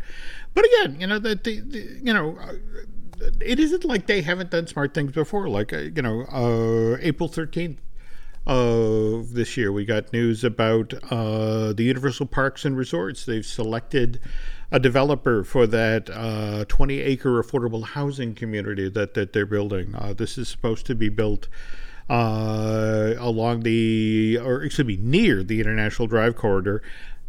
but 0.53 0.65
again, 0.65 0.99
you 0.99 1.07
know 1.07 1.19
that 1.19 1.43
the, 1.43 1.61
the, 1.61 1.99
you 2.01 2.13
know. 2.13 2.37
Uh, 2.37 2.53
it 3.39 3.61
isn't 3.61 3.85
like 3.85 4.07
they 4.07 4.21
haven't 4.21 4.51
done 4.51 4.67
smart 4.67 4.93
things 4.93 5.13
before. 5.13 5.47
Like 5.47 5.71
uh, 5.71 5.77
you 5.77 6.01
know, 6.01 6.23
uh, 6.23 6.97
April 6.99 7.29
thirteenth 7.29 7.79
of 8.45 9.33
this 9.33 9.57
year, 9.57 9.71
we 9.71 9.85
got 9.85 10.11
news 10.11 10.43
about 10.43 10.93
uh, 11.09 11.73
the 11.73 11.83
Universal 11.83 12.27
Parks 12.27 12.65
and 12.65 12.77
Resorts. 12.77 13.25
They've 13.25 13.45
selected 13.45 14.19
a 14.71 14.79
developer 14.79 15.43
for 15.43 15.67
that 15.67 16.09
uh, 16.09 16.65
20 16.65 16.99
acre 16.99 17.41
affordable 17.41 17.83
housing 17.83 18.33
community 18.33 18.89
that, 18.89 19.13
that 19.13 19.33
they're 19.33 19.45
building. 19.45 19.93
Uh, 19.95 20.13
this 20.13 20.37
is 20.37 20.49
supposed 20.49 20.85
to 20.85 20.95
be 20.95 21.09
built 21.09 21.47
uh, 22.09 23.13
along 23.17 23.61
the, 23.61 24.39
or 24.41 24.63
excuse 24.63 24.87
me, 24.87 24.97
near 25.01 25.43
the 25.43 25.59
International 25.59 26.07
Drive 26.07 26.35
corridor. 26.35 26.81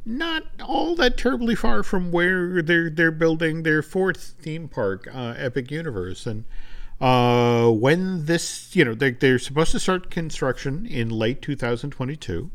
Not 0.05 0.45
all 0.63 0.95
that 0.97 1.17
terribly 1.17 1.57
far 1.57 1.83
from 1.83 2.13
where 2.13 2.63
they're 2.63 2.89
they're 2.89 3.11
building 3.11 3.65
their 3.65 3.83
fourth 3.83 4.37
theme 4.41 4.69
park, 4.69 5.09
uh, 5.13 5.35
Epic 5.37 5.73
Universe, 5.73 6.27
and 6.27 6.45
uh, 7.01 7.69
when 7.71 8.25
this, 8.25 8.75
you 8.75 8.85
know, 8.85 8.95
they, 8.95 9.11
they're 9.11 9.39
supposed 9.39 9.73
to 9.73 9.81
start 9.81 10.11
construction 10.11 10.87
in 10.87 11.11
late 11.11 11.43
2022. 11.43 12.51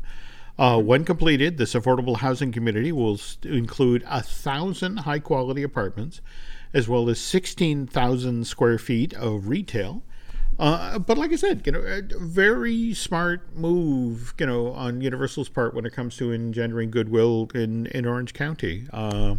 Uh, 0.58 0.80
when 0.80 1.04
completed, 1.04 1.58
this 1.58 1.74
affordable 1.74 2.18
housing 2.18 2.52
community 2.52 2.92
will 2.92 3.18
include 3.42 4.04
a 4.08 4.22
thousand 4.22 4.98
high 4.98 5.18
quality 5.18 5.62
apartments, 5.62 6.20
as 6.74 6.88
well 6.88 7.08
as 7.08 7.18
16,000 7.18 8.46
square 8.46 8.78
feet 8.78 9.14
of 9.14 9.48
retail. 9.48 10.02
Uh, 10.58 10.98
but 10.98 11.16
like 11.16 11.32
I 11.32 11.36
said, 11.36 11.62
you 11.66 11.72
know, 11.72 11.80
a 11.80 12.02
very 12.18 12.92
smart 12.94 13.56
move, 13.56 14.34
you 14.38 14.46
know, 14.46 14.72
on 14.72 15.00
Universal's 15.00 15.48
part 15.48 15.74
when 15.74 15.86
it 15.86 15.92
comes 15.92 16.16
to 16.18 16.32
engendering 16.32 16.90
goodwill 16.90 17.48
in, 17.54 17.86
in 17.86 18.06
Orange 18.06 18.34
County. 18.34 18.86
Uh, 18.92 19.36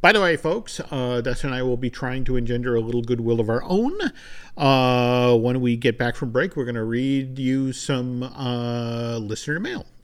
by 0.00 0.12
the 0.12 0.20
way, 0.20 0.38
folks, 0.38 0.80
uh, 0.90 1.20
Dustin 1.20 1.50
and 1.50 1.58
I 1.58 1.62
will 1.62 1.76
be 1.76 1.90
trying 1.90 2.24
to 2.24 2.36
engender 2.36 2.74
a 2.74 2.80
little 2.80 3.02
goodwill 3.02 3.38
of 3.38 3.50
our 3.50 3.62
own. 3.64 3.98
Uh, 4.56 5.36
when 5.36 5.60
we 5.60 5.76
get 5.76 5.98
back 5.98 6.16
from 6.16 6.30
break, 6.30 6.56
we're 6.56 6.64
going 6.64 6.74
to 6.74 6.84
read 6.84 7.38
you 7.38 7.74
some 7.74 8.22
uh, 8.22 9.18
listener 9.18 9.60
mail. 9.60 9.84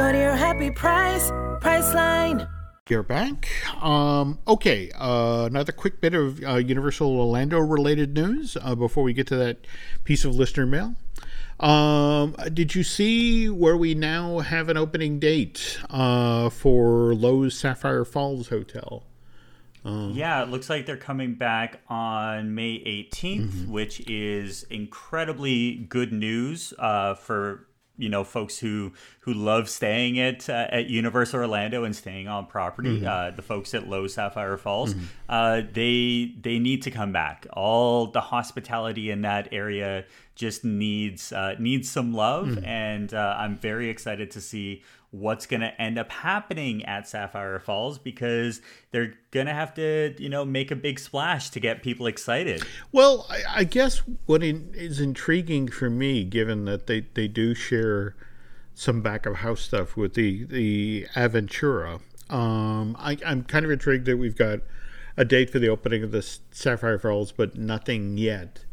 Go 0.00 0.12
to 0.12 0.18
your 0.18 0.34
happy 0.34 0.70
price, 0.70 1.30
Priceline. 1.60 2.48
You're 2.88 3.02
back. 3.02 3.50
Um, 3.82 4.38
okay, 4.48 4.90
uh, 4.98 5.44
another 5.44 5.72
quick 5.72 6.00
bit 6.00 6.14
of 6.14 6.42
uh, 6.42 6.56
Universal 6.56 7.20
Orlando 7.20 7.58
related 7.58 8.14
news 8.14 8.56
uh, 8.62 8.74
before 8.74 9.04
we 9.04 9.12
get 9.12 9.26
to 9.26 9.36
that 9.36 9.66
piece 10.04 10.24
of 10.24 10.34
listener 10.34 10.64
mail. 10.64 10.94
Um, 11.60 12.34
did 12.54 12.74
you 12.74 12.82
see 12.82 13.50
where 13.50 13.76
we 13.76 13.94
now 13.94 14.38
have 14.38 14.70
an 14.70 14.78
opening 14.78 15.18
date 15.18 15.78
uh, 15.90 16.48
for 16.48 17.12
Loews 17.12 17.52
Sapphire 17.52 18.06
Falls 18.06 18.48
Hotel? 18.48 19.04
Um, 19.84 20.12
yeah, 20.14 20.42
it 20.42 20.48
looks 20.48 20.70
like 20.70 20.86
they're 20.86 20.96
coming 20.96 21.34
back 21.34 21.82
on 21.88 22.54
May 22.54 22.78
18th, 22.78 23.40
mm-hmm. 23.40 23.70
which 23.70 24.00
is 24.08 24.62
incredibly 24.70 25.74
good 25.74 26.10
news 26.10 26.72
uh, 26.78 27.12
for 27.16 27.66
you 28.00 28.08
know 28.08 28.24
folks 28.24 28.58
who 28.58 28.92
who 29.20 29.34
love 29.34 29.68
staying 29.68 30.18
at 30.18 30.48
uh, 30.48 30.66
at 30.70 30.88
Universal 30.88 31.40
Orlando 31.40 31.84
and 31.84 31.94
staying 31.94 32.28
on 32.28 32.46
property. 32.46 33.00
Mm-hmm. 33.00 33.06
Uh, 33.06 33.30
the 33.30 33.42
folks 33.42 33.74
at 33.74 33.84
Loews 33.84 34.10
Sapphire 34.10 34.56
Falls, 34.56 34.94
mm-hmm. 34.94 35.04
uh, 35.28 35.62
they 35.72 36.34
they 36.40 36.58
need 36.58 36.82
to 36.82 36.90
come 36.90 37.12
back. 37.12 37.46
All 37.52 38.06
the 38.06 38.20
hospitality 38.20 39.10
in 39.10 39.22
that 39.22 39.48
area 39.52 40.04
just 40.34 40.64
needs 40.64 41.32
uh, 41.32 41.54
needs 41.58 41.90
some 41.90 42.12
love, 42.12 42.46
mm-hmm. 42.46 42.64
and 42.64 43.12
uh, 43.12 43.36
I'm 43.38 43.56
very 43.56 43.90
excited 43.90 44.30
to 44.32 44.40
see 44.40 44.82
what's 45.10 45.44
going 45.46 45.60
to 45.60 45.80
end 45.80 45.98
up 45.98 46.10
happening 46.10 46.84
at 46.84 47.08
Sapphire 47.08 47.58
Falls 47.58 47.98
because 47.98 48.60
they're 48.92 49.14
going 49.32 49.46
to 49.46 49.54
have 49.54 49.74
to, 49.74 50.14
you 50.18 50.28
know, 50.28 50.44
make 50.44 50.70
a 50.70 50.76
big 50.76 51.00
splash 51.00 51.50
to 51.50 51.60
get 51.60 51.82
people 51.82 52.06
excited. 52.06 52.62
Well, 52.92 53.26
I, 53.28 53.42
I 53.56 53.64
guess 53.64 54.02
what 54.26 54.42
is 54.42 55.00
intriguing 55.00 55.68
for 55.68 55.90
me, 55.90 56.24
given 56.24 56.64
that 56.66 56.86
they, 56.86 57.06
they 57.14 57.26
do 57.26 57.54
share 57.54 58.14
some 58.74 59.02
back 59.02 59.26
of 59.26 59.36
house 59.36 59.62
stuff 59.62 59.96
with 59.96 60.14
the, 60.14 60.44
the 60.44 61.06
Aventura, 61.14 62.00
um, 62.30 62.96
I, 62.98 63.18
I'm 63.26 63.42
kind 63.42 63.64
of 63.64 63.70
intrigued 63.70 64.06
that 64.06 64.16
we've 64.16 64.36
got 64.36 64.60
a 65.16 65.24
date 65.24 65.50
for 65.50 65.58
the 65.58 65.68
opening 65.68 66.04
of 66.04 66.12
the 66.12 66.22
Sapphire 66.52 66.98
Falls, 66.98 67.32
but 67.32 67.56
nothing 67.56 68.16
yet 68.16 68.64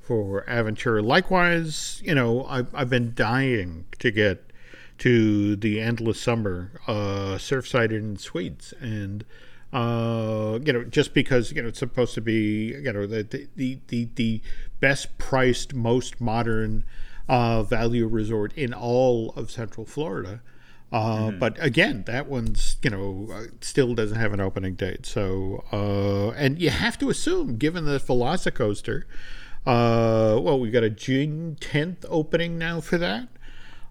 for 0.00 0.44
Aventura. 0.46 1.02
Likewise, 1.04 2.02
you 2.04 2.14
know, 2.14 2.44
I've, 2.46 2.74
I've 2.74 2.90
been 2.90 3.14
dying 3.14 3.86
to 4.00 4.10
get 4.10 4.50
to 4.98 5.56
the 5.56 5.80
endless 5.80 6.20
summer 6.20 6.80
uh, 6.86 7.36
Surfside 7.38 7.90
Inn 7.90 7.96
and 7.96 8.20
Suites, 8.20 8.72
and 8.80 9.24
uh, 9.72 10.58
you 10.64 10.72
know, 10.72 10.84
just 10.84 11.14
because 11.14 11.52
you 11.52 11.62
know 11.62 11.68
it's 11.68 11.78
supposed 11.78 12.14
to 12.14 12.20
be 12.20 12.74
you 12.74 12.92
know 12.92 13.06
the 13.06 13.48
the 13.56 13.78
the, 13.88 14.08
the 14.14 14.40
best 14.80 15.18
priced, 15.18 15.74
most 15.74 16.20
modern 16.20 16.84
uh, 17.28 17.62
value 17.62 18.06
resort 18.06 18.52
in 18.54 18.72
all 18.72 19.32
of 19.36 19.50
Central 19.50 19.84
Florida. 19.84 20.40
Uh, 20.92 21.16
mm-hmm. 21.16 21.38
But 21.40 21.56
again, 21.62 22.04
that 22.06 22.28
one's 22.28 22.76
you 22.82 22.90
know 22.90 23.28
uh, 23.32 23.42
still 23.60 23.94
doesn't 23.94 24.18
have 24.18 24.32
an 24.32 24.40
opening 24.40 24.74
date. 24.74 25.06
So 25.06 25.64
uh, 25.72 26.30
and 26.36 26.60
you 26.60 26.70
have 26.70 26.98
to 26.98 27.10
assume, 27.10 27.56
given 27.56 27.84
the 27.84 27.98
Velocicoaster, 27.98 29.02
uh, 29.66 30.38
well, 30.40 30.60
we've 30.60 30.72
got 30.72 30.84
a 30.84 30.90
June 30.90 31.56
10th 31.60 32.04
opening 32.08 32.58
now 32.58 32.80
for 32.80 32.98
that. 32.98 33.28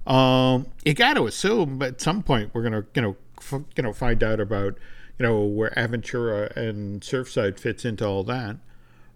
Um, 0.06 0.68
you 0.84 0.94
got 0.94 1.14
to 1.14 1.28
assume 1.28 1.82
at 1.82 2.02
some 2.02 2.24
point 2.24 2.52
we're 2.54 2.64
gonna, 2.64 2.86
you 2.96 3.02
know, 3.02 3.16
f- 3.40 3.62
you 3.76 3.84
know, 3.84 3.94
find 3.94 4.24
out 4.24 4.40
about, 4.40 4.78
you 5.18 5.26
know, 5.26 5.42
where 5.42 5.72
Aventura 5.72 6.56
and 6.56 7.02
Surfside 7.02 7.60
fits 7.60 7.86
into 7.86 8.06
all 8.06 8.24
that. 8.24 8.58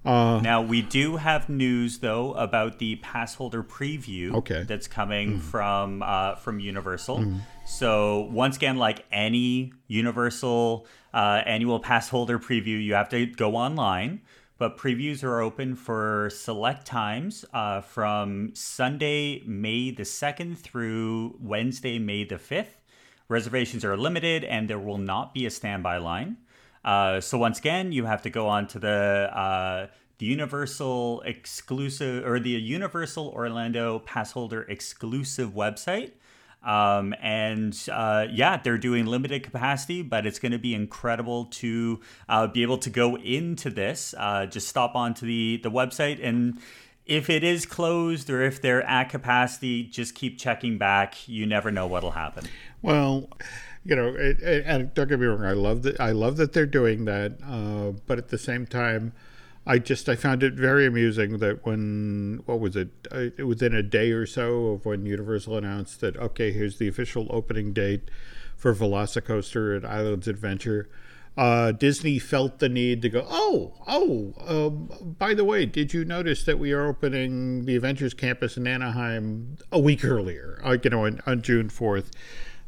Uh, 0.05 0.39
now 0.39 0.61
we 0.61 0.81
do 0.81 1.17
have 1.17 1.49
news 1.49 1.99
though 1.99 2.33
about 2.35 2.79
the 2.79 2.95
pass 2.97 3.35
holder 3.35 3.61
preview. 3.61 4.33
Okay. 4.35 4.63
That's 4.63 4.87
coming 4.87 5.39
mm. 5.39 5.41
from 5.41 6.01
uh, 6.01 6.35
from 6.35 6.61
Universal. 6.61 7.17
Mm. 7.17 7.41
So 7.65 8.29
once 8.31 8.55
again, 8.55 8.77
like 8.77 9.05
any 9.11 9.73
Universal 9.87 10.87
uh, 11.13 11.41
annual 11.45 11.81
pass 11.81 12.07
holder 12.07 12.39
preview, 12.39 12.81
you 12.81 12.93
have 12.93 13.09
to 13.09 13.25
go 13.25 13.55
online 13.55 14.21
but 14.57 14.77
previews 14.77 15.23
are 15.23 15.41
open 15.41 15.75
for 15.75 16.29
select 16.33 16.85
times 16.85 17.45
uh, 17.53 17.81
from 17.81 18.51
Sunday, 18.55 19.43
May 19.45 19.91
the 19.91 20.03
2nd 20.03 20.57
through 20.57 21.37
Wednesday, 21.39 21.99
May 21.99 22.23
the 22.23 22.35
5th. 22.35 22.77
Reservations 23.29 23.83
are 23.85 23.97
limited 23.97 24.43
and 24.43 24.69
there 24.69 24.79
will 24.79 24.97
not 24.97 25.33
be 25.33 25.45
a 25.45 25.51
standby 25.51 25.97
line. 25.97 26.37
Uh, 26.83 27.19
so 27.19 27.37
once 27.37 27.59
again, 27.59 27.91
you 27.91 28.05
have 28.05 28.21
to 28.21 28.29
go 28.29 28.47
on 28.47 28.67
to 28.67 28.79
the 28.79 29.29
uh, 29.33 29.87
the 30.19 30.25
Universal 30.25 31.21
exclusive 31.25 32.25
or 32.25 32.39
the 32.39 32.51
Universal 32.51 33.27
Orlando 33.27 33.99
Passholder 33.99 34.67
exclusive 34.67 35.51
website 35.51 36.13
um, 36.67 37.15
and 37.21 37.77
uh, 37.91 38.27
yeah, 38.29 38.57
they're 38.57 38.77
doing 38.77 39.05
limited 39.05 39.43
capacity, 39.43 40.01
but 40.01 40.25
it's 40.25 40.37
going 40.37 40.51
to 40.51 40.59
be 40.59 40.75
incredible 40.75 41.45
to 41.45 42.01
uh, 42.27 42.47
be 42.47 42.61
able 42.61 42.77
to 42.79 42.89
go 42.89 43.17
into 43.17 43.69
this. 43.69 44.13
Uh, 44.17 44.45
just 44.45 44.67
stop 44.67 44.93
onto 44.93 45.25
the, 45.25 45.59
the 45.63 45.71
website 45.71 46.19
and 46.21 46.59
if 47.05 47.29
it 47.29 47.41
is 47.41 47.65
closed 47.65 48.29
or 48.29 48.41
if 48.41 48.61
they're 48.61 48.83
at 48.83 49.05
capacity, 49.05 49.83
just 49.83 50.13
keep 50.13 50.37
checking 50.37 50.77
back. 50.77 51.27
You 51.27 51.45
never 51.45 51.71
know 51.71 51.87
what'll 51.87 52.11
happen. 52.11 52.45
Well, 52.81 53.29
you 53.85 53.95
know, 53.95 54.09
it, 54.09 54.41
it, 54.41 54.65
and 54.67 54.93
don't 54.93 55.07
get 55.07 55.19
me 55.19 55.25
wrong, 55.25 55.45
I 55.45 55.53
love 55.53 55.83
that. 55.83 56.01
I 56.01 56.11
love 56.11 56.35
that 56.35 56.51
they're 56.51 56.65
doing 56.65 57.05
that, 57.05 57.37
uh, 57.47 57.97
but 58.05 58.17
at 58.17 58.27
the 58.27 58.37
same 58.37 58.65
time, 58.65 59.13
I 59.67 59.79
just 59.79 60.07
I 60.07 60.15
found 60.15 60.43
it 60.43 60.53
very 60.53 60.85
amusing 60.85 61.39
that 61.39 61.65
when 61.65 62.41
what 62.45 62.61
was 62.61 62.77
it? 62.77 62.87
Uh, 63.11 63.45
within 63.45 63.75
a 63.75 63.83
day 63.83 64.11
or 64.11 64.25
so 64.25 64.67
of 64.67 64.85
when 64.85 65.05
Universal 65.05 65.57
announced 65.57 65.99
that 65.99 66.15
okay 66.17 66.51
here's 66.51 66.77
the 66.77 66.87
official 66.87 67.27
opening 67.29 67.73
date 67.73 68.09
for 68.55 68.73
Velocicoaster 68.73 69.77
at 69.77 69.85
Islands 69.85 70.27
Adventure, 70.27 70.89
uh, 71.37 71.71
Disney 71.71 72.17
felt 72.17 72.59
the 72.59 72.69
need 72.69 73.01
to 73.01 73.09
go 73.09 73.27
oh 73.29 73.73
oh 73.87 74.33
um, 74.47 75.15
by 75.19 75.33
the 75.33 75.43
way 75.43 75.65
did 75.65 75.93
you 75.93 76.05
notice 76.05 76.45
that 76.45 76.57
we 76.57 76.71
are 76.71 76.87
opening 76.87 77.65
the 77.65 77.75
Avengers 77.75 78.13
campus 78.13 78.55
in 78.55 78.67
Anaheim 78.67 79.57
a 79.71 79.79
week 79.79 80.05
earlier 80.05 80.61
uh, 80.63 80.77
you 80.81 80.89
know 80.89 81.05
on, 81.05 81.21
on 81.27 81.41
June 81.41 81.67
fourth 81.67 82.11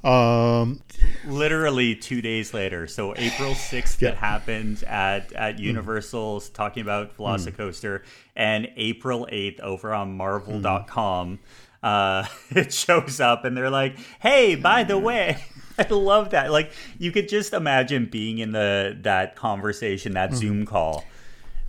um, 0.03 0.81
Literally 1.25 1.95
two 1.95 2.21
days 2.21 2.53
later, 2.53 2.87
so 2.87 3.13
April 3.17 3.53
sixth, 3.53 4.01
yeah. 4.01 4.09
it 4.09 4.17
happened 4.17 4.83
at 4.83 5.33
at 5.33 5.55
hmm. 5.57 5.63
Universal's 5.63 6.49
mm. 6.49 6.53
talking 6.53 6.81
about 6.81 7.17
Velocicoaster, 7.17 7.99
mm. 7.99 8.05
and 8.35 8.69
April 8.77 9.27
eighth 9.29 9.59
over 9.59 9.93
on 9.93 10.15
Marvel.com, 10.15 11.37
mm. 11.37 11.39
uh, 11.83 12.27
it 12.57 12.71
shows 12.71 13.19
up, 13.19 13.43
and 13.43 13.57
they're 13.57 13.69
like, 13.69 13.97
"Hey, 14.19 14.55
by 14.55 14.83
the 14.83 14.97
way." 14.97 15.43
I 15.79 15.87
love 15.93 16.31
that. 16.31 16.51
Like 16.51 16.71
you 16.97 17.11
could 17.11 17.29
just 17.29 17.53
imagine 17.53 18.05
being 18.05 18.39
in 18.39 18.51
the 18.51 18.97
that 19.01 19.35
conversation, 19.35 20.13
that 20.13 20.31
mm. 20.31 20.35
Zoom 20.35 20.65
call, 20.65 21.05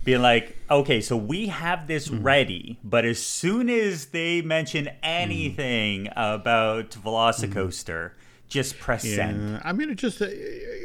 being 0.03 0.21
like, 0.21 0.57
okay, 0.69 1.01
so 1.01 1.15
we 1.15 1.47
have 1.47 1.87
this 1.87 2.09
mm. 2.09 2.23
ready, 2.23 2.79
but 2.83 3.05
as 3.05 3.19
soon 3.19 3.69
as 3.69 4.07
they 4.07 4.41
mention 4.41 4.89
anything 5.03 6.05
mm. 6.05 6.13
about 6.15 6.91
Velocicoaster, 6.91 8.09
mm 8.09 8.11
just 8.47 8.79
press 8.79 9.05
yeah. 9.05 9.15
send. 9.15 9.61
I 9.63 9.71
mean, 9.71 9.89
it 9.89 9.95
just 9.95 10.21
uh, 10.21 10.25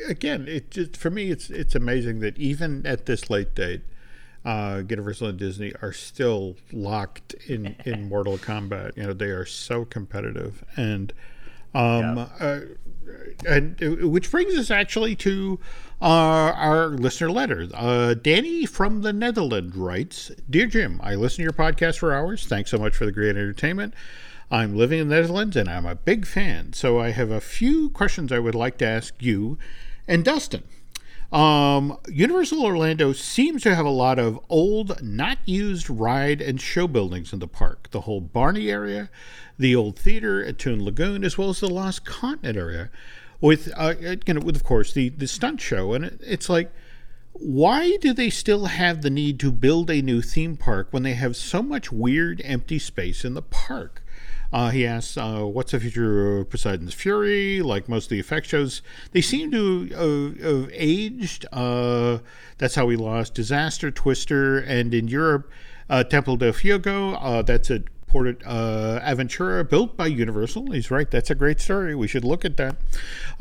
again, 0.06 0.46
it 0.46 0.70
just 0.70 0.96
for 0.96 1.10
me, 1.10 1.32
it's 1.32 1.50
it's 1.50 1.74
amazing 1.74 2.20
that 2.20 2.38
even 2.38 2.86
at 2.86 3.06
this 3.06 3.28
late 3.28 3.56
date, 3.56 3.82
uh, 4.44 4.84
Universal 4.88 5.30
and 5.30 5.38
Disney 5.38 5.72
are 5.82 5.92
still 5.92 6.54
locked 6.72 7.34
in 7.48 7.74
in 7.84 8.08
Mortal 8.08 8.38
Kombat. 8.38 8.96
You 8.96 9.02
know, 9.02 9.12
they 9.12 9.30
are 9.30 9.44
so 9.44 9.84
competitive, 9.84 10.64
and 10.76 11.12
Um, 11.76 12.16
yeah. 12.16 12.28
uh, 12.40 12.60
and 13.46 13.82
uh, 13.82 14.08
which 14.08 14.30
brings 14.30 14.54
us 14.54 14.70
actually 14.70 15.16
to 15.16 15.58
uh, 16.00 16.04
our 16.54 16.88
listener 16.88 17.30
letter. 17.30 17.68
Uh, 17.74 18.14
Danny 18.14 18.66
from 18.66 19.02
the 19.02 19.12
Netherlands 19.12 19.76
writes 19.76 20.30
Dear 20.48 20.66
Jim, 20.66 21.00
I 21.02 21.14
listen 21.14 21.38
to 21.38 21.42
your 21.42 21.52
podcast 21.52 21.98
for 21.98 22.12
hours. 22.14 22.46
Thanks 22.46 22.70
so 22.70 22.78
much 22.78 22.94
for 22.94 23.06
the 23.06 23.12
great 23.12 23.30
entertainment. 23.30 23.94
I'm 24.50 24.76
living 24.76 25.00
in 25.00 25.08
the 25.08 25.16
Netherlands 25.16 25.56
and 25.56 25.68
I'm 25.68 25.86
a 25.86 25.94
big 25.94 26.26
fan. 26.26 26.72
So 26.72 27.00
I 27.00 27.10
have 27.10 27.30
a 27.30 27.40
few 27.40 27.90
questions 27.90 28.30
I 28.30 28.38
would 28.38 28.54
like 28.54 28.78
to 28.78 28.86
ask 28.86 29.14
you 29.20 29.58
and 30.06 30.24
Dustin. 30.24 30.62
Um, 31.32 31.98
Universal 32.08 32.64
Orlando 32.64 33.12
seems 33.12 33.62
to 33.62 33.74
have 33.74 33.84
a 33.84 33.90
lot 33.90 34.18
of 34.18 34.38
old, 34.48 35.02
not 35.02 35.38
used 35.44 35.90
ride 35.90 36.40
and 36.40 36.60
show 36.60 36.86
buildings 36.86 37.32
in 37.32 37.40
the 37.40 37.48
park. 37.48 37.88
The 37.90 38.02
whole 38.02 38.20
Barney 38.20 38.70
area, 38.70 39.10
the 39.58 39.74
old 39.74 39.98
theater 39.98 40.44
at 40.44 40.58
Toon 40.58 40.84
Lagoon, 40.84 41.24
as 41.24 41.36
well 41.36 41.50
as 41.50 41.60
the 41.60 41.68
Lost 41.68 42.04
Continent 42.04 42.56
area 42.56 42.90
with 43.40 43.72
uh, 43.76 43.94
you 44.26 44.34
know 44.34 44.40
with 44.40 44.56
of 44.56 44.64
course 44.64 44.92
the 44.92 45.10
the 45.10 45.26
stunt 45.26 45.60
show 45.60 45.92
and 45.92 46.04
it, 46.04 46.20
it's 46.24 46.48
like 46.48 46.72
why 47.32 47.96
do 47.98 48.14
they 48.14 48.30
still 48.30 48.66
have 48.66 49.02
the 49.02 49.10
need 49.10 49.38
to 49.38 49.52
build 49.52 49.90
a 49.90 50.00
new 50.00 50.22
theme 50.22 50.56
park 50.56 50.88
when 50.90 51.02
they 51.02 51.12
have 51.12 51.36
so 51.36 51.62
much 51.62 51.92
weird 51.92 52.40
empty 52.44 52.78
space 52.78 53.24
in 53.24 53.34
the 53.34 53.42
park 53.42 54.02
uh, 54.52 54.70
he 54.70 54.86
asks, 54.86 55.16
uh, 55.16 55.40
"What's 55.40 55.72
the 55.72 55.80
future 55.80 56.38
of 56.38 56.50
Poseidon's 56.50 56.94
Fury?" 56.94 57.62
Like 57.62 57.88
most 57.88 58.04
of 58.04 58.10
the 58.10 58.20
effect 58.20 58.46
shows, 58.46 58.82
they 59.12 59.20
seem 59.20 59.50
to 59.50 59.90
uh, 59.94 60.44
have 60.44 60.70
aged. 60.72 61.46
Uh, 61.52 62.18
that's 62.58 62.74
how 62.74 62.86
we 62.86 62.96
lost 62.96 63.34
Disaster, 63.34 63.90
Twister, 63.90 64.58
and 64.58 64.94
in 64.94 65.08
Europe, 65.08 65.50
uh, 65.90 66.04
Temple 66.04 66.36
del 66.36 66.52
Fuego. 66.52 67.14
Uh, 67.14 67.42
that's 67.42 67.70
a 67.70 67.82
ported 68.06 68.42
uh, 68.46 69.00
Aventura 69.02 69.68
built 69.68 69.96
by 69.96 70.06
Universal. 70.06 70.70
He's 70.70 70.90
right. 70.90 71.10
That's 71.10 71.30
a 71.30 71.34
great 71.34 71.60
story. 71.60 71.94
We 71.94 72.08
should 72.08 72.24
look 72.24 72.44
at 72.44 72.56
that. 72.56 72.76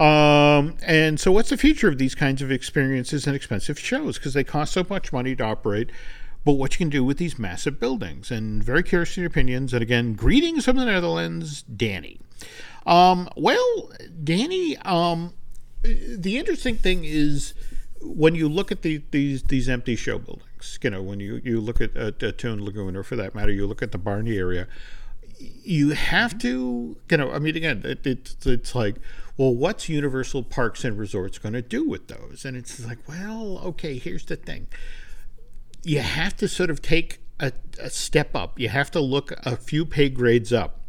Um, 0.04 0.76
and 0.86 1.20
so, 1.20 1.32
what's 1.32 1.50
the 1.50 1.58
future 1.58 1.88
of 1.88 1.98
these 1.98 2.16
kinds 2.16 2.42
of 2.42 2.52
experiences 2.52 3.28
and 3.28 3.36
expensive 3.36 3.80
shows? 3.80 4.18
Because 4.18 4.34
they 4.34 4.44
cost 4.44 4.74
so 4.74 4.86
much 4.90 5.14
money 5.14 5.36
to 5.36 5.44
operate. 5.44 5.92
But 6.46 6.54
what 6.54 6.74
you 6.74 6.78
can 6.78 6.90
do 6.90 7.04
with 7.04 7.18
these 7.18 7.38
massive 7.40 7.80
buildings, 7.80 8.32
and 8.32 8.64
very 8.64 8.84
curious 8.84 9.16
to 9.16 9.22
your 9.22 9.28
opinions. 9.28 9.74
And 9.74 9.82
again, 9.82 10.14
greetings 10.14 10.64
from 10.64 10.78
the 10.78 10.86
Netherlands, 10.86 11.64
Danny. 11.64 12.20
Um, 12.86 13.28
well, 13.36 13.92
Danny, 14.24 14.78
um, 14.78 15.34
the 15.84 16.38
interesting 16.38 16.76
thing 16.76 17.04
is 17.04 17.54
when 18.00 18.36
you 18.36 18.48
look 18.48 18.72
at 18.72 18.84
the, 18.84 19.02
these 19.10 19.42
these 19.44 19.68
empty 19.68 19.96
show 19.96 20.20
buildings, 20.20 20.80
you 20.84 20.92
know, 20.92 21.02
when 21.02 21.20
you, 21.20 21.42
you 21.44 21.60
look 21.60 21.82
at, 21.82 21.98
at, 21.98 22.22
at 22.22 22.38
Toon 22.38 22.64
Lagoon, 22.64 22.96
or 22.96 23.04
for 23.04 23.16
that 23.16 23.34
matter, 23.34 23.52
you 23.52 23.66
look 23.66 23.82
at 23.82 23.92
the 23.92 23.98
Barney 23.98 24.38
area, 24.38 24.68
you 25.40 25.90
have 25.90 26.38
to, 26.40 26.96
you 27.10 27.18
know, 27.18 27.32
I 27.32 27.40
mean, 27.40 27.56
again, 27.56 27.82
it, 27.84 28.06
it, 28.06 28.36
it's 28.46 28.76
like, 28.76 28.98
well, 29.36 29.54
what's 29.54 29.90
Universal 29.90 30.44
Parks 30.44 30.84
and 30.84 30.98
Resorts 30.98 31.40
going 31.40 31.54
to 31.54 31.62
do 31.62 31.90
with 31.90 32.08
those? 32.08 32.46
And 32.46 32.56
it's 32.56 32.86
like, 32.86 33.00
well, 33.08 33.60
okay, 33.66 33.98
here's 33.98 34.26
the 34.26 34.36
thing. 34.36 34.68
You 35.86 36.00
have 36.00 36.36
to 36.38 36.48
sort 36.48 36.70
of 36.70 36.82
take 36.82 37.20
a, 37.40 37.52
a 37.80 37.90
step 37.90 38.36
up. 38.36 38.60
You 38.60 38.70
have 38.70 38.92
to 38.92 39.00
look 39.00 39.32
a 39.46 39.56
few 39.56 39.86
pay 39.86 40.10
grades 40.10 40.52
up 40.52 40.82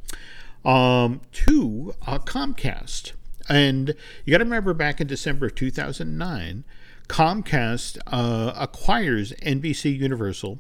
um, 0.65 1.21
to 1.33 1.95
uh, 2.07 2.19
Comcast. 2.19 3.13
And 3.49 3.95
you 4.25 4.33
got 4.33 4.39
to 4.39 4.45
remember 4.45 4.75
back 4.75 5.01
in 5.01 5.07
December 5.07 5.47
of 5.47 5.55
2009, 5.55 6.65
Comcast 7.09 7.99
uh, 8.09 8.53
acquires 8.57 9.33
NBC 9.35 9.97
Universal 9.97 10.59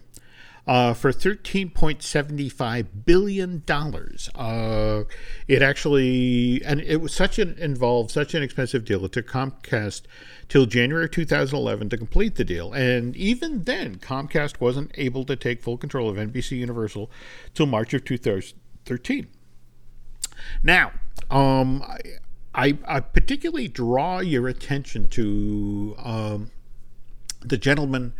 uh, 0.66 0.92
for 0.94 1.12
$13.75 1.12 2.86
billion. 3.04 3.62
Uh, 4.34 5.04
it 5.46 5.62
actually, 5.62 6.62
and 6.64 6.80
it 6.80 7.00
was 7.00 7.14
such 7.14 7.38
an 7.38 7.56
involved, 7.58 8.10
such 8.10 8.34
an 8.34 8.42
expensive 8.42 8.84
deal. 8.84 9.04
It 9.04 9.12
took 9.12 9.28
Comcast 9.28 10.02
till 10.48 10.66
January 10.66 11.08
2011 11.08 11.88
to 11.90 11.96
complete 11.96 12.34
the 12.34 12.44
deal. 12.44 12.72
And 12.72 13.14
even 13.16 13.62
then, 13.64 13.96
Comcast 13.96 14.60
wasn't 14.60 14.90
able 14.94 15.24
to 15.24 15.36
take 15.36 15.62
full 15.62 15.78
control 15.78 16.08
of 16.08 16.16
NBC 16.16 16.58
Universal 16.58 17.10
till 17.54 17.66
March 17.66 17.94
of 17.94 18.04
2013. 18.04 19.28
Now, 20.62 20.92
um, 21.30 21.84
I, 22.54 22.78
I 22.86 23.00
particularly 23.00 23.68
draw 23.68 24.18
your 24.20 24.48
attention 24.48 25.08
to 25.08 25.94
um, 25.98 26.50
the 27.40 27.56
gentleman 27.56 28.14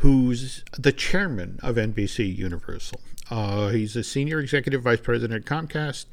who's 0.00 0.64
the 0.78 0.92
chairman 0.92 1.60
of 1.62 1.76
NBC 1.76 2.34
Universal. 2.34 3.00
Uh, 3.30 3.68
he's 3.68 3.94
a 3.96 4.02
senior 4.02 4.40
executive 4.40 4.82
vice 4.82 5.00
president 5.00 5.46
at 5.46 5.50
Comcast. 5.50 6.06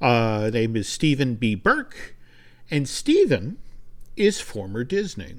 Uh, 0.00 0.50
name 0.52 0.76
is 0.76 0.88
Stephen 0.88 1.34
B. 1.34 1.56
Burke, 1.56 2.14
and 2.70 2.88
Stephen 2.88 3.58
is 4.16 4.40
former 4.40 4.84
Disney. 4.84 5.34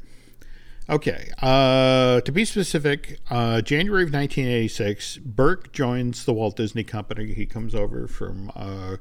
Okay, 0.89 1.31
uh, 1.41 2.19
to 2.21 2.31
be 2.33 2.43
specific, 2.43 3.19
uh, 3.29 3.61
January 3.61 4.03
of 4.03 4.13
1986, 4.13 5.17
Burke 5.19 5.71
joins 5.71 6.25
the 6.25 6.33
Walt 6.33 6.57
Disney 6.57 6.83
Company. 6.83 7.33
He 7.33 7.45
comes 7.45 7.73
over 7.73 8.07
from 8.07 8.51
uh, 8.55 8.97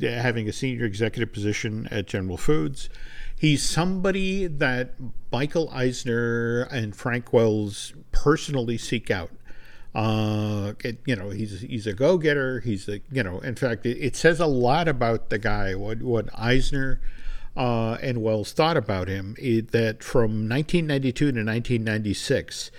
having 0.00 0.46
a 0.46 0.52
senior 0.52 0.84
executive 0.84 1.32
position 1.32 1.88
at 1.90 2.06
General 2.06 2.36
Foods. 2.36 2.90
He's 3.38 3.62
somebody 3.62 4.46
that 4.46 4.94
Michael 5.30 5.68
Eisner 5.70 6.62
and 6.62 6.96
Frank 6.96 7.32
Wells 7.32 7.92
personally 8.10 8.78
seek 8.78 9.10
out. 9.10 9.30
Uh, 9.94 10.72
it, 10.84 10.98
you 11.06 11.16
know, 11.16 11.30
he's 11.30 11.60
he's 11.60 11.86
a 11.86 11.92
go 11.92 12.18
getter. 12.18 12.60
He's 12.60 12.88
a 12.88 13.00
you 13.10 13.22
know, 13.22 13.40
in 13.40 13.54
fact, 13.56 13.86
it, 13.86 13.98
it, 13.98 14.16
says 14.16 14.40
a 14.40 14.46
lot 14.46 14.88
about 14.88 15.30
the 15.30 15.38
guy. 15.38 15.74
What 15.74 16.02
what 16.02 16.28
Eisner 16.34 17.00
uh, 17.56 17.96
and 18.02 18.22
Wells 18.22 18.52
thought 18.52 18.76
about 18.76 19.08
him. 19.08 19.34
It, 19.38 19.72
that 19.72 20.02
from 20.02 20.48
1992 20.48 21.12
to 21.12 21.26
1996 21.26 22.70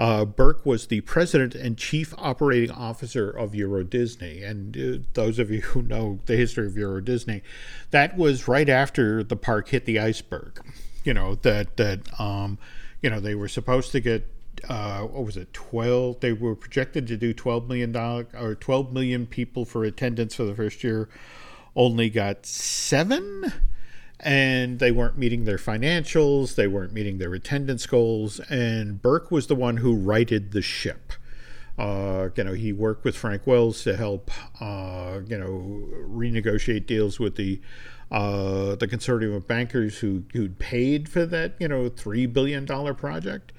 uh, 0.00 0.24
Burke 0.24 0.64
was 0.64 0.86
the 0.86 1.02
president 1.02 1.54
and 1.54 1.76
chief 1.76 2.14
operating 2.16 2.70
officer 2.70 3.28
of 3.28 3.54
Euro 3.54 3.84
Disney. 3.84 4.42
And 4.42 4.74
uh, 4.74 5.04
those 5.12 5.38
of 5.38 5.50
you 5.50 5.60
who 5.72 5.82
know 5.82 6.20
the 6.24 6.36
history 6.36 6.66
of 6.66 6.76
Euro 6.78 7.02
Disney, 7.02 7.42
that 7.90 8.16
was 8.16 8.48
right 8.48 8.68
after 8.68 9.22
the 9.22 9.36
park 9.36 9.68
hit 9.68 9.84
the 9.84 9.98
iceberg. 9.98 10.58
You 11.04 11.12
know, 11.12 11.34
that, 11.36 11.76
that 11.76 12.18
um, 12.18 12.56
you 13.02 13.10
know, 13.10 13.20
they 13.20 13.34
were 13.34 13.48
supposed 13.48 13.92
to 13.92 14.00
get 14.00 14.26
uh, 14.68 15.02
what 15.02 15.24
was 15.24 15.36
it, 15.36 15.52
12? 15.52 16.20
They 16.20 16.32
were 16.32 16.54
projected 16.54 17.06
to 17.08 17.16
do 17.16 17.34
$12 17.34 17.68
million 17.68 17.94
or 17.96 18.54
12 18.54 18.92
million 18.92 19.26
people 19.26 19.66
for 19.66 19.84
attendance 19.84 20.34
for 20.34 20.44
the 20.44 20.54
first 20.54 20.82
year, 20.82 21.10
only 21.76 22.10
got 22.10 22.46
seven 22.46 23.52
and 24.22 24.78
they 24.78 24.92
weren't 24.92 25.16
meeting 25.16 25.44
their 25.44 25.56
financials, 25.56 26.54
they 26.54 26.66
weren't 26.66 26.92
meeting 26.92 27.18
their 27.18 27.32
attendance 27.34 27.86
goals, 27.86 28.38
and 28.50 29.00
Burke 29.00 29.30
was 29.30 29.46
the 29.46 29.54
one 29.54 29.78
who 29.78 29.94
righted 29.94 30.52
the 30.52 30.62
ship. 30.62 31.12
Uh, 31.78 32.28
you 32.36 32.44
know, 32.44 32.52
he 32.52 32.72
worked 32.72 33.04
with 33.04 33.16
Frank 33.16 33.46
Wells 33.46 33.82
to 33.84 33.96
help, 33.96 34.30
uh, 34.60 35.20
you 35.26 35.38
know, 35.38 35.88
renegotiate 36.06 36.86
deals 36.86 37.18
with 37.18 37.36
the 37.36 37.60
uh, 38.10 38.74
the 38.74 38.88
consortium 38.88 39.34
of 39.34 39.46
bankers 39.46 39.98
who 39.98 40.24
who'd 40.32 40.58
paid 40.58 41.08
for 41.08 41.24
that, 41.24 41.54
you 41.58 41.68
know, 41.68 41.88
three 41.88 42.26
billion 42.26 42.66
dollar 42.66 42.92
project. 42.92 43.52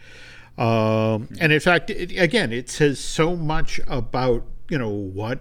Um, 0.57 1.29
and 1.39 1.51
in 1.51 1.59
fact, 1.59 1.89
it, 1.89 2.11
again, 2.19 2.53
it 2.53 2.69
says 2.69 2.99
so 2.99 3.35
much 3.35 3.79
about 3.87 4.45
you 4.69 4.77
know 4.77 4.89
what 4.89 5.39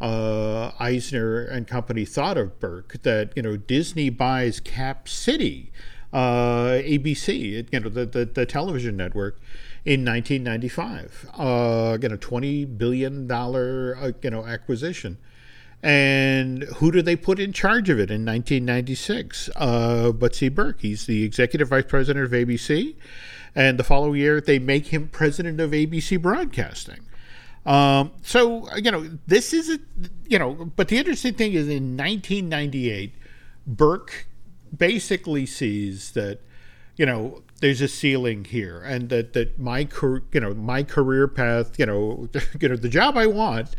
uh, 0.00 0.72
Eisner 0.78 1.44
and 1.44 1.66
company 1.66 2.04
thought 2.04 2.38
of 2.38 2.58
Burke 2.58 3.02
that 3.02 3.32
you 3.36 3.42
know 3.42 3.56
Disney 3.56 4.10
buys 4.10 4.60
Cap 4.60 5.08
City, 5.08 5.72
uh, 6.12 6.80
ABC, 6.82 7.68
you 7.72 7.80
know 7.80 7.88
the, 7.88 8.06
the, 8.06 8.24
the 8.24 8.46
television 8.46 8.96
network, 8.96 9.40
in 9.84 10.04
1995. 10.04 11.30
Uh, 11.36 11.98
you 12.00 12.08
know, 12.08 12.16
20 12.16 12.64
billion 12.64 13.26
dollar 13.26 13.96
uh, 14.00 14.12
you 14.22 14.30
know 14.30 14.46
acquisition. 14.46 15.18
And 15.82 16.64
who 16.64 16.92
do 16.92 17.00
they 17.00 17.16
put 17.16 17.38
in 17.38 17.52
charge 17.52 17.88
of 17.88 17.98
it 17.98 18.10
in 18.10 18.24
1996? 18.26 19.48
Uh, 19.56 20.12
Butsy 20.12 20.54
Burke. 20.54 20.80
He's 20.82 21.06
the 21.06 21.24
executive 21.24 21.68
vice 21.68 21.86
president 21.86 22.26
of 22.26 22.32
ABC. 22.32 22.96
And 23.54 23.78
the 23.78 23.84
following 23.84 24.20
year, 24.20 24.40
they 24.40 24.58
make 24.58 24.88
him 24.88 25.08
president 25.08 25.58
of 25.58 25.70
ABC 25.70 26.20
Broadcasting. 26.20 27.00
Um, 27.66 28.12
so 28.22 28.74
you 28.76 28.90
know, 28.90 29.08
this 29.26 29.52
is 29.52 29.70
a 29.70 29.78
you 30.26 30.38
know, 30.38 30.70
but 30.76 30.88
the 30.88 30.98
interesting 30.98 31.34
thing 31.34 31.52
is 31.52 31.68
in 31.68 31.96
1998, 31.96 33.14
Burke 33.66 34.26
basically 34.76 35.46
sees 35.46 36.12
that 36.12 36.40
you 36.96 37.06
know 37.06 37.42
there's 37.60 37.80
a 37.80 37.88
ceiling 37.88 38.44
here, 38.44 38.80
and 38.80 39.08
that 39.10 39.34
that 39.34 39.58
my 39.58 39.84
career, 39.84 40.22
you 40.32 40.40
know 40.40 40.54
my 40.54 40.82
career 40.82 41.28
path, 41.28 41.78
you 41.78 41.86
know, 41.86 42.28
you 42.60 42.68
know 42.68 42.76
the 42.76 42.88
job 42.88 43.16
I 43.16 43.26
want 43.26 43.76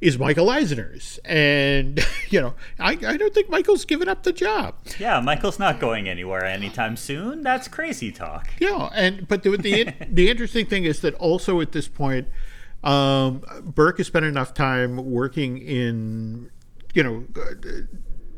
is 0.00 0.18
Michael 0.18 0.50
Eisner's. 0.50 1.18
And, 1.24 2.04
you 2.30 2.40
know, 2.40 2.54
I, 2.78 2.92
I 2.92 3.16
don't 3.16 3.32
think 3.32 3.48
Michael's 3.48 3.84
given 3.84 4.08
up 4.08 4.22
the 4.22 4.32
job. 4.32 4.74
Yeah, 4.98 5.20
Michael's 5.20 5.58
not 5.58 5.80
going 5.80 6.08
anywhere 6.08 6.44
anytime 6.44 6.96
soon. 6.96 7.42
That's 7.42 7.68
crazy 7.68 8.12
talk. 8.12 8.48
Yeah, 8.58 8.90
and 8.94 9.26
but 9.26 9.42
the 9.42 9.56
the, 9.56 9.94
the 10.10 10.30
interesting 10.30 10.66
thing 10.66 10.84
is 10.84 11.00
that 11.00 11.14
also 11.14 11.60
at 11.60 11.72
this 11.72 11.88
point, 11.88 12.28
um, 12.86 13.42
Burke 13.64 13.98
has 13.98 14.06
spent 14.06 14.24
enough 14.24 14.54
time 14.54 14.96
working 14.96 15.58
in, 15.58 16.50
you 16.94 17.02
know, 17.02 17.24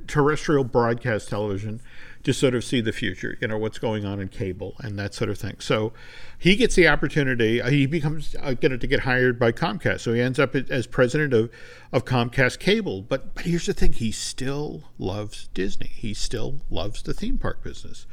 terrestrial 0.06 0.64
broadcast 0.64 1.28
television 1.28 1.82
to 2.22 2.32
sort 2.32 2.54
of 2.54 2.64
see 2.64 2.80
the 2.80 2.92
future, 2.92 3.36
you 3.42 3.48
know, 3.48 3.58
what's 3.58 3.78
going 3.78 4.06
on 4.06 4.20
in 4.20 4.28
cable 4.28 4.74
and 4.80 4.98
that 4.98 5.12
sort 5.12 5.28
of 5.28 5.38
thing. 5.38 5.56
So 5.60 5.92
he 6.38 6.56
gets 6.56 6.74
the 6.74 6.88
opportunity. 6.88 7.60
Uh, 7.60 7.68
he 7.68 7.84
becomes 7.84 8.34
uh, 8.40 8.54
to 8.54 8.86
get 8.86 9.00
hired 9.00 9.38
by 9.38 9.52
Comcast. 9.52 10.00
So 10.00 10.14
he 10.14 10.20
ends 10.22 10.38
up 10.38 10.54
as 10.54 10.86
president 10.86 11.34
of, 11.34 11.50
of 11.92 12.06
Comcast 12.06 12.58
Cable. 12.58 13.02
But, 13.02 13.34
but 13.34 13.44
here's 13.44 13.66
the 13.66 13.74
thing 13.74 13.92
he 13.92 14.10
still 14.10 14.84
loves 14.98 15.48
Disney, 15.52 15.88
he 15.88 16.14
still 16.14 16.62
loves 16.70 17.02
the 17.02 17.12
theme 17.12 17.36
park 17.36 17.62
business. 17.62 18.06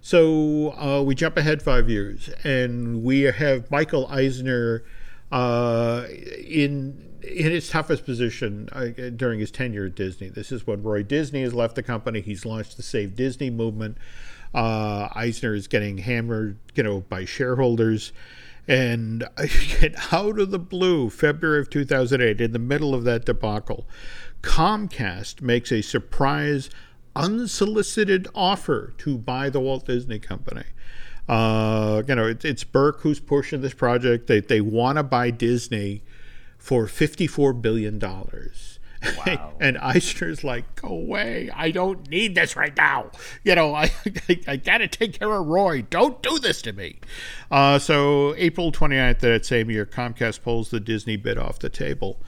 So 0.00 0.72
uh, 0.74 1.02
we 1.02 1.16
jump 1.16 1.36
ahead 1.36 1.60
five 1.60 1.88
years, 1.88 2.30
and 2.42 3.02
we 3.04 3.22
have 3.22 3.70
Michael 3.70 4.06
Eisner 4.08 4.84
uh, 5.32 6.06
in 6.46 7.08
in 7.22 7.50
his 7.50 7.68
toughest 7.70 8.04
position 8.04 8.68
uh, 8.72 8.86
during 9.16 9.40
his 9.40 9.50
tenure 9.50 9.86
at 9.86 9.94
Disney. 9.94 10.28
This 10.28 10.52
is 10.52 10.66
when 10.66 10.82
Roy 10.82 11.02
Disney 11.02 11.42
has 11.42 11.54
left 11.54 11.76
the 11.76 11.82
company. 11.82 12.20
He's 12.20 12.44
launched 12.44 12.76
the 12.76 12.82
Save 12.82 13.16
Disney 13.16 13.48
movement. 13.48 13.96
Uh, 14.52 15.08
Eisner 15.14 15.54
is 15.54 15.68
getting 15.68 15.98
hammered, 15.98 16.58
you 16.74 16.82
know, 16.82 17.00
by 17.00 17.24
shareholders. 17.24 18.12
And 18.68 19.24
out 20.12 20.38
of 20.38 20.50
the 20.50 20.58
blue, 20.58 21.10
February 21.10 21.60
of 21.60 21.70
2008, 21.70 22.40
in 22.40 22.52
the 22.52 22.58
middle 22.58 22.94
of 22.94 23.04
that 23.04 23.24
debacle, 23.24 23.86
Comcast 24.42 25.40
makes 25.40 25.72
a 25.72 25.80
surprise 25.80 26.68
unsolicited 27.14 28.28
offer 28.34 28.94
to 28.98 29.16
buy 29.16 29.48
the 29.48 29.60
Walt 29.60 29.86
Disney 29.86 30.18
Company. 30.18 30.64
Uh, 31.28 32.02
you 32.06 32.14
know, 32.14 32.26
it, 32.26 32.44
it's 32.44 32.64
Burke 32.64 33.00
who's 33.00 33.20
pushing 33.20 33.60
this 33.60 33.74
project. 33.74 34.26
They 34.26 34.40
they 34.40 34.60
want 34.60 34.98
to 34.98 35.02
buy 35.02 35.30
Disney 35.30 36.02
for 36.58 36.86
fifty 36.86 37.26
four 37.26 37.52
billion 37.52 37.98
dollars. 37.98 38.78
Wow. 39.26 39.54
and 39.60 39.76
Eisner's 39.78 40.44
like, 40.44 40.76
go 40.76 40.86
away. 40.86 41.50
I 41.52 41.72
don't 41.72 42.08
need 42.08 42.36
this 42.36 42.54
right 42.54 42.76
now. 42.76 43.10
You 43.42 43.56
know, 43.56 43.74
I, 43.74 43.90
I, 44.28 44.40
I 44.46 44.56
got 44.56 44.78
to 44.78 44.86
take 44.86 45.18
care 45.18 45.32
of 45.32 45.44
Roy. 45.44 45.82
Don't 45.82 46.22
do 46.22 46.38
this 46.38 46.62
to 46.62 46.72
me. 46.72 47.00
Uh, 47.50 47.80
so, 47.80 48.32
April 48.36 48.70
29th 48.70 49.10
of 49.10 49.20
that 49.22 49.44
same 49.44 49.72
year, 49.72 49.86
Comcast 49.86 50.42
pulls 50.42 50.70
the 50.70 50.78
Disney 50.78 51.16
bid 51.16 51.36
off 51.36 51.58
the 51.58 51.68
table. 51.68 52.20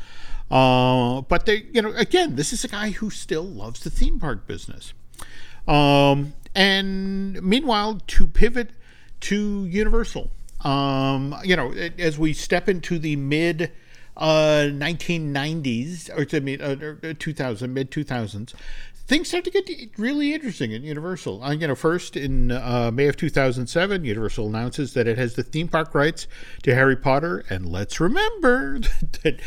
Uh, 0.50 1.20
but 1.22 1.46
they, 1.46 1.66
you 1.72 1.80
know, 1.80 1.92
again, 1.92 2.36
this 2.36 2.52
is 2.52 2.64
a 2.64 2.68
guy 2.68 2.90
who 2.90 3.08
still 3.08 3.44
loves 3.44 3.80
the 3.80 3.90
theme 3.90 4.18
park 4.18 4.46
business. 4.46 4.92
Um, 5.66 6.34
and 6.54 7.40
meanwhile, 7.42 8.00
to 8.06 8.26
pivot 8.26 8.70
to 9.24 9.64
Universal, 9.64 10.30
um, 10.60 11.34
you 11.44 11.56
know, 11.56 11.72
as 11.98 12.18
we 12.18 12.32
step 12.32 12.68
into 12.68 12.98
the 12.98 13.16
mid 13.16 13.70
uh, 14.16 14.68
1990s, 14.70 16.16
or 16.16 16.24
to 16.24 16.40
mean 16.40 16.60
uh, 16.60 17.14
2000, 17.18 17.72
mid 17.72 17.90
2000s, 17.90 18.54
things 19.06 19.28
start 19.28 19.44
to 19.44 19.50
get 19.50 19.68
really 19.98 20.32
interesting 20.32 20.72
at 20.72 20.80
Universal. 20.80 21.42
Uh, 21.42 21.52
you 21.52 21.66
know, 21.66 21.74
first 21.74 22.16
in 22.16 22.50
uh, 22.50 22.90
May 22.92 23.06
of 23.06 23.16
2007, 23.16 24.04
Universal 24.04 24.46
announces 24.46 24.94
that 24.94 25.06
it 25.06 25.18
has 25.18 25.34
the 25.34 25.42
theme 25.42 25.68
park 25.68 25.94
rights 25.94 26.26
to 26.62 26.74
Harry 26.74 26.96
Potter, 26.96 27.44
and 27.50 27.68
let's 27.68 28.00
remember 28.00 28.78
that 29.22 29.40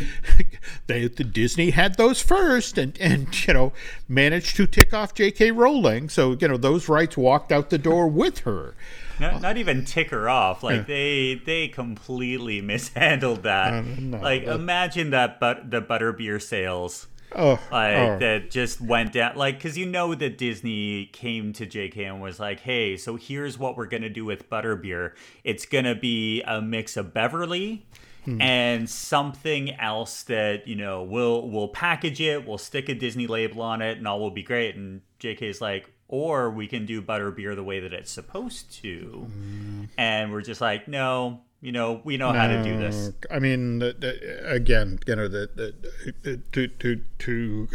the 0.87 1.23
Disney 1.23 1.71
had 1.71 1.97
those 1.97 2.21
first, 2.21 2.77
and 2.77 2.97
and 2.99 3.47
you 3.47 3.53
know 3.53 3.73
managed 4.07 4.55
to 4.57 4.67
tick 4.67 4.93
off 4.93 5.13
J.K. 5.13 5.51
Rowling. 5.51 6.09
So 6.09 6.37
you 6.39 6.47
know 6.47 6.57
those 6.57 6.89
rights 6.89 7.17
walked 7.17 7.51
out 7.51 7.69
the 7.69 7.77
door 7.77 8.07
with 8.07 8.39
her. 8.39 8.75
Not, 9.19 9.41
not 9.41 9.57
even 9.57 9.85
tick 9.85 10.11
her 10.11 10.29
off. 10.29 10.63
Like 10.63 10.81
yeah. 10.81 10.83
they 10.83 11.41
they 11.45 11.67
completely 11.67 12.61
mishandled 12.73 13.43
that. 13.43 13.85
No, 13.85 14.19
like 14.19 14.43
imagine 14.43 15.11
that, 15.11 15.39
but 15.39 15.71
the 15.71 15.81
butterbeer 15.81 16.41
sales 16.41 17.07
Oh, 17.35 17.59
like 17.71 17.97
oh. 17.97 18.17
that 18.19 18.49
just 18.49 18.79
went 18.79 19.13
down. 19.13 19.35
Like, 19.35 19.57
because 19.57 19.77
you 19.77 19.85
know 19.85 20.15
that 20.15 20.37
Disney 20.37 21.07
came 21.07 21.51
to 21.53 21.65
JK 21.65 21.97
and 21.97 22.21
was 22.21 22.39
like, 22.39 22.61
"Hey, 22.61 22.95
so 22.95 23.15
here's 23.15 23.59
what 23.59 23.75
we're 23.75 23.87
gonna 23.87 24.09
do 24.09 24.23
with 24.23 24.49
Butterbeer. 24.49 25.13
It's 25.43 25.65
gonna 25.65 25.95
be 25.95 26.41
a 26.43 26.61
mix 26.61 26.95
of 26.95 27.13
Beverly." 27.13 27.85
Hmm. 28.23 28.41
And 28.41 28.89
something 28.89 29.73
else 29.75 30.23
that 30.23 30.67
you 30.67 30.75
know 30.75 31.03
we'll 31.03 31.49
we'll 31.49 31.67
package 31.67 32.21
it, 32.21 32.47
we'll 32.47 32.57
stick 32.57 32.87
a 32.87 32.95
Disney 32.95 33.27
label 33.27 33.61
on 33.61 33.81
it, 33.81 33.97
and 33.97 34.07
all 34.07 34.19
will 34.19 34.31
be 34.31 34.43
great. 34.43 34.75
And 34.75 35.01
jk 35.19 35.41
is 35.41 35.59
like, 35.59 35.91
or 36.07 36.49
we 36.49 36.67
can 36.67 36.85
do 36.85 37.01
Butterbeer 37.01 37.55
the 37.55 37.63
way 37.63 37.79
that 37.79 37.93
it's 37.93 38.11
supposed 38.11 38.71
to. 38.81 39.27
Mm. 39.29 39.89
And 39.97 40.31
we're 40.31 40.41
just 40.41 40.61
like, 40.61 40.87
no, 40.87 41.41
you 41.61 41.71
know, 41.71 42.01
we 42.03 42.17
know 42.17 42.31
no, 42.31 42.39
how 42.39 42.47
to 42.47 42.63
do 42.63 42.77
this. 42.77 43.11
I 43.31 43.39
mean, 43.39 43.79
the, 43.79 43.93
the, 43.93 44.51
again, 44.51 44.99
you 45.07 45.15
know, 45.15 45.27
the, 45.27 45.73
the 46.23 46.37
to 46.51 46.67
to 46.67 47.01
to 47.19 47.67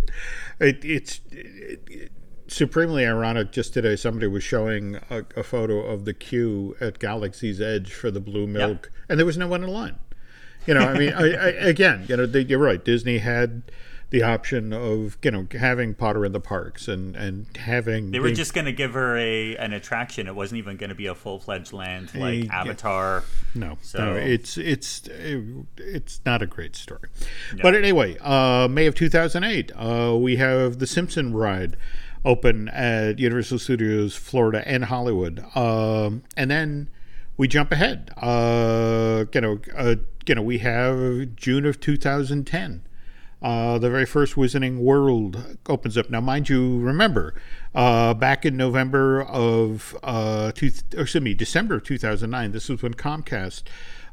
it, 0.60 0.84
it's 0.84 1.20
it, 1.30 2.12
supremely 2.48 3.06
ironic. 3.06 3.52
Just 3.52 3.72
today, 3.72 3.96
somebody 3.96 4.26
was 4.26 4.42
showing 4.42 4.96
a, 5.08 5.24
a, 5.36 5.42
photo 5.42 5.78
of 5.78 6.04
the 6.04 6.12
queue 6.12 6.76
at 6.80 6.98
Galaxy's 6.98 7.60
Edge 7.60 7.92
for 7.92 8.10
the 8.10 8.20
blue 8.20 8.46
milk, 8.46 8.90
yep. 8.92 9.04
and 9.08 9.18
there 9.18 9.26
was 9.26 9.38
no 9.38 9.46
one 9.46 9.62
in 9.62 9.70
line. 9.70 9.96
You 10.66 10.74
know, 10.74 10.80
I 10.80 10.98
mean, 10.98 11.12
I, 11.12 11.32
I, 11.32 11.48
again, 11.48 12.06
you 12.08 12.16
know, 12.16 12.24
you're 12.24 12.58
right. 12.58 12.84
Disney 12.84 13.18
had 13.18 13.62
the 14.10 14.24
option 14.24 14.72
of 14.72 15.16
you 15.22 15.30
know 15.30 15.46
having 15.52 15.94
Potter 15.94 16.24
in 16.24 16.32
the 16.32 16.40
parks 16.40 16.88
and 16.88 17.16
and 17.16 17.56
having 17.56 18.10
they 18.10 18.18
were 18.18 18.32
just 18.32 18.54
going 18.54 18.64
to 18.64 18.72
give 18.72 18.92
her 18.94 19.16
a 19.16 19.56
an 19.56 19.72
attraction. 19.72 20.26
It 20.26 20.34
wasn't 20.34 20.58
even 20.58 20.76
going 20.76 20.90
to 20.90 20.96
be 20.96 21.06
a 21.06 21.14
full 21.14 21.38
fledged 21.38 21.72
land 21.72 22.14
like 22.14 22.44
a, 22.44 22.48
Avatar. 22.52 23.24
No, 23.54 23.78
so 23.82 23.98
no, 23.98 24.16
it's 24.16 24.58
it's 24.58 25.08
it's 25.76 26.20
not 26.26 26.42
a 26.42 26.46
great 26.46 26.74
story. 26.76 27.08
No. 27.54 27.62
But 27.62 27.74
anyway, 27.74 28.16
uh, 28.20 28.68
May 28.68 28.86
of 28.86 28.94
2008, 28.96 29.72
uh, 29.74 30.16
we 30.16 30.36
have 30.36 30.78
the 30.78 30.86
Simpson 30.86 31.32
ride 31.32 31.76
open 32.24 32.68
at 32.68 33.18
Universal 33.18 33.60
Studios 33.60 34.16
Florida 34.16 34.66
and 34.66 34.86
Hollywood, 34.86 35.44
um, 35.56 36.24
and 36.36 36.50
then 36.50 36.90
we 37.36 37.46
jump 37.46 37.70
ahead. 37.70 38.10
Uh, 38.16 39.24
you 39.32 39.40
know, 39.40 39.60
uh, 39.76 39.94
you 40.26 40.34
know, 40.34 40.42
we 40.42 40.58
have 40.58 41.36
June 41.36 41.64
of 41.64 41.78
2010. 41.78 42.82
Uh, 43.42 43.78
the 43.78 43.88
very 43.88 44.04
first 44.04 44.34
Wizarding 44.34 44.78
World 44.78 45.58
opens 45.66 45.96
up. 45.96 46.10
Now, 46.10 46.20
mind 46.20 46.48
you, 46.48 46.78
remember, 46.78 47.34
uh, 47.74 48.12
back 48.12 48.44
in 48.44 48.56
November 48.56 49.22
of, 49.22 49.96
uh, 50.02 50.52
two, 50.52 50.70
excuse 50.92 51.22
me, 51.22 51.32
December 51.32 51.76
of 51.76 51.84
2009, 51.84 52.52
this 52.52 52.68
was 52.68 52.82
when 52.82 52.94
Comcast, 52.94 53.62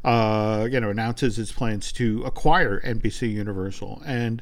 uh, 0.05 0.67
you 0.71 0.79
know, 0.79 0.89
announces 0.89 1.37
its 1.37 1.51
plans 1.51 1.91
to 1.93 2.23
acquire 2.23 2.79
NBC 2.81 3.29
Universal. 3.33 4.01
And 4.05 4.41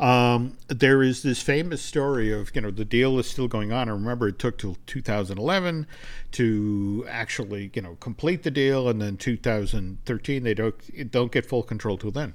um, 0.00 0.56
there 0.66 1.04
is 1.04 1.22
this 1.22 1.40
famous 1.40 1.80
story 1.80 2.32
of, 2.32 2.50
you 2.56 2.60
know, 2.60 2.72
the 2.72 2.84
deal 2.84 3.20
is 3.20 3.28
still 3.28 3.46
going 3.46 3.72
on. 3.72 3.88
I 3.88 3.92
remember, 3.92 4.26
it 4.26 4.40
took 4.40 4.58
till 4.58 4.76
2011 4.86 5.86
to 6.32 7.06
actually, 7.08 7.70
you 7.72 7.82
know, 7.82 7.96
complete 8.00 8.42
the 8.42 8.50
deal. 8.50 8.88
And 8.88 9.00
then 9.00 9.16
2013, 9.16 10.42
they 10.42 10.54
don't, 10.54 11.10
don't 11.12 11.30
get 11.30 11.46
full 11.46 11.62
control 11.62 11.96
till 11.96 12.10
then. 12.10 12.34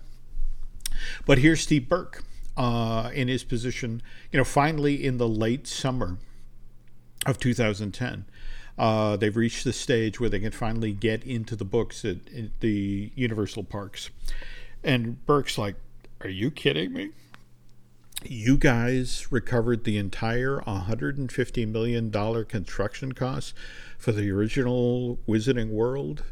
But 1.26 1.40
here's 1.40 1.62
Steve 1.62 1.88
Burke 1.90 2.24
uh, 2.58 3.10
in 3.14 3.28
his 3.28 3.44
position, 3.44 4.02
you 4.32 4.38
know, 4.38 4.44
finally 4.44 5.06
in 5.06 5.18
the 5.18 5.28
late 5.28 5.68
summer 5.68 6.18
of 7.26 7.40
2010. 7.40 8.26
Uh, 8.78 9.18
they've 9.18 9.36
reached 9.36 9.66
the 9.66 9.74
stage 9.74 10.20
where 10.20 10.30
they 10.30 10.40
can 10.40 10.52
finally 10.52 10.94
get 10.94 11.24
into 11.24 11.56
the 11.56 11.66
books 11.66 12.06
at, 12.06 12.18
at 12.36 12.60
the 12.62 13.12
Universal 13.16 13.66
Parks. 13.66 14.10
And 14.84 15.26
Burke's 15.26 15.58
like, 15.58 15.76
Are 16.22 16.30
you 16.30 16.50
kidding 16.50 16.94
me? 16.94 17.10
You 18.24 18.58
guys 18.58 19.32
recovered 19.32 19.86
the 19.86 19.98
entire 19.98 20.60
$150 20.60 21.68
million 21.68 22.12
construction 22.46 23.14
cost 23.14 23.54
for 23.98 24.12
the 24.12 24.30
original 24.30 25.20
Wizarding 25.28 25.70
World 25.70 26.24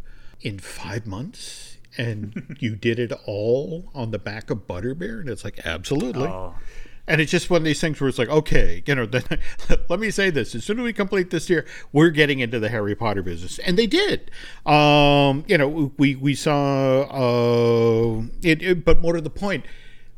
in 0.42 0.60
five 0.60 1.06
months? 1.06 1.77
And 1.98 2.56
you 2.60 2.76
did 2.76 3.00
it 3.00 3.12
all 3.26 3.90
on 3.94 4.12
the 4.12 4.20
back 4.20 4.50
of 4.50 4.68
Butterbeer? 4.68 5.20
And 5.20 5.30
it's 5.30 5.44
like, 5.44 5.60
absolutely. 5.66 6.28
Oh. 6.28 6.56
And 7.10 7.22
it's 7.22 7.32
just 7.32 7.50
one 7.50 7.62
of 7.62 7.64
these 7.64 7.80
things 7.80 8.02
where 8.02 8.10
it's 8.10 8.20
like, 8.20 8.28
okay, 8.28 8.84
you 8.86 8.94
know, 8.94 9.06
then, 9.06 9.24
let 9.88 10.00
me 10.00 10.12
say 10.12 10.30
this: 10.30 10.54
as 10.54 10.66
soon 10.66 10.80
as 10.80 10.84
we 10.84 10.92
complete 10.92 11.30
this 11.30 11.50
year, 11.50 11.66
we're 11.94 12.10
getting 12.10 12.40
into 12.40 12.60
the 12.60 12.68
Harry 12.68 12.96
Potter 12.96 13.24
business, 13.24 13.60
and 13.60 13.78
they 13.78 13.88
did. 13.88 14.30
Um, 14.66 15.46
you 15.48 15.58
know, 15.58 15.94
we 15.98 16.16
we 16.16 16.36
saw 16.36 17.04
uh, 17.04 18.24
it, 18.42 18.62
it, 18.62 18.84
but 18.84 19.02
more 19.02 19.14
to 19.14 19.22
the 19.22 19.30
point, 19.30 19.66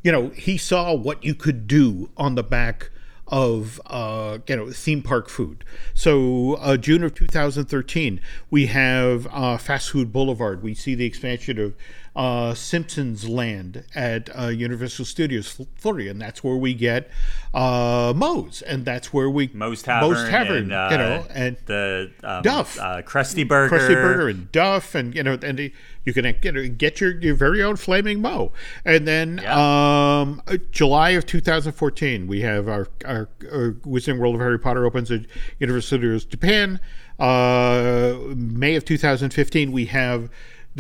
you 0.02 0.12
know, 0.12 0.30
he 0.30 0.58
saw 0.58 0.94
what 0.94 1.24
you 1.24 1.36
could 1.36 1.68
do 1.68 2.10
on 2.18 2.34
the 2.34 2.44
back 2.44 2.90
of 3.30 3.80
uh, 3.86 4.40
you 4.48 4.56
know 4.56 4.72
theme 4.72 5.02
park 5.02 5.30
food. 5.30 5.64
So 5.94 6.56
uh, 6.56 6.78
June 6.78 7.04
of 7.04 7.14
2013, 7.16 8.20
we 8.50 8.66
have 8.68 9.28
uh, 9.32 9.58
Fast 9.58 9.92
Food 9.92 10.12
Boulevard. 10.12 10.62
We 10.62 10.74
see 10.74 10.96
the 10.96 11.06
expansion 11.06 11.60
of 11.60 11.76
uh, 12.16 12.54
Simpsons 12.54 13.28
Land 13.28 13.86
at 13.96 14.30
uh, 14.38 14.48
Universal 14.48 15.06
Studios 15.06 15.66
Florida, 15.76 16.10
and 16.10 16.22
that's 16.22 16.44
where 16.44 16.56
we 16.56 16.74
get 16.74 17.10
uh, 17.54 18.14
Moe's, 18.16 18.62
and 18.62 18.86
that's 18.86 19.14
where 19.14 19.30
we 19.30 19.50
Moe's 19.54 19.82
Tavern, 19.82 20.10
Moe's 20.10 20.30
Tavern, 20.30 20.58
and, 20.64 20.74
uh, 20.74 20.88
you 20.92 20.98
know, 20.98 21.26
and 21.30 21.58
the 21.66 22.12
um, 22.24 22.44
Duff, 22.44 22.80
uh, 22.80 23.02
Krusty 23.02 23.48
Burger, 23.48 23.78
Krusty 23.78 23.94
Burger, 23.94 24.30
and 24.30 24.52
Duff, 24.52 24.96
and 24.96 25.16
you 25.16 25.24
know, 25.24 25.38
and 25.42 25.60
you 25.60 26.14
can 26.14 26.36
get 26.42 26.78
get 26.78 27.02
your, 27.02 27.20
your 27.20 27.36
very 27.36 27.64
own 27.64 27.76
flaming 27.76 28.22
Moe, 28.22 28.52
and 28.86 29.08
then 29.08 29.40
yeah. 29.42 30.20
um, 30.22 30.42
July 30.72 31.12
of 31.12 31.26
2014, 31.26 32.28
we 32.28 32.42
have 32.42 32.68
our 32.68 32.88
our, 33.06 33.30
our 33.52 33.72
Wizarding 33.86 34.20
World 34.20 34.36
of 34.36 34.42
Harry 34.42 34.60
Potter 34.60 34.86
opens 34.86 35.12
at 35.12 35.22
Universal 35.60 35.88
Studios 35.88 36.26
Japan. 36.26 36.80
Uh, 37.20 38.18
May 38.34 38.76
of 38.76 38.86
2015, 38.86 39.74
we 39.74 39.88
have 39.88 40.30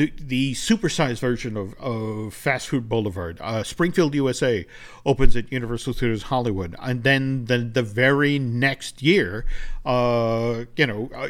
the 0.07 0.53
supersized 0.53 1.19
version 1.19 1.57
of, 1.57 1.73
of 1.79 2.33
Fast 2.33 2.69
Food 2.69 2.87
Boulevard. 2.87 3.37
Uh, 3.41 3.63
Springfield, 3.63 4.15
USA, 4.15 4.65
opens 5.05 5.35
at 5.35 5.51
Universal 5.51 5.93
Studios 5.93 6.23
Hollywood, 6.23 6.75
and 6.79 7.03
then 7.03 7.45
the 7.45 7.57
the 7.59 7.83
very 7.83 8.39
next 8.39 9.03
year, 9.03 9.45
uh, 9.85 10.65
you 10.75 10.87
know, 10.87 11.09
uh, 11.15 11.29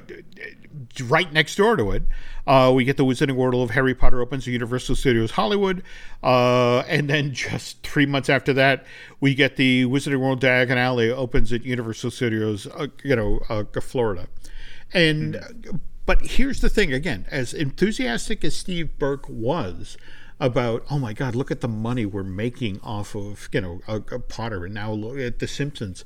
right 1.06 1.32
next 1.34 1.56
door 1.56 1.76
to 1.76 1.92
it, 1.92 2.04
uh, 2.48 2.72
we 2.74 2.84
get 2.84 2.98
the 2.98 3.06
Wizarding 3.06 3.36
World 3.36 3.56
of 3.56 3.72
Harry 3.72 3.96
Potter 3.96 4.22
opens 4.22 4.48
at 4.48 4.54
Universal 4.54 4.96
Studios 4.96 5.32
Hollywood, 5.32 5.84
uh, 6.24 6.80
and 6.82 7.10
then 7.10 7.34
just 7.34 7.82
three 7.84 8.06
months 8.06 8.30
after 8.30 8.54
that, 8.54 8.86
we 9.20 9.34
get 9.36 9.56
the 9.56 9.86
Wizarding 9.86 10.20
World 10.20 10.42
Diagon 10.42 10.78
Alley 10.78 11.10
opens 11.10 11.52
at 11.52 11.66
Universal 11.66 12.12
Studios, 12.12 12.68
uh, 12.68 12.88
you 13.04 13.16
know, 13.16 13.40
Florida. 13.82 14.28
And 14.94 15.36
mm-hmm. 15.36 15.78
But 16.10 16.22
here's 16.26 16.60
the 16.60 16.70
thing 16.70 16.92
again, 16.92 17.28
as 17.30 17.54
enthusiastic 17.54 18.44
as 18.44 18.56
Steve 18.56 18.98
Burke 18.98 19.30
was 19.30 19.96
about, 20.40 20.84
oh 20.90 20.98
my 20.98 21.14
God, 21.14 21.36
look 21.36 21.52
at 21.52 21.62
the 21.62 21.68
money 21.68 22.04
we're 22.04 22.24
making 22.24 22.80
off 22.82 23.16
of 23.16 23.48
you 23.52 23.62
know 23.62 23.82
a, 23.88 23.98
a 23.98 24.18
Potter, 24.18 24.66
and 24.66 24.74
now 24.74 24.92
look 24.92 25.20
at 25.20 25.38
The 25.38 25.48
Simpsons. 25.48 26.04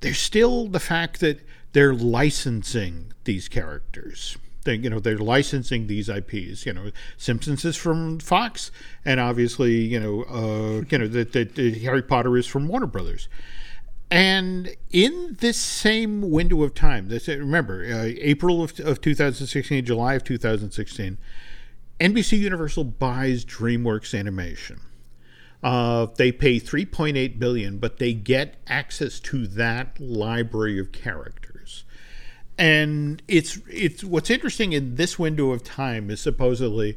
There's 0.00 0.18
still 0.18 0.68
the 0.68 0.80
fact 0.80 1.20
that 1.20 1.40
they're 1.72 1.94
licensing 1.94 3.14
these 3.24 3.48
characters. 3.48 4.36
They, 4.64 4.74
you 4.74 4.90
know, 4.90 5.00
they're 5.00 5.16
licensing 5.16 5.86
these 5.86 6.10
IPs. 6.10 6.66
You 6.66 6.74
know, 6.74 6.90
Simpsons 7.16 7.64
is 7.64 7.74
from 7.74 8.18
Fox, 8.18 8.70
and 9.02 9.18
obviously, 9.18 9.76
you 9.76 9.98
know, 9.98 10.24
uh, 10.24 10.84
you 10.90 10.98
know 10.98 11.08
that 11.08 11.56
Harry 11.82 12.02
Potter 12.02 12.36
is 12.36 12.46
from 12.46 12.68
Warner 12.68 12.86
Brothers. 12.86 13.30
And 14.10 14.76
in 14.90 15.36
this 15.40 15.56
same 15.56 16.30
window 16.30 16.62
of 16.62 16.74
time, 16.74 17.08
this, 17.08 17.26
remember, 17.26 17.84
uh, 17.84 18.12
April 18.18 18.62
of, 18.62 18.78
of 18.80 19.00
2016, 19.00 19.84
July 19.84 20.14
of 20.14 20.22
2016, 20.24 21.18
NBC 21.98 22.38
Universal 22.38 22.84
buys 22.84 23.44
DreamWorks 23.44 24.16
Animation. 24.16 24.80
Uh, 25.62 26.06
they 26.16 26.30
pay 26.30 26.60
3.8 26.60 27.38
billion, 27.38 27.78
but 27.78 27.98
they 27.98 28.12
get 28.12 28.56
access 28.68 29.18
to 29.18 29.46
that 29.48 29.98
library 29.98 30.78
of 30.78 30.92
characters. 30.92 31.84
And 32.58 33.22
it's 33.28 33.58
it's 33.68 34.02
what's 34.04 34.30
interesting 34.30 34.72
in 34.72 34.94
this 34.94 35.18
window 35.18 35.50
of 35.50 35.62
time 35.62 36.08
is 36.08 36.20
supposedly 36.20 36.96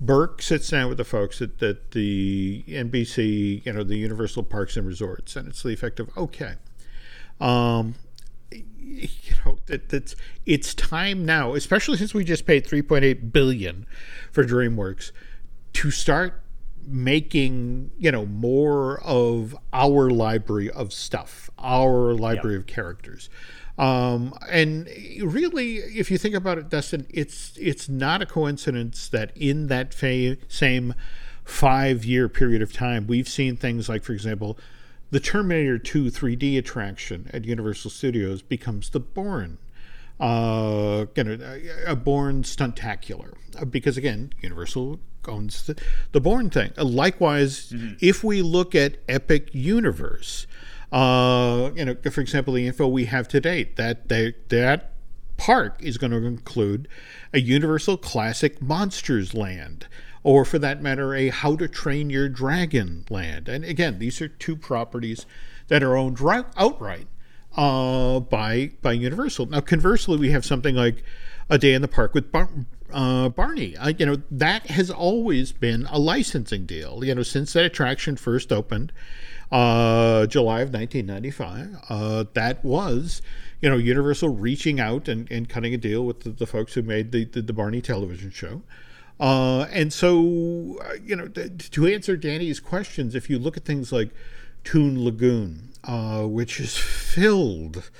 Burke 0.00 0.40
sits 0.40 0.70
down 0.70 0.88
with 0.88 0.96
the 0.96 1.04
folks 1.04 1.42
at, 1.42 1.62
at 1.62 1.90
the 1.90 2.64
NBC, 2.66 3.64
you 3.66 3.72
know, 3.72 3.84
the 3.84 3.96
Universal 3.96 4.44
Parks 4.44 4.76
and 4.76 4.86
Resorts, 4.86 5.36
and 5.36 5.46
it's 5.46 5.62
the 5.62 5.70
effect 5.70 6.00
of 6.00 6.10
okay, 6.16 6.54
um, 7.38 7.94
you 8.50 9.08
know, 9.44 9.58
that 9.66 9.90
that's 9.90 10.16
it's 10.46 10.72
time 10.72 11.26
now, 11.26 11.54
especially 11.54 11.98
since 11.98 12.14
we 12.14 12.24
just 12.24 12.46
paid 12.46 12.66
3.8 12.66 13.30
billion 13.30 13.86
for 14.32 14.42
DreamWorks, 14.42 15.12
to 15.74 15.90
start 15.90 16.42
making 16.86 17.90
you 17.98 18.10
know 18.10 18.24
more 18.24 19.02
of 19.02 19.54
our 19.72 20.08
library 20.08 20.70
of 20.70 20.94
stuff, 20.94 21.50
our 21.58 22.14
library 22.14 22.56
yep. 22.56 22.62
of 22.62 22.66
characters. 22.66 23.28
Um, 23.80 24.34
and 24.50 24.86
really, 25.22 25.76
if 25.76 26.10
you 26.10 26.18
think 26.18 26.34
about 26.34 26.58
it, 26.58 26.68
Dustin, 26.68 27.06
it's 27.08 27.56
it's 27.56 27.88
not 27.88 28.20
a 28.20 28.26
coincidence 28.26 29.08
that 29.08 29.34
in 29.34 29.68
that 29.68 29.94
fa- 29.94 30.36
same 30.48 30.94
five 31.44 32.04
year 32.04 32.28
period 32.28 32.60
of 32.60 32.74
time, 32.74 33.06
we've 33.06 33.28
seen 33.28 33.56
things 33.56 33.88
like, 33.88 34.04
for 34.04 34.12
example, 34.12 34.58
the 35.10 35.18
Terminator 35.18 35.78
2 35.78 36.10
3D 36.10 36.58
attraction 36.58 37.30
at 37.32 37.46
Universal 37.46 37.90
Studios 37.90 38.42
becomes 38.42 38.90
the 38.90 39.00
Bourne. 39.00 39.56
Uh, 40.20 41.06
you 41.16 41.24
know, 41.24 41.60
a 41.86 41.96
Bourne 41.96 42.42
stuntacular 42.42 43.32
uh, 43.58 43.64
because 43.64 43.96
again, 43.96 44.34
Universal 44.42 45.00
owns 45.26 45.64
the, 45.64 45.80
the 46.12 46.20
Bourne 46.20 46.50
thing. 46.50 46.72
Likewise, 46.76 47.72
mm-hmm. 47.72 47.94
if 48.02 48.22
we 48.22 48.42
look 48.42 48.74
at 48.74 48.98
Epic 49.08 49.48
Universe, 49.54 50.46
uh, 50.92 51.70
you 51.74 51.84
know, 51.84 51.96
for 52.10 52.20
example, 52.20 52.54
the 52.54 52.66
info 52.66 52.86
we 52.88 53.04
have 53.06 53.28
to 53.28 53.40
date 53.40 53.76
that 53.76 54.08
they, 54.08 54.34
that 54.48 54.92
park 55.36 55.78
is 55.80 55.98
going 55.98 56.10
to 56.10 56.18
include 56.18 56.88
a 57.32 57.40
Universal 57.40 57.98
Classic 57.98 58.60
Monsters 58.60 59.32
Land, 59.34 59.86
or 60.22 60.44
for 60.44 60.58
that 60.58 60.82
matter, 60.82 61.14
a 61.14 61.28
How 61.28 61.56
to 61.56 61.68
Train 61.68 62.10
Your 62.10 62.28
Dragon 62.28 63.04
Land. 63.08 63.48
And 63.48 63.64
again, 63.64 63.98
these 63.98 64.20
are 64.20 64.28
two 64.28 64.56
properties 64.56 65.26
that 65.68 65.82
are 65.82 65.96
owned 65.96 66.20
right, 66.20 66.44
outright 66.56 67.06
uh, 67.56 68.20
by 68.20 68.72
by 68.82 68.92
Universal. 68.92 69.46
Now, 69.46 69.60
conversely, 69.60 70.16
we 70.18 70.30
have 70.30 70.44
something 70.44 70.74
like 70.74 71.02
a 71.48 71.58
day 71.58 71.74
in 71.74 71.82
the 71.82 71.88
park 71.88 72.14
with 72.14 72.30
Bar- 72.30 72.50
uh, 72.92 73.28
Barney. 73.28 73.76
Uh, 73.76 73.92
you 73.96 74.06
know 74.06 74.16
that 74.30 74.66
has 74.66 74.90
always 74.90 75.52
been 75.52 75.86
a 75.90 75.98
licensing 75.98 76.66
deal. 76.66 77.04
You 77.04 77.14
know 77.14 77.22
since 77.22 77.52
that 77.54 77.64
attraction 77.64 78.16
first 78.16 78.52
opened, 78.52 78.92
uh, 79.50 80.26
July 80.26 80.60
of 80.60 80.72
1995. 80.72 81.84
Uh, 81.88 82.24
that 82.34 82.64
was, 82.64 83.22
you 83.60 83.68
know, 83.68 83.76
Universal 83.76 84.30
reaching 84.30 84.80
out 84.80 85.08
and, 85.08 85.30
and 85.30 85.48
cutting 85.48 85.74
a 85.74 85.78
deal 85.78 86.04
with 86.04 86.20
the, 86.20 86.30
the 86.30 86.46
folks 86.46 86.74
who 86.74 86.82
made 86.82 87.12
the, 87.12 87.24
the, 87.24 87.42
the 87.42 87.52
Barney 87.52 87.80
television 87.80 88.30
show. 88.30 88.62
Uh, 89.18 89.66
and 89.70 89.92
so, 89.92 90.78
uh, 90.82 90.94
you 91.04 91.14
know, 91.14 91.28
to 91.28 91.86
answer 91.86 92.16
Danny's 92.16 92.58
questions, 92.58 93.14
if 93.14 93.28
you 93.28 93.38
look 93.38 93.56
at 93.56 93.64
things 93.64 93.92
like 93.92 94.10
Toon 94.64 95.04
Lagoon, 95.04 95.70
uh, 95.84 96.22
which 96.22 96.60
is 96.60 96.76
filled 96.76 97.90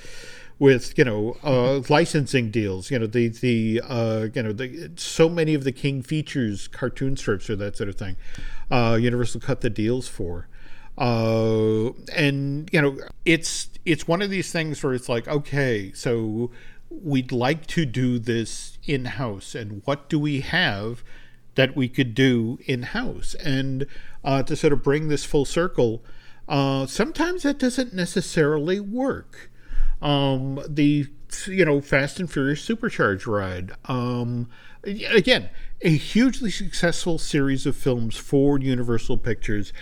with 0.61 0.95
you 0.95 1.03
know 1.03 1.37
uh, 1.43 1.81
licensing 1.89 2.51
deals. 2.51 2.91
You 2.91 2.99
know 2.99 3.07
the 3.07 3.29
the 3.29 3.81
uh, 3.83 4.27
you 4.33 4.43
know 4.43 4.53
the 4.53 4.91
so 4.95 5.27
many 5.27 5.55
of 5.55 5.63
the 5.63 5.71
King 5.71 6.03
features 6.03 6.67
cartoon 6.67 7.17
strips 7.17 7.49
or 7.49 7.55
that 7.55 7.75
sort 7.75 7.89
of 7.89 7.95
thing. 7.95 8.15
Uh, 8.69 8.97
Universal 9.01 9.41
cut 9.41 9.61
the 9.61 9.71
deals 9.71 10.07
for. 10.07 10.47
Uh, 11.01 11.93
and 12.15 12.69
you 12.71 12.79
know, 12.79 12.95
it's 13.25 13.69
it's 13.85 14.07
one 14.07 14.21
of 14.21 14.29
these 14.29 14.51
things 14.51 14.83
where 14.83 14.93
it's 14.93 15.09
like, 15.09 15.27
okay, 15.27 15.91
so 15.93 16.51
we'd 16.91 17.31
like 17.31 17.65
to 17.65 17.87
do 17.87 18.19
this 18.19 18.77
in 18.85 19.05
house, 19.05 19.55
and 19.55 19.81
what 19.85 20.09
do 20.09 20.19
we 20.19 20.41
have 20.41 21.03
that 21.55 21.75
we 21.75 21.89
could 21.89 22.13
do 22.13 22.59
in 22.67 22.83
house? 22.83 23.33
And 23.43 23.87
uh, 24.23 24.43
to 24.43 24.55
sort 24.55 24.73
of 24.73 24.83
bring 24.83 25.07
this 25.07 25.25
full 25.25 25.43
circle, 25.43 26.03
uh, 26.47 26.85
sometimes 26.85 27.41
that 27.41 27.57
doesn't 27.57 27.95
necessarily 27.95 28.79
work. 28.79 29.49
Um, 30.03 30.63
the 30.69 31.07
you 31.47 31.65
know 31.65 31.81
Fast 31.81 32.19
and 32.19 32.31
Furious 32.31 32.63
Supercharge 32.63 33.25
ride. 33.25 33.71
Um, 33.85 34.49
again, 34.83 35.49
a 35.81 35.97
hugely 35.97 36.51
successful 36.51 37.17
series 37.17 37.65
of 37.65 37.75
films 37.75 38.17
for 38.17 38.59
Universal 38.59 39.17
Pictures 39.17 39.73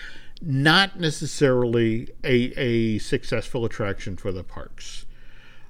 not 0.42 1.00
necessarily 1.00 2.10
a, 2.24 2.54
a 2.58 2.98
successful 3.00 3.66
attraction 3.66 4.16
for 4.16 4.32
the 4.32 4.44
parks. 4.44 5.06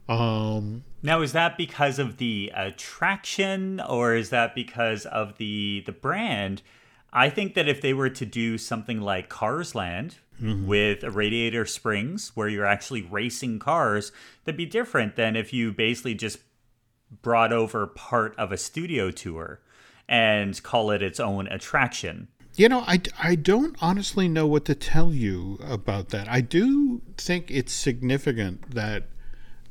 Um, 0.08 0.84
now, 1.04 1.22
is 1.22 1.34
that 1.34 1.58
because 1.58 2.00
of 2.00 2.18
the 2.18 2.52
attraction, 2.56 3.80
or 3.80 4.16
is 4.16 4.32
that 4.32 4.56
because 4.56 5.06
of 5.06 5.38
the 5.38 5.84
the 5.86 5.92
brand? 5.92 6.62
I 7.14 7.30
think 7.30 7.54
that 7.56 7.68
if 7.68 7.82
they 7.82 7.94
were 7.94 8.10
to 8.10 8.26
do 8.26 8.58
something 8.58 9.02
like 9.02 9.30
Cars 9.30 9.74
Land 9.74 10.18
mm-hmm. 10.42 10.68
with 10.68 11.04
Radiator 11.04 11.66
Springs, 11.66 12.32
where 12.36 12.48
you're 12.48 12.66
actually 12.66 13.02
racing 13.02 13.60
cars, 13.60 14.12
that'd 14.44 14.58
be 14.58 14.66
different 14.66 15.16
than 15.16 15.36
if 15.36 15.54
you 15.54 15.72
basically 15.72 16.16
just 16.16 16.40
brought 17.22 17.52
over 17.52 17.88
part 17.88 18.36
of 18.38 18.52
a 18.52 18.58
studio 18.58 19.10
tour 19.10 19.60
and 20.08 20.62
call 20.64 20.92
it 20.92 21.02
its 21.02 21.20
own 21.20 21.48
attraction. 21.48 22.28
You 22.60 22.68
know, 22.68 22.84
I, 22.86 23.00
I 23.18 23.36
don't 23.36 23.78
honestly 23.82 24.28
know 24.28 24.46
what 24.46 24.66
to 24.66 24.76
tell 24.76 25.14
you 25.14 25.60
about 25.64 26.10
that. 26.10 26.28
I 26.28 26.42
do 26.42 27.02
think 27.16 27.50
it's 27.50 27.72
significant 27.72 28.72
that 28.72 29.06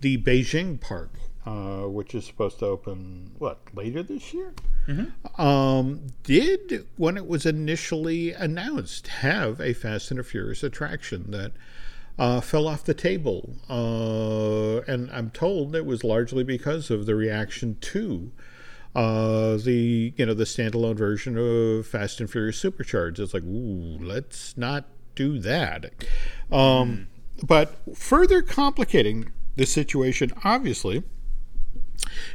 the 0.00 0.16
Beijing 0.16 0.80
park, 0.80 1.10
uh, 1.44 1.82
which 1.82 2.14
is 2.14 2.24
supposed 2.24 2.60
to 2.60 2.64
open, 2.64 3.32
what, 3.36 3.60
later 3.74 4.02
this 4.02 4.32
year? 4.32 4.54
Mm-hmm. 4.86 5.38
Um, 5.38 6.06
did, 6.22 6.86
when 6.96 7.18
it 7.18 7.26
was 7.26 7.44
initially 7.44 8.32
announced, 8.32 9.08
have 9.08 9.60
a 9.60 9.74
Fast 9.74 10.10
and 10.10 10.24
Furious 10.24 10.62
attraction 10.62 11.30
that 11.30 11.52
uh, 12.18 12.40
fell 12.40 12.66
off 12.66 12.84
the 12.84 12.94
table. 12.94 13.56
Uh, 13.68 14.80
and 14.90 15.10
I'm 15.10 15.28
told 15.28 15.76
it 15.76 15.84
was 15.84 16.04
largely 16.04 16.42
because 16.42 16.90
of 16.90 17.04
the 17.04 17.14
reaction 17.14 17.76
to 17.82 18.32
uh, 18.98 19.56
the 19.58 20.12
you 20.16 20.26
know 20.26 20.34
the 20.34 20.42
standalone 20.42 20.96
version 20.96 21.38
of 21.38 21.86
Fast 21.86 22.18
and 22.18 22.28
Furious 22.28 22.58
Supercharged. 22.58 23.20
It's 23.20 23.32
like, 23.32 23.44
ooh, 23.44 23.96
let's 24.00 24.56
not 24.56 24.86
do 25.14 25.38
that. 25.38 25.92
Um, 26.50 26.58
mm. 26.58 27.06
But 27.46 27.76
further 27.94 28.42
complicating 28.42 29.30
the 29.54 29.66
situation, 29.66 30.32
obviously, 30.42 31.04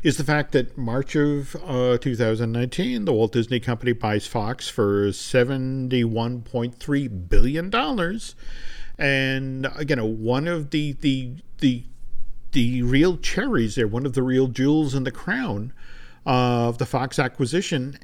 is 0.04 0.16
the 0.16 0.24
fact 0.24 0.54
that 0.54 0.78
March 0.78 1.18
of 1.18 1.58
uh, 1.66 1.98
2019, 1.98 3.04
the 3.04 3.12
Walt 3.12 3.34
Disney 3.34 3.60
Company 3.60 3.92
buys 3.92 4.26
Fox 4.26 4.70
for 4.70 5.10
71.3 5.10 7.30
billion 7.30 7.70
dollars, 7.70 8.36
and 8.98 9.68
know 9.98 10.06
one 10.06 10.48
of 10.48 10.70
the 10.70 10.94
the 10.94 11.34
the 11.58 11.84
the 12.54 12.82
real 12.84 13.18
cherries 13.18 13.76
there, 13.76 13.88
one 13.88 14.06
of 14.06 14.14
the 14.14 14.24
real 14.24 14.48
jewels 14.48 14.96
in 14.96 15.04
the 15.04 15.12
crown 15.12 15.74
of 16.26 16.78
the 16.78 16.86
Fox 16.86 17.20
acquisition 17.20 18.00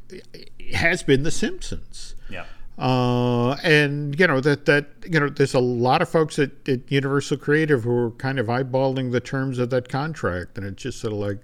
has 0.73 1.03
been 1.03 1.23
The 1.23 1.31
Simpsons. 1.31 2.15
Yeah. 2.29 2.45
Uh, 2.77 3.55
and 3.55 4.17
you 4.17 4.25
know 4.25 4.39
that 4.39 4.65
that 4.65 4.87
you 5.03 5.19
know 5.19 5.27
there's 5.27 5.53
a 5.53 5.59
lot 5.59 6.01
of 6.01 6.07
folks 6.07 6.39
at, 6.39 6.51
at, 6.65 6.89
Universal 6.89 7.35
Creative 7.35 7.83
who 7.83 7.91
are 7.91 8.11
kind 8.11 8.39
of 8.39 8.47
eyeballing 8.47 9.11
the 9.11 9.19
terms 9.19 9.59
of 9.59 9.69
that 9.69 9.89
contract, 9.89 10.57
and 10.57 10.65
it's 10.65 10.83
just 10.83 11.01
sort 11.01 11.11
of 11.11 11.19
like, 11.19 11.39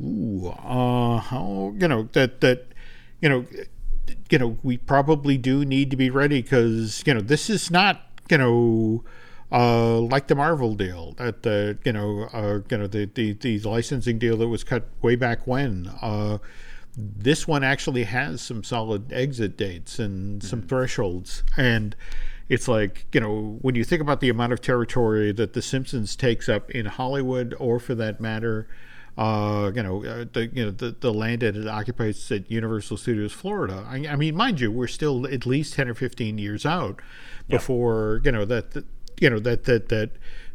ooh, 0.00 0.50
uh, 0.50 1.18
how 1.18 1.74
you 1.76 1.88
know 1.88 2.08
that 2.12 2.40
that 2.42 2.68
you 3.20 3.28
know 3.28 3.44
you 4.30 4.38
know 4.38 4.56
we 4.62 4.76
probably 4.76 5.36
do 5.36 5.64
need 5.64 5.90
to 5.90 5.96
be 5.96 6.10
ready 6.10 6.42
because 6.42 7.02
you 7.06 7.14
know 7.14 7.20
this 7.20 7.50
is 7.50 7.70
not 7.70 8.00
you 8.30 8.38
know. 8.38 9.04
Uh, 9.52 10.00
like 10.00 10.28
the 10.28 10.34
Marvel 10.34 10.74
deal, 10.74 11.12
that 11.18 11.42
the 11.42 11.78
you 11.84 11.92
know, 11.92 12.28
uh, 12.32 12.60
you 12.70 12.78
know 12.78 12.86
the, 12.86 13.04
the 13.14 13.34
the 13.34 13.58
licensing 13.60 14.18
deal 14.18 14.36
that 14.38 14.48
was 14.48 14.64
cut 14.64 14.88
way 15.02 15.14
back 15.14 15.46
when. 15.46 15.90
Uh, 16.00 16.38
this 16.96 17.46
one 17.46 17.64
actually 17.64 18.04
has 18.04 18.40
some 18.40 18.62
solid 18.62 19.12
exit 19.12 19.56
dates 19.56 19.98
and 19.98 20.42
some 20.42 20.60
mm-hmm. 20.60 20.68
thresholds 20.68 21.42
and 21.56 21.96
it's 22.50 22.68
like 22.68 23.06
you 23.12 23.20
know 23.20 23.58
when 23.62 23.74
you 23.74 23.82
think 23.82 24.02
about 24.02 24.20
the 24.20 24.28
amount 24.28 24.52
of 24.52 24.60
territory 24.60 25.32
that 25.32 25.54
the 25.54 25.62
simpsons 25.62 26.14
takes 26.14 26.50
up 26.50 26.70
in 26.70 26.84
hollywood 26.84 27.54
or 27.58 27.80
for 27.80 27.94
that 27.94 28.20
matter 28.20 28.68
uh, 29.16 29.70
you 29.74 29.82
know, 29.82 30.02
uh, 30.04 30.24
the 30.32 30.50
you 30.54 30.64
know 30.64 30.70
the, 30.70 30.96
the 31.00 31.12
land 31.12 31.42
that 31.42 31.54
it 31.54 31.68
occupies 31.68 32.32
at 32.32 32.50
Universal 32.50 32.96
Studios 32.96 33.32
Florida. 33.32 33.84
I, 33.86 34.06
I, 34.08 34.16
mean, 34.16 34.34
mind 34.34 34.58
you, 34.58 34.72
we're 34.72 34.86
still 34.86 35.26
at 35.26 35.44
least 35.44 35.74
ten 35.74 35.86
or 35.86 35.94
fifteen 35.94 36.38
years 36.38 36.64
out 36.64 37.00
before 37.46 38.22
you 38.24 38.32
know 38.32 38.46
that, 38.46 38.70
that 38.70 38.86
you 39.20 39.30
know 39.30 39.38
that 39.40 39.64
that 39.64 39.88
that 39.88 40.10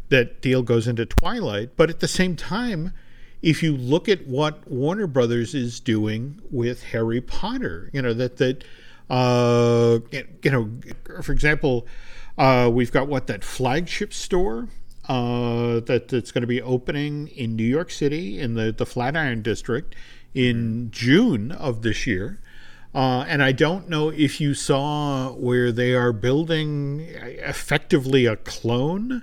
that 0.09 0.41
deal 0.41 0.61
goes 0.61 0.87
into 0.87 1.05
twilight. 1.05 1.71
But 1.75 1.89
at 1.89 1.99
the 1.99 2.07
same 2.07 2.35
time, 2.35 2.93
if 3.41 3.61
you 3.61 3.75
look 3.75 4.07
at 4.07 4.27
what 4.27 4.67
Warner 4.67 5.07
Brothers 5.07 5.53
is 5.53 5.79
doing 5.79 6.41
with 6.51 6.83
Harry 6.83 7.21
Potter, 7.21 7.89
you 7.93 8.01
know 8.01 8.13
that 8.13 8.37
that 8.37 8.63
uh, 9.09 9.99
you 10.11 10.51
know, 10.51 10.69
for 11.21 11.31
example, 11.31 11.87
uh, 12.37 12.69
we've 12.71 12.91
got 12.91 13.07
what 13.07 13.27
that 13.27 13.43
flagship 13.43 14.13
store 14.13 14.67
uh, 15.07 15.79
that 15.81 16.09
that's 16.09 16.31
going 16.31 16.41
to 16.41 16.47
be 16.47 16.61
opening 16.61 17.27
in 17.29 17.55
New 17.55 17.63
York 17.63 17.91
City 17.91 18.39
in 18.39 18.55
the 18.55 18.71
the 18.71 18.85
Flatiron 18.85 19.41
district 19.41 19.95
in 20.33 20.89
June 20.91 21.51
of 21.51 21.81
this 21.81 22.05
year. 22.05 22.39
Uh, 22.97 23.23
and 23.27 23.43
I 23.43 23.51
don't 23.51 23.87
know 23.87 24.09
if 24.09 24.41
you 24.41 24.55
saw 24.55 25.29
where 25.33 25.71
they 25.71 25.93
are 25.93 26.11
building 26.11 27.01
effectively 27.01 28.25
a 28.25 28.37
clone 28.37 29.21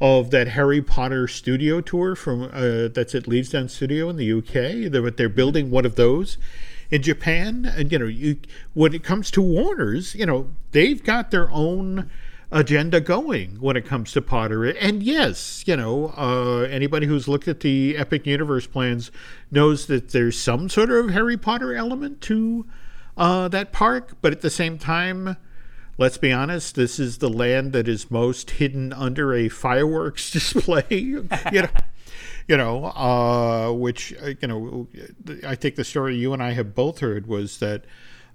of 0.00 0.30
that 0.30 0.46
Harry 0.46 0.80
Potter 0.80 1.26
studio 1.26 1.80
tour 1.80 2.14
from 2.14 2.44
uh, 2.44 2.86
that's 2.86 3.16
at 3.16 3.24
Leavesden 3.24 3.70
Studio 3.70 4.08
in 4.08 4.18
the 4.18 4.32
UK. 4.32 4.92
They're, 4.92 5.10
they're 5.10 5.28
building 5.28 5.68
one 5.68 5.84
of 5.84 5.96
those 5.96 6.38
in 6.92 7.02
Japan, 7.02 7.64
and 7.64 7.90
you 7.90 7.98
know, 7.98 8.06
you, 8.06 8.36
when 8.74 8.94
it 8.94 9.02
comes 9.02 9.32
to 9.32 9.42
Warner's, 9.42 10.14
you 10.14 10.24
know, 10.24 10.50
they've 10.70 11.02
got 11.02 11.32
their 11.32 11.50
own 11.50 12.08
agenda 12.52 13.00
going 13.00 13.56
when 13.60 13.76
it 13.76 13.84
comes 13.84 14.12
to 14.12 14.22
Potter. 14.22 14.64
And 14.64 15.02
yes, 15.02 15.64
you 15.66 15.76
know, 15.76 16.14
uh, 16.16 16.68
anybody 16.70 17.08
who's 17.08 17.26
looked 17.26 17.48
at 17.48 17.60
the 17.60 17.96
Epic 17.96 18.28
Universe 18.28 18.68
plans 18.68 19.10
knows 19.50 19.86
that 19.86 20.10
there's 20.10 20.38
some 20.38 20.68
sort 20.68 20.90
of 20.90 21.10
Harry 21.10 21.36
Potter 21.36 21.74
element 21.74 22.20
to 22.20 22.64
uh, 23.18 23.48
that 23.48 23.72
park, 23.72 24.16
but 24.22 24.32
at 24.32 24.40
the 24.40 24.50
same 24.50 24.78
time 24.78 25.36
let's 25.98 26.16
be 26.16 26.32
honest, 26.32 26.76
this 26.76 26.98
is 26.98 27.18
the 27.18 27.28
land 27.28 27.72
that 27.72 27.88
is 27.88 28.10
most 28.10 28.52
hidden 28.52 28.92
under 28.92 29.34
a 29.34 29.48
fireworks 29.48 30.30
display. 30.30 30.86
you 30.90 31.28
know, 31.52 31.68
you 32.46 32.56
know, 32.56 32.84
uh, 32.86 33.72
which 33.72 34.14
uh, 34.22 34.32
you 34.40 34.48
know, 34.48 34.88
I 35.46 35.56
think 35.56 35.74
the 35.74 35.84
story 35.84 36.16
you 36.16 36.32
and 36.32 36.42
I 36.42 36.52
have 36.52 36.74
both 36.74 37.00
heard 37.00 37.26
was 37.26 37.58
that. 37.58 37.84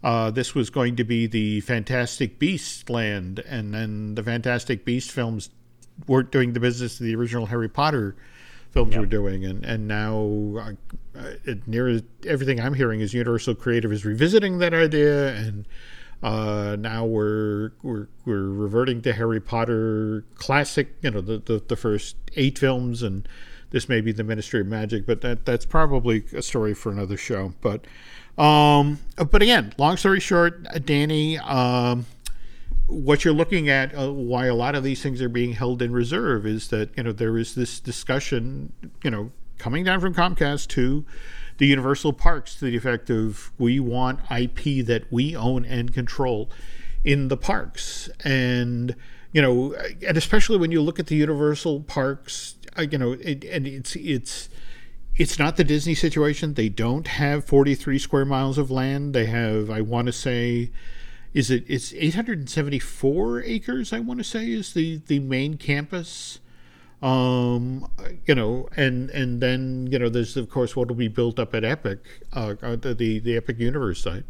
Uh, 0.04 0.30
this 0.30 0.54
was 0.54 0.70
going 0.70 0.98
to 0.98 1.04
be 1.06 1.28
the 1.28 1.62
Fantastic 1.62 2.38
Beast 2.38 2.90
land, 2.90 3.40
and 3.40 3.74
then 3.74 4.16
the 4.16 4.24
Fantastic 4.24 4.84
Beast 4.84 5.14
films 5.14 5.50
weren't 6.08 6.30
doing 6.30 6.52
the 6.52 6.60
business 6.60 7.00
of 7.00 7.06
the 7.06 7.16
original 7.16 7.46
Harry 7.46 7.70
Potter 7.70 8.14
films 8.74 8.94
yep. 8.94 9.02
were 9.02 9.08
doing, 9.08 9.46
and 9.46 9.64
and 9.64 9.88
now 9.88 10.76
uh, 11.16 11.32
near 11.66 12.02
everything 12.26 12.60
I'm 12.60 12.74
hearing 12.74 13.00
is 13.00 13.14
Universal 13.14 13.56
Creative 13.56 13.92
is 13.92 14.04
revisiting 14.04 14.58
that 14.58 14.74
idea, 14.74 15.36
and 15.36 15.66
uh, 16.24 16.76
now 16.80 17.06
we're, 17.06 17.72
we're 17.84 18.08
we're 18.26 18.50
reverting 18.50 19.02
to 19.04 19.14
Harry 19.14 19.40
Potter 19.40 20.26
classic, 20.36 20.96
you 21.02 21.12
know, 21.12 21.22
the, 21.22 21.38
the, 21.38 21.64
the 21.68 21.76
first 21.76 22.16
eight 22.36 22.58
films, 22.58 23.04
and 23.04 23.28
this 23.70 23.88
may 23.88 24.02
be 24.02 24.12
the 24.12 24.24
Ministry 24.24 24.62
of 24.62 24.68
Magic, 24.68 25.06
but 25.06 25.22
that 25.22 25.46
that's 25.46 25.66
probably 25.66 26.24
a 26.34 26.42
story 26.42 26.74
for 26.74 26.92
another 26.92 27.18
show. 27.18 27.54
But 27.62 27.86
um, 28.42 29.00
but 29.30 29.42
again, 29.42 29.74
long 29.78 29.98
story 29.98 30.20
short, 30.20 30.64
Danny, 30.86 31.38
um, 31.38 32.06
what 32.88 33.24
you're 33.24 33.34
looking 33.34 33.70
at, 33.70 33.98
uh, 33.98 34.12
why 34.12 34.46
a 34.48 34.56
lot 34.56 34.76
of 34.76 34.84
these 34.84 35.02
things 35.02 35.22
are 35.22 35.30
being 35.30 35.54
held 35.54 35.82
in 35.82 35.94
reserve, 35.94 36.46
is 36.46 36.68
that 36.70 36.90
you 36.98 37.04
know 37.04 37.12
there 37.12 37.38
is 37.38 37.56
this 37.56 37.80
discussion, 37.80 38.74
you 39.04 39.12
know, 39.12 39.32
coming 39.58 39.84
down 39.84 40.00
from 40.02 40.14
Comcast 40.14 40.68
to 40.70 41.06
the 41.58 41.68
Universal 41.68 42.14
Parks 42.14 42.56
to 42.56 42.66
the 42.66 42.76
effect 42.76 43.10
of 43.10 43.52
we 43.58 43.80
want 43.80 44.20
IP 44.32 44.86
that 44.86 45.06
we 45.12 45.36
own 45.36 45.66
and 45.66 45.94
control 45.94 46.50
in 47.04 47.28
the 47.28 47.38
parks. 47.38 48.10
And, 48.24 48.96
you 49.32 49.42
know, 49.42 49.76
and 50.06 50.18
especially 50.18 50.58
when 50.58 50.72
you 50.72 50.82
look 50.82 51.00
at 51.00 51.08
the 51.08 51.16
Universal 51.16 51.82
Parks, 51.82 52.56
uh, 52.78 52.84
you 52.84 52.98
know, 52.98 53.14
it, 53.14 53.44
and 53.44 53.68
it's, 53.68 53.96
it's, 53.96 54.50
it's 55.16 55.38
not 55.38 55.58
the 55.58 55.64
Disney 55.64 55.94
situation. 55.94 56.56
They 56.56 56.70
don't 56.70 57.08
have 57.08 57.46
43 57.46 58.00
square 58.00 58.26
miles 58.26 58.58
of 58.58 58.72
land. 58.72 59.14
They 59.14 59.28
have, 59.28 59.70
I 59.70 59.82
want 59.82 60.08
to 60.08 60.12
say, 60.12 60.72
is 61.34 61.50
it 61.50 61.66
it's 61.68 61.94
874 61.94 63.44
acres? 63.44 63.94
I 63.94 64.00
want 64.00 64.20
to 64.20 64.24
say 64.24 64.52
is 64.52 64.74
the 64.74 65.02
the 65.08 65.20
main 65.20 65.58
campus 65.58 66.40
um, 67.04 67.86
you 68.26 68.34
know, 68.34 68.70
and 68.78 69.10
and 69.10 69.42
then 69.42 69.90
you 69.92 70.00
know, 70.00 70.08
there's 70.08 70.38
of 70.38 70.50
course 70.50 70.74
what 70.74 70.88
will 70.88 70.96
be 70.96 71.10
built 71.10 71.38
up 71.38 71.54
at 71.54 71.66
Epic, 71.66 72.00
uh, 72.32 72.56
uh 72.64 72.78
the 72.78 73.20
the 73.20 73.36
Epic 73.36 73.60
Universe 73.60 74.02
site. 74.02 74.24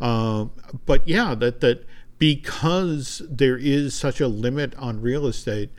Uh, 0.00 0.46
but 0.86 1.06
yeah, 1.06 1.34
that 1.34 1.60
that 1.60 1.84
because 2.18 3.22
there 3.28 3.58
is 3.58 3.92
such 3.92 4.20
a 4.20 4.28
limit 4.28 4.72
on 4.76 5.00
real 5.00 5.26
estate, 5.26 5.70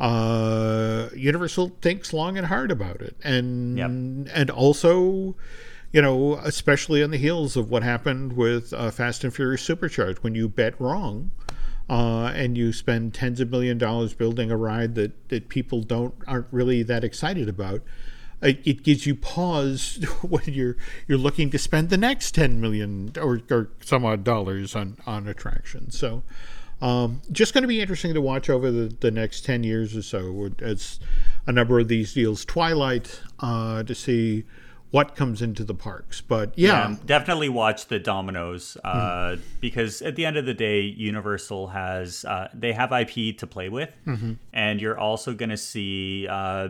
uh, 0.00 1.10
Universal 1.14 1.76
thinks 1.82 2.14
long 2.14 2.38
and 2.38 2.46
hard 2.46 2.70
about 2.70 3.02
it, 3.02 3.16
and 3.22 3.76
yep. 3.76 3.90
and 4.34 4.50
also, 4.50 5.36
you 5.92 6.02
know, 6.02 6.34
especially 6.36 7.02
on 7.02 7.10
the 7.10 7.16
heels 7.16 7.56
of 7.56 7.70
what 7.70 7.82
happened 7.82 8.34
with 8.34 8.72
uh, 8.72 8.90
Fast 8.90 9.24
and 9.24 9.34
Furious 9.34 9.62
Supercharged, 9.62 10.22
when 10.22 10.34
you 10.34 10.48
bet 10.48 10.78
wrong, 10.80 11.30
uh, 11.88 12.30
and 12.34 12.58
you 12.58 12.72
spend 12.72 13.14
tens 13.14 13.40
of 13.40 13.50
million 13.50 13.78
dollars 13.78 14.12
building 14.12 14.50
a 14.50 14.56
ride 14.56 14.94
that, 14.96 15.28
that 15.30 15.48
people 15.48 15.82
don't 15.82 16.14
aren't 16.26 16.46
really 16.50 16.82
that 16.82 17.04
excited 17.04 17.48
about, 17.48 17.82
it, 18.42 18.60
it 18.66 18.82
gives 18.82 19.06
you 19.06 19.14
pause 19.14 20.04
when 20.22 20.42
you're 20.46 20.76
you're 21.06 21.18
looking 21.18 21.50
to 21.50 21.58
spend 21.58 21.88
the 21.88 21.96
next 21.96 22.32
ten 22.32 22.60
million 22.60 23.12
or, 23.20 23.40
or 23.50 23.70
some 23.80 24.04
odd 24.04 24.24
dollars 24.24 24.76
on 24.76 24.96
on 25.06 25.26
attractions. 25.26 25.98
So. 25.98 26.22
Um, 26.80 27.22
just 27.32 27.54
going 27.54 27.62
to 27.62 27.68
be 27.68 27.80
interesting 27.80 28.14
to 28.14 28.20
watch 28.20 28.48
over 28.48 28.70
the, 28.70 28.94
the 29.00 29.10
next 29.10 29.44
10 29.44 29.64
years 29.64 29.96
or 29.96 30.02
so 30.02 30.48
as 30.62 31.00
a 31.44 31.50
number 31.50 31.80
of 31.80 31.88
these 31.88 32.14
deals 32.14 32.44
twilight 32.44 33.20
uh, 33.40 33.82
to 33.82 33.96
see 33.96 34.44
what 34.90 35.14
comes 35.14 35.42
into 35.42 35.64
the 35.64 35.74
parks. 35.74 36.20
But 36.20 36.52
yeah, 36.56 36.90
yeah 36.90 36.96
definitely 37.04 37.48
watch 37.48 37.86
the 37.86 37.98
dominoes 37.98 38.76
uh, 38.84 38.94
mm-hmm. 38.94 39.42
because 39.60 40.02
at 40.02 40.16
the 40.16 40.24
end 40.24 40.36
of 40.36 40.46
the 40.46 40.54
day, 40.54 40.80
Universal 40.80 41.68
has 41.68 42.24
uh, 42.24 42.48
they 42.54 42.72
have 42.72 42.92
IP 42.92 43.38
to 43.38 43.46
play 43.46 43.68
with, 43.68 43.90
mm-hmm. 44.06 44.34
and 44.52 44.80
you're 44.80 44.98
also 44.98 45.34
going 45.34 45.50
to 45.50 45.56
see 45.56 46.26
uh, 46.28 46.68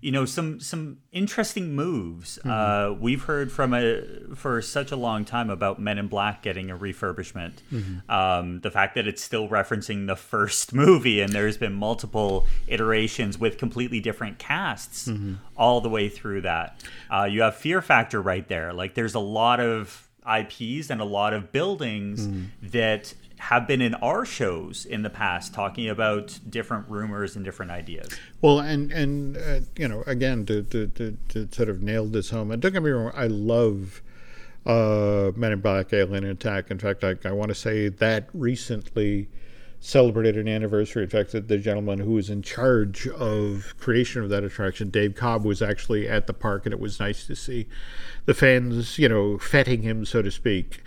you 0.00 0.12
know 0.12 0.24
some 0.24 0.60
some 0.60 0.98
interesting 1.12 1.74
moves. 1.74 2.38
Mm-hmm. 2.44 2.50
Uh, 2.50 2.92
we've 2.98 3.22
heard 3.24 3.50
from 3.50 3.74
a 3.74 4.02
for 4.34 4.62
such 4.62 4.92
a 4.92 4.96
long 4.96 5.24
time 5.24 5.50
about 5.50 5.80
Men 5.80 5.98
in 5.98 6.08
Black 6.08 6.42
getting 6.42 6.70
a 6.70 6.76
refurbishment. 6.76 7.54
Mm-hmm. 7.72 8.10
Um, 8.10 8.60
the 8.60 8.70
fact 8.70 8.94
that 8.94 9.06
it's 9.06 9.22
still 9.22 9.48
referencing 9.48 10.06
the 10.06 10.16
first 10.16 10.72
movie, 10.72 11.20
and 11.20 11.32
there's 11.32 11.56
been 11.56 11.74
multiple 11.74 12.46
iterations 12.66 13.38
with 13.38 13.58
completely 13.58 14.00
different 14.00 14.38
casts 14.38 15.08
mm-hmm. 15.08 15.34
all 15.56 15.80
the 15.80 15.90
way 15.90 16.08
through 16.08 16.42
that. 16.42 16.80
Uh, 17.10 17.24
you 17.24 17.42
have 17.42 17.56
fear 17.58 17.82
factor 17.82 18.20
right 18.20 18.46
there. 18.48 18.72
Like 18.72 18.94
there's 18.94 19.14
a 19.14 19.20
lot 19.20 19.60
of 19.60 20.08
IPs 20.28 20.90
and 20.90 21.00
a 21.00 21.04
lot 21.04 21.32
of 21.32 21.52
buildings 21.52 22.26
mm. 22.26 22.46
that 22.62 23.14
have 23.38 23.66
been 23.66 23.80
in 23.80 23.94
our 23.94 24.24
shows 24.24 24.84
in 24.84 25.02
the 25.02 25.10
past 25.10 25.54
talking 25.54 25.88
about 25.88 26.38
different 26.48 26.88
rumors 26.88 27.36
and 27.36 27.44
different 27.44 27.70
ideas. 27.70 28.08
Well, 28.42 28.58
and 28.60 28.90
and 28.92 29.36
uh, 29.36 29.60
you 29.76 29.88
know, 29.88 30.02
again, 30.06 30.44
to, 30.46 30.62
to, 30.64 30.88
to, 30.88 31.16
to, 31.28 31.48
sort 31.52 31.68
of 31.68 31.82
nail 31.82 32.06
this 32.06 32.30
home, 32.30 32.50
and 32.50 32.60
don't 32.60 32.72
get 32.72 32.82
me 32.82 32.90
wrong, 32.90 33.12
I 33.14 33.28
love 33.28 34.02
uh, 34.66 35.32
Men 35.36 35.52
in 35.52 35.60
Black 35.60 35.92
Alien 35.92 36.24
Attack. 36.24 36.70
In 36.70 36.78
fact, 36.78 37.04
I, 37.04 37.14
I 37.24 37.32
want 37.32 37.50
to 37.50 37.54
say 37.54 37.88
that 37.88 38.28
recently 38.34 39.28
celebrated 39.80 40.36
an 40.36 40.48
anniversary. 40.48 41.04
In 41.04 41.08
fact, 41.08 41.32
the, 41.32 41.58
gentleman 41.58 42.00
who 42.00 42.12
was 42.12 42.30
in 42.30 42.42
charge 42.42 43.06
of 43.08 43.74
creation 43.78 44.22
of 44.22 44.28
that 44.30 44.44
attraction, 44.44 44.90
Dave 44.90 45.14
Cobb, 45.14 45.44
was 45.44 45.62
actually 45.62 46.08
at 46.08 46.26
the 46.26 46.32
park, 46.32 46.66
and 46.66 46.72
it 46.72 46.80
was 46.80 46.98
nice 46.98 47.26
to 47.26 47.36
see 47.36 47.66
the 48.24 48.34
fans, 48.34 48.98
you 48.98 49.08
know, 49.08 49.38
fetting 49.38 49.82
him, 49.82 50.04
so 50.04 50.22
to 50.22 50.30
speak. 50.30 50.82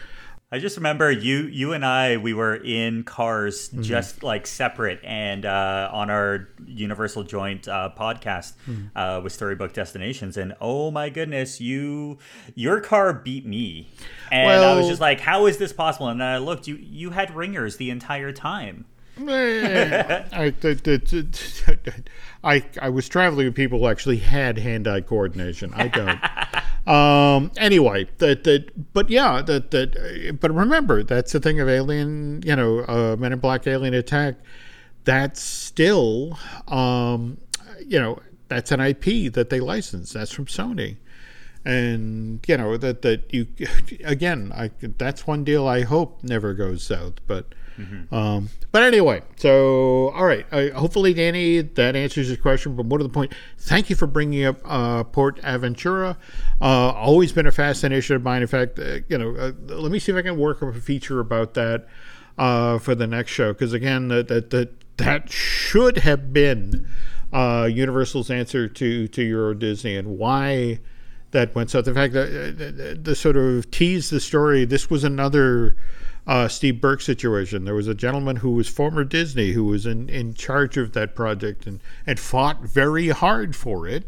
I 0.53 0.59
just 0.59 0.75
remember 0.75 1.09
you 1.09 1.43
you 1.43 1.71
and 1.71 1.85
I 1.85 2.17
we 2.17 2.33
were 2.33 2.55
in 2.55 3.03
cars 3.03 3.69
mm-hmm. 3.69 3.83
just 3.83 4.21
like 4.21 4.45
separate 4.45 4.99
and 5.01 5.45
uh, 5.45 5.89
on 5.93 6.09
our 6.09 6.49
Universal 6.65 7.23
Joint 7.23 7.69
uh, 7.69 7.89
podcast 7.97 8.53
mm-hmm. 8.67 8.97
uh, 8.97 9.21
with 9.21 9.31
Storybook 9.31 9.71
Destinations 9.71 10.35
and 10.35 10.53
oh 10.59 10.91
my 10.91 11.09
goodness 11.09 11.61
you 11.61 12.17
your 12.53 12.81
car 12.81 13.13
beat 13.13 13.45
me 13.45 13.87
and 14.29 14.47
well, 14.47 14.75
I 14.75 14.77
was 14.77 14.89
just 14.89 14.99
like 14.99 15.21
how 15.21 15.45
is 15.45 15.57
this 15.57 15.71
possible 15.71 16.09
and 16.09 16.19
then 16.19 16.27
I 16.27 16.37
looked 16.37 16.67
you 16.67 16.75
you 16.75 17.11
had 17.11 17.33
ringers 17.33 17.77
the 17.77 17.89
entire 17.89 18.33
time. 18.33 18.85
I, 19.27 20.25
I, 20.33 20.45
I 20.45 20.51
was 22.43 23.07
traveling 23.07 23.45
with 23.45 23.55
people 23.55 23.79
who 23.79 23.87
actually 23.87 24.17
had 24.17 24.57
hand-eye 24.57 25.01
coordination. 25.01 25.73
I 25.73 25.87
don't. 25.87 26.19
Um, 26.87 27.51
anyway, 27.57 28.09
that 28.17 28.43
that 28.45 28.93
but 28.93 29.09
yeah, 29.09 29.43
that 29.43 29.69
that 29.69 30.37
but 30.39 30.51
remember 30.51 31.03
that's 31.03 31.31
the 31.31 31.39
thing 31.39 31.59
of 31.59 31.69
Alien, 31.69 32.41
you 32.43 32.55
know, 32.55 32.79
uh, 32.79 33.15
Men 33.19 33.33
in 33.33 33.39
Black 33.39 33.67
Alien 33.67 33.93
Attack. 33.93 34.35
That's 35.03 35.41
still, 35.41 36.39
um, 36.67 37.37
you 37.85 37.99
know, 37.99 38.19
that's 38.47 38.71
an 38.71 38.79
IP 38.79 39.31
that 39.33 39.49
they 39.51 39.59
license. 39.59 40.13
That's 40.13 40.31
from 40.31 40.47
Sony, 40.47 40.97
and 41.63 42.43
you 42.47 42.57
know 42.57 42.77
that 42.77 43.03
that 43.03 43.31
you 43.31 43.45
again, 44.03 44.51
I 44.53 44.71
that's 44.97 45.27
one 45.27 45.43
deal 45.43 45.67
I 45.67 45.81
hope 45.81 46.23
never 46.23 46.55
goes 46.55 46.83
south, 46.83 47.15
but 47.27 47.53
Mm-hmm. 47.77 48.13
Um, 48.13 48.49
but 48.71 48.83
anyway, 48.83 49.21
so 49.37 50.09
all 50.09 50.25
right. 50.25 50.45
Uh, 50.51 50.69
hopefully, 50.71 51.13
Danny, 51.13 51.61
that 51.61 51.95
answers 51.95 52.29
your 52.29 52.37
question. 52.37 52.75
But 52.75 52.85
more 52.85 52.97
to 52.97 53.03
the 53.03 53.09
point, 53.09 53.33
thank 53.57 53.89
you 53.89 53.95
for 53.95 54.07
bringing 54.07 54.45
up 54.45 54.57
uh, 54.65 55.03
Port 55.03 55.41
Aventura. 55.41 56.17
Uh, 56.61 56.91
always 56.91 57.31
been 57.31 57.47
a 57.47 57.51
fascination 57.51 58.15
of 58.15 58.23
mine. 58.23 58.41
In 58.41 58.47
fact, 58.47 58.79
uh, 58.79 58.99
you 59.07 59.17
know, 59.17 59.35
uh, 59.35 59.51
let 59.67 59.91
me 59.91 59.99
see 59.99 60.11
if 60.11 60.17
I 60.17 60.21
can 60.21 60.37
work 60.37 60.61
up 60.61 60.75
a 60.75 60.79
feature 60.79 61.19
about 61.19 61.53
that 61.55 61.87
uh, 62.37 62.77
for 62.77 62.95
the 62.95 63.07
next 63.07 63.31
show. 63.31 63.53
Because 63.53 63.73
again, 63.73 64.09
that 64.09 64.27
that 64.27 64.97
that 64.97 65.31
should 65.31 65.99
have 65.99 66.33
been 66.33 66.87
Universal's 67.33 68.29
answer 68.29 68.67
to 68.67 69.07
to 69.07 69.21
Euro 69.21 69.53
Disney 69.53 69.95
and 69.95 70.17
why 70.17 70.79
that 71.31 71.55
went 71.55 71.69
south. 71.69 71.87
In 71.87 71.95
fact, 71.95 72.13
the, 72.13 72.53
the, 72.55 72.99
the 73.01 73.15
sort 73.15 73.37
of 73.37 73.71
tease 73.71 74.09
the 74.09 74.19
story. 74.19 74.65
This 74.65 74.89
was 74.89 75.03
another 75.03 75.75
uh, 76.27 76.47
Steve 76.47 76.79
Burke 76.79 77.01
situation. 77.01 77.65
There 77.65 77.75
was 77.75 77.87
a 77.87 77.95
gentleman 77.95 78.37
who 78.37 78.51
was 78.51 78.67
former 78.67 79.03
Disney 79.03 79.51
who 79.51 79.65
was 79.65 79.85
in, 79.85 80.09
in 80.09 80.33
charge 80.33 80.77
of 80.77 80.93
that 80.93 81.15
project 81.15 81.65
and, 81.65 81.79
and 82.05 82.19
fought 82.19 82.61
very 82.61 83.09
hard 83.09 83.55
for 83.55 83.87
it. 83.87 84.05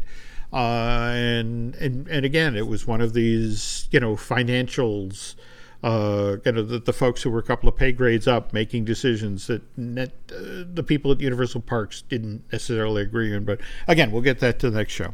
Uh, 0.52 1.10
and, 1.12 1.74
and 1.76 2.06
and 2.06 2.24
again, 2.24 2.54
it 2.54 2.68
was 2.68 2.86
one 2.86 3.00
of 3.00 3.12
these 3.12 3.88
you 3.90 3.98
know 3.98 4.14
financials, 4.14 5.34
uh, 5.82 6.36
you 6.44 6.52
know 6.52 6.62
the, 6.62 6.78
the, 6.78 6.92
folks 6.92 7.22
who 7.22 7.30
were 7.30 7.40
a 7.40 7.42
couple 7.42 7.68
of 7.68 7.76
pay 7.76 7.90
grades 7.90 8.28
up 8.28 8.52
making 8.52 8.84
decisions 8.84 9.48
that 9.48 9.62
net, 9.76 10.12
uh, 10.30 10.62
the 10.72 10.84
people 10.86 11.10
at 11.10 11.18
Universal 11.20 11.62
Parks 11.62 12.02
didn't 12.02 12.44
necessarily 12.52 13.02
agree 13.02 13.34
on. 13.34 13.44
But 13.44 13.60
again, 13.88 14.12
we'll 14.12 14.22
get 14.22 14.38
that 14.38 14.60
to 14.60 14.70
the 14.70 14.78
next 14.78 14.92
show. 14.92 15.12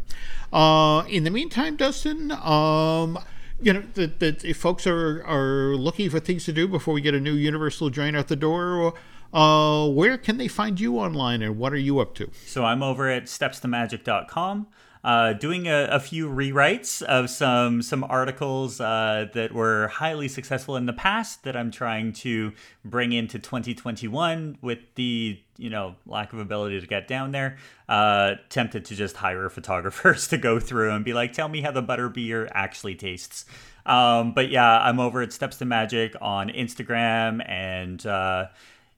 Uh, 0.53 1.05
in 1.09 1.25
the 1.25 1.31
meantime, 1.31 1.77
Dustin. 1.77 2.31
Um, 2.33 3.19
you 3.63 3.73
know 3.73 3.83
that, 3.95 4.21
that 4.21 4.45
if 4.45 4.57
folks 4.57 4.87
are 4.87 5.23
are 5.25 5.77
looking 5.77 6.11
for 6.11 6.21
things 6.21 6.45
to 6.45 6.53
do 6.53 6.67
before 6.67 6.95
we 6.95 7.01
get 7.01 7.15
a 7.15 7.21
new 7.21 7.35
universal 7.35 7.91
joint 7.91 8.17
out 8.17 8.29
the 8.29 8.37
door 8.37 8.95
uh, 9.33 9.89
where 9.89 10.19
can 10.19 10.39
they 10.39 10.49
find 10.49 10.81
you 10.81 10.99
online 10.99 11.41
and 11.41 11.57
what 11.57 11.73
are 11.73 11.79
you 11.79 12.01
up 12.01 12.15
to? 12.15 12.31
So 12.47 12.65
i'm 12.65 12.83
over 12.83 13.09
at 13.09 13.29
steps 13.29 13.61
to 13.61 13.69
magic.com 13.69 14.67
stepstomagic.com 14.67 14.67
uh, 15.03 15.33
doing 15.33 15.67
a, 15.67 15.85
a, 15.91 16.01
few 16.01 16.29
rewrites 16.29 17.01
of 17.03 17.31
some 17.31 17.81
some 17.81 18.05
articles 18.05 18.81
uh, 18.81 19.27
that 19.33 19.53
were 19.53 19.89
highly 19.89 20.29
successful 20.29 20.77
in 20.77 20.85
the 20.85 20.93
past 20.93 21.43
that 21.45 21.57
I'm 21.57 21.71
trying 21.71 22.13
to 22.15 22.53
bring 22.85 23.13
into 23.13 23.39
2021 23.39 24.59
with 24.61 24.79
the 24.97 25.41
you 25.57 25.71
know 25.71 25.97
lack 26.07 26.35
of 26.35 26.39
ability 26.39 26.81
to 26.81 26.87
get 26.87 27.09
down 27.09 27.33
there. 27.33 27.57
Uh, 27.89 28.35
tempted 28.51 28.85
to 28.87 28.95
just 28.95 29.17
hire 29.17 29.49
photographers 29.51 30.29
to 30.29 30.37
go 30.37 30.61
through 30.61 30.91
and 30.91 31.05
be 31.05 31.15
like, 31.15 31.33
tell 31.33 31.49
me 31.49 31.63
how 31.63 31.71
the 31.71 31.83
butter 31.83 32.09
beer 32.09 32.49
actually 32.53 32.95
tastes. 32.95 33.47
Um, 33.87 34.35
but 34.35 34.51
yeah, 34.51 34.81
I'm 34.81 35.01
over 35.01 35.23
at 35.23 35.33
Steps 35.33 35.57
to 35.59 35.65
Magic 35.65 36.15
on 36.21 36.51
Instagram 36.51 37.43
and 37.49 38.05
uh, 38.07 38.49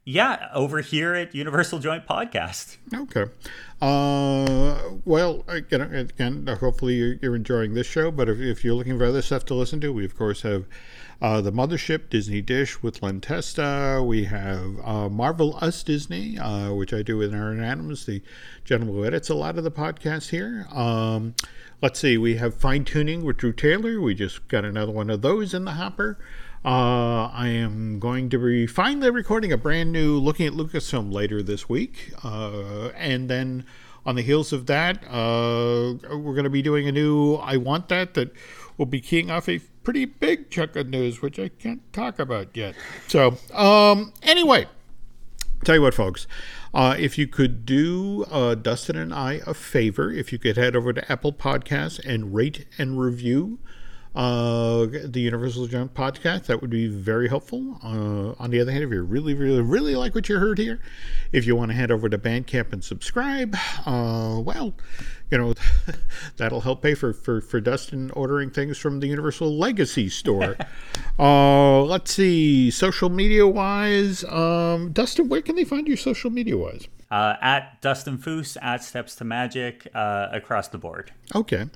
yeah, 0.04 0.48
over 0.52 0.80
here 0.80 1.14
at 1.14 1.32
Universal 1.34 1.78
Joint 1.78 2.06
Podcast. 2.06 2.76
Okay. 2.92 3.26
Uh, 3.80 4.96
well, 5.04 5.44
again, 5.46 5.80
again, 5.80 6.46
hopefully 6.46 7.18
you're 7.22 7.36
enjoying 7.36 7.74
this 7.74 7.86
show. 7.86 8.10
But 8.10 8.28
if, 8.28 8.40
if, 8.40 8.64
you're 8.64 8.74
looking 8.74 8.98
for 8.98 9.04
other 9.04 9.22
stuff 9.22 9.44
to 9.46 9.54
listen 9.54 9.80
to, 9.80 9.92
we 9.92 10.04
of 10.04 10.16
course 10.16 10.42
have 10.42 10.66
uh, 11.20 11.40
the 11.40 11.52
Mothership 11.52 12.10
Disney 12.10 12.42
Dish 12.42 12.82
with 12.82 13.00
Len 13.00 13.20
Testa. 13.20 14.02
We 14.04 14.24
have 14.24 14.76
uh, 14.84 15.08
Marvel 15.08 15.56
Us 15.60 15.84
Disney, 15.84 16.36
uh, 16.36 16.72
which 16.74 16.92
I 16.92 17.02
do 17.02 17.16
with 17.18 17.32
Aaron 17.32 17.62
Adams, 17.62 18.06
the 18.06 18.22
gentleman 18.64 18.96
who 18.96 19.04
edits 19.04 19.30
a 19.30 19.34
lot 19.34 19.56
of 19.56 19.62
the 19.62 19.70
podcasts 19.70 20.30
here. 20.30 20.66
Um, 20.72 21.36
let's 21.80 22.00
see, 22.00 22.18
we 22.18 22.36
have 22.36 22.54
Fine 22.54 22.86
Tuning 22.86 23.24
with 23.24 23.36
Drew 23.36 23.52
Taylor. 23.52 24.00
We 24.00 24.16
just 24.16 24.48
got 24.48 24.64
another 24.64 24.90
one 24.90 25.10
of 25.10 25.22
those 25.22 25.54
in 25.54 25.64
the 25.64 25.72
hopper. 25.72 26.18
Uh, 26.64 27.26
I 27.32 27.48
am 27.48 27.98
going 27.98 28.30
to 28.30 28.38
be 28.38 28.68
finally 28.68 29.10
recording 29.10 29.52
a 29.52 29.56
brand 29.56 29.90
new 29.90 30.16
Looking 30.18 30.46
at 30.46 30.52
Lucasfilm 30.52 31.12
later 31.12 31.42
this 31.42 31.68
week. 31.68 32.12
Uh, 32.22 32.90
and 32.90 33.28
then 33.28 33.66
on 34.06 34.14
the 34.14 34.22
heels 34.22 34.52
of 34.52 34.66
that, 34.66 35.02
uh, 35.08 35.94
we're 36.16 36.34
going 36.34 36.44
to 36.44 36.50
be 36.50 36.62
doing 36.62 36.86
a 36.86 36.92
new 36.92 37.34
I 37.34 37.56
Want 37.56 37.88
That 37.88 38.14
that 38.14 38.32
will 38.78 38.86
be 38.86 39.00
keying 39.00 39.28
off 39.28 39.48
a 39.48 39.58
pretty 39.82 40.04
big 40.04 40.50
chunk 40.50 40.76
of 40.76 40.88
news, 40.88 41.20
which 41.20 41.40
I 41.40 41.48
can't 41.48 41.92
talk 41.92 42.20
about 42.20 42.56
yet. 42.56 42.76
So, 43.08 43.38
um, 43.52 44.12
anyway, 44.22 44.68
tell 45.64 45.74
you 45.74 45.82
what, 45.82 45.94
folks. 45.94 46.28
Uh, 46.72 46.94
if 46.96 47.18
you 47.18 47.26
could 47.26 47.66
do 47.66 48.24
uh, 48.30 48.54
Dustin 48.54 48.96
and 48.96 49.12
I 49.12 49.40
a 49.48 49.52
favor, 49.54 50.12
if 50.12 50.32
you 50.32 50.38
could 50.38 50.56
head 50.56 50.76
over 50.76 50.92
to 50.92 51.10
Apple 51.10 51.32
Podcasts 51.32 51.98
and 52.06 52.32
rate 52.32 52.66
and 52.78 53.00
review 53.00 53.58
uh, 54.14 54.86
the 55.04 55.20
Universal 55.20 55.68
Joint 55.68 55.94
podcast. 55.94 56.46
That 56.46 56.60
would 56.60 56.70
be 56.70 56.86
very 56.88 57.28
helpful. 57.28 57.78
Uh, 57.82 58.34
on 58.42 58.50
the 58.50 58.60
other 58.60 58.72
hand, 58.72 58.84
if 58.84 58.90
you 58.90 59.02
really, 59.02 59.34
really, 59.34 59.60
really 59.60 59.96
like 59.96 60.14
what 60.14 60.28
you 60.28 60.38
heard 60.38 60.58
here, 60.58 60.80
if 61.32 61.46
you 61.46 61.56
want 61.56 61.70
to 61.70 61.76
head 61.76 61.90
over 61.90 62.08
to 62.08 62.18
Bandcamp 62.18 62.72
and 62.72 62.84
subscribe, 62.84 63.56
uh, 63.86 64.40
well, 64.44 64.74
you 65.30 65.38
know, 65.38 65.54
that'll 66.36 66.60
help 66.60 66.82
pay 66.82 66.94
for, 66.94 67.12
for, 67.12 67.40
for 67.40 67.60
Dustin 67.60 68.10
ordering 68.10 68.50
things 68.50 68.76
from 68.76 69.00
the 69.00 69.06
Universal 69.06 69.56
Legacy 69.56 70.08
store. 70.08 70.56
uh, 71.18 71.82
let's 71.82 72.12
see, 72.12 72.70
social 72.70 73.08
media 73.08 73.46
wise, 73.46 74.24
um, 74.24 74.92
Dustin, 74.92 75.28
where 75.28 75.40
can 75.40 75.56
they 75.56 75.64
find 75.64 75.88
you 75.88 75.96
social 75.96 76.30
media 76.30 76.56
wise? 76.56 76.86
Uh, 77.12 77.36
at 77.42 77.78
Dustin 77.82 78.16
Fuhs, 78.16 78.56
at 78.62 78.82
Steps 78.82 79.14
to 79.16 79.24
Magic, 79.24 79.86
uh, 79.94 80.28
across 80.32 80.68
the 80.68 80.78
board. 80.78 81.12
Okay. 81.34 81.66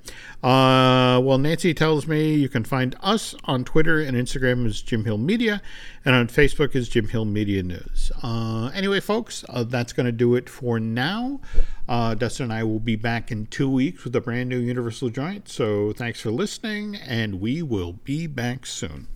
Uh, 0.41 1.21
well, 1.23 1.37
Nancy 1.37 1.75
tells 1.75 2.07
me 2.07 2.33
you 2.33 2.49
can 2.49 2.63
find 2.63 2.95
us 3.01 3.35
on 3.43 3.63
Twitter 3.63 3.99
and 3.99 4.17
Instagram 4.17 4.65
as 4.65 4.81
Jim 4.81 5.05
Hill 5.05 5.19
Media, 5.19 5.61
and 6.03 6.15
on 6.15 6.27
Facebook 6.27 6.75
is 6.75 6.89
Jim 6.89 7.07
Hill 7.09 7.25
Media 7.25 7.61
News. 7.61 8.11
Uh, 8.23 8.71
anyway, 8.73 8.99
folks, 8.99 9.45
uh, 9.49 9.63
that's 9.63 9.93
going 9.93 10.07
to 10.07 10.11
do 10.11 10.33
it 10.33 10.49
for 10.49 10.79
now. 10.79 11.39
Uh, 11.87 12.15
Dustin 12.15 12.45
and 12.45 12.53
I 12.53 12.63
will 12.63 12.79
be 12.79 12.95
back 12.95 13.31
in 13.31 13.45
two 13.45 13.69
weeks 13.69 14.03
with 14.05 14.15
a 14.15 14.21
brand 14.21 14.49
new 14.49 14.57
Universal 14.57 15.11
Joint. 15.11 15.49
So 15.49 15.93
thanks 15.93 16.19
for 16.19 16.31
listening, 16.31 16.95
and 16.95 17.39
we 17.39 17.61
will 17.61 17.93
be 17.93 18.25
back 18.25 18.65
soon. 18.65 19.07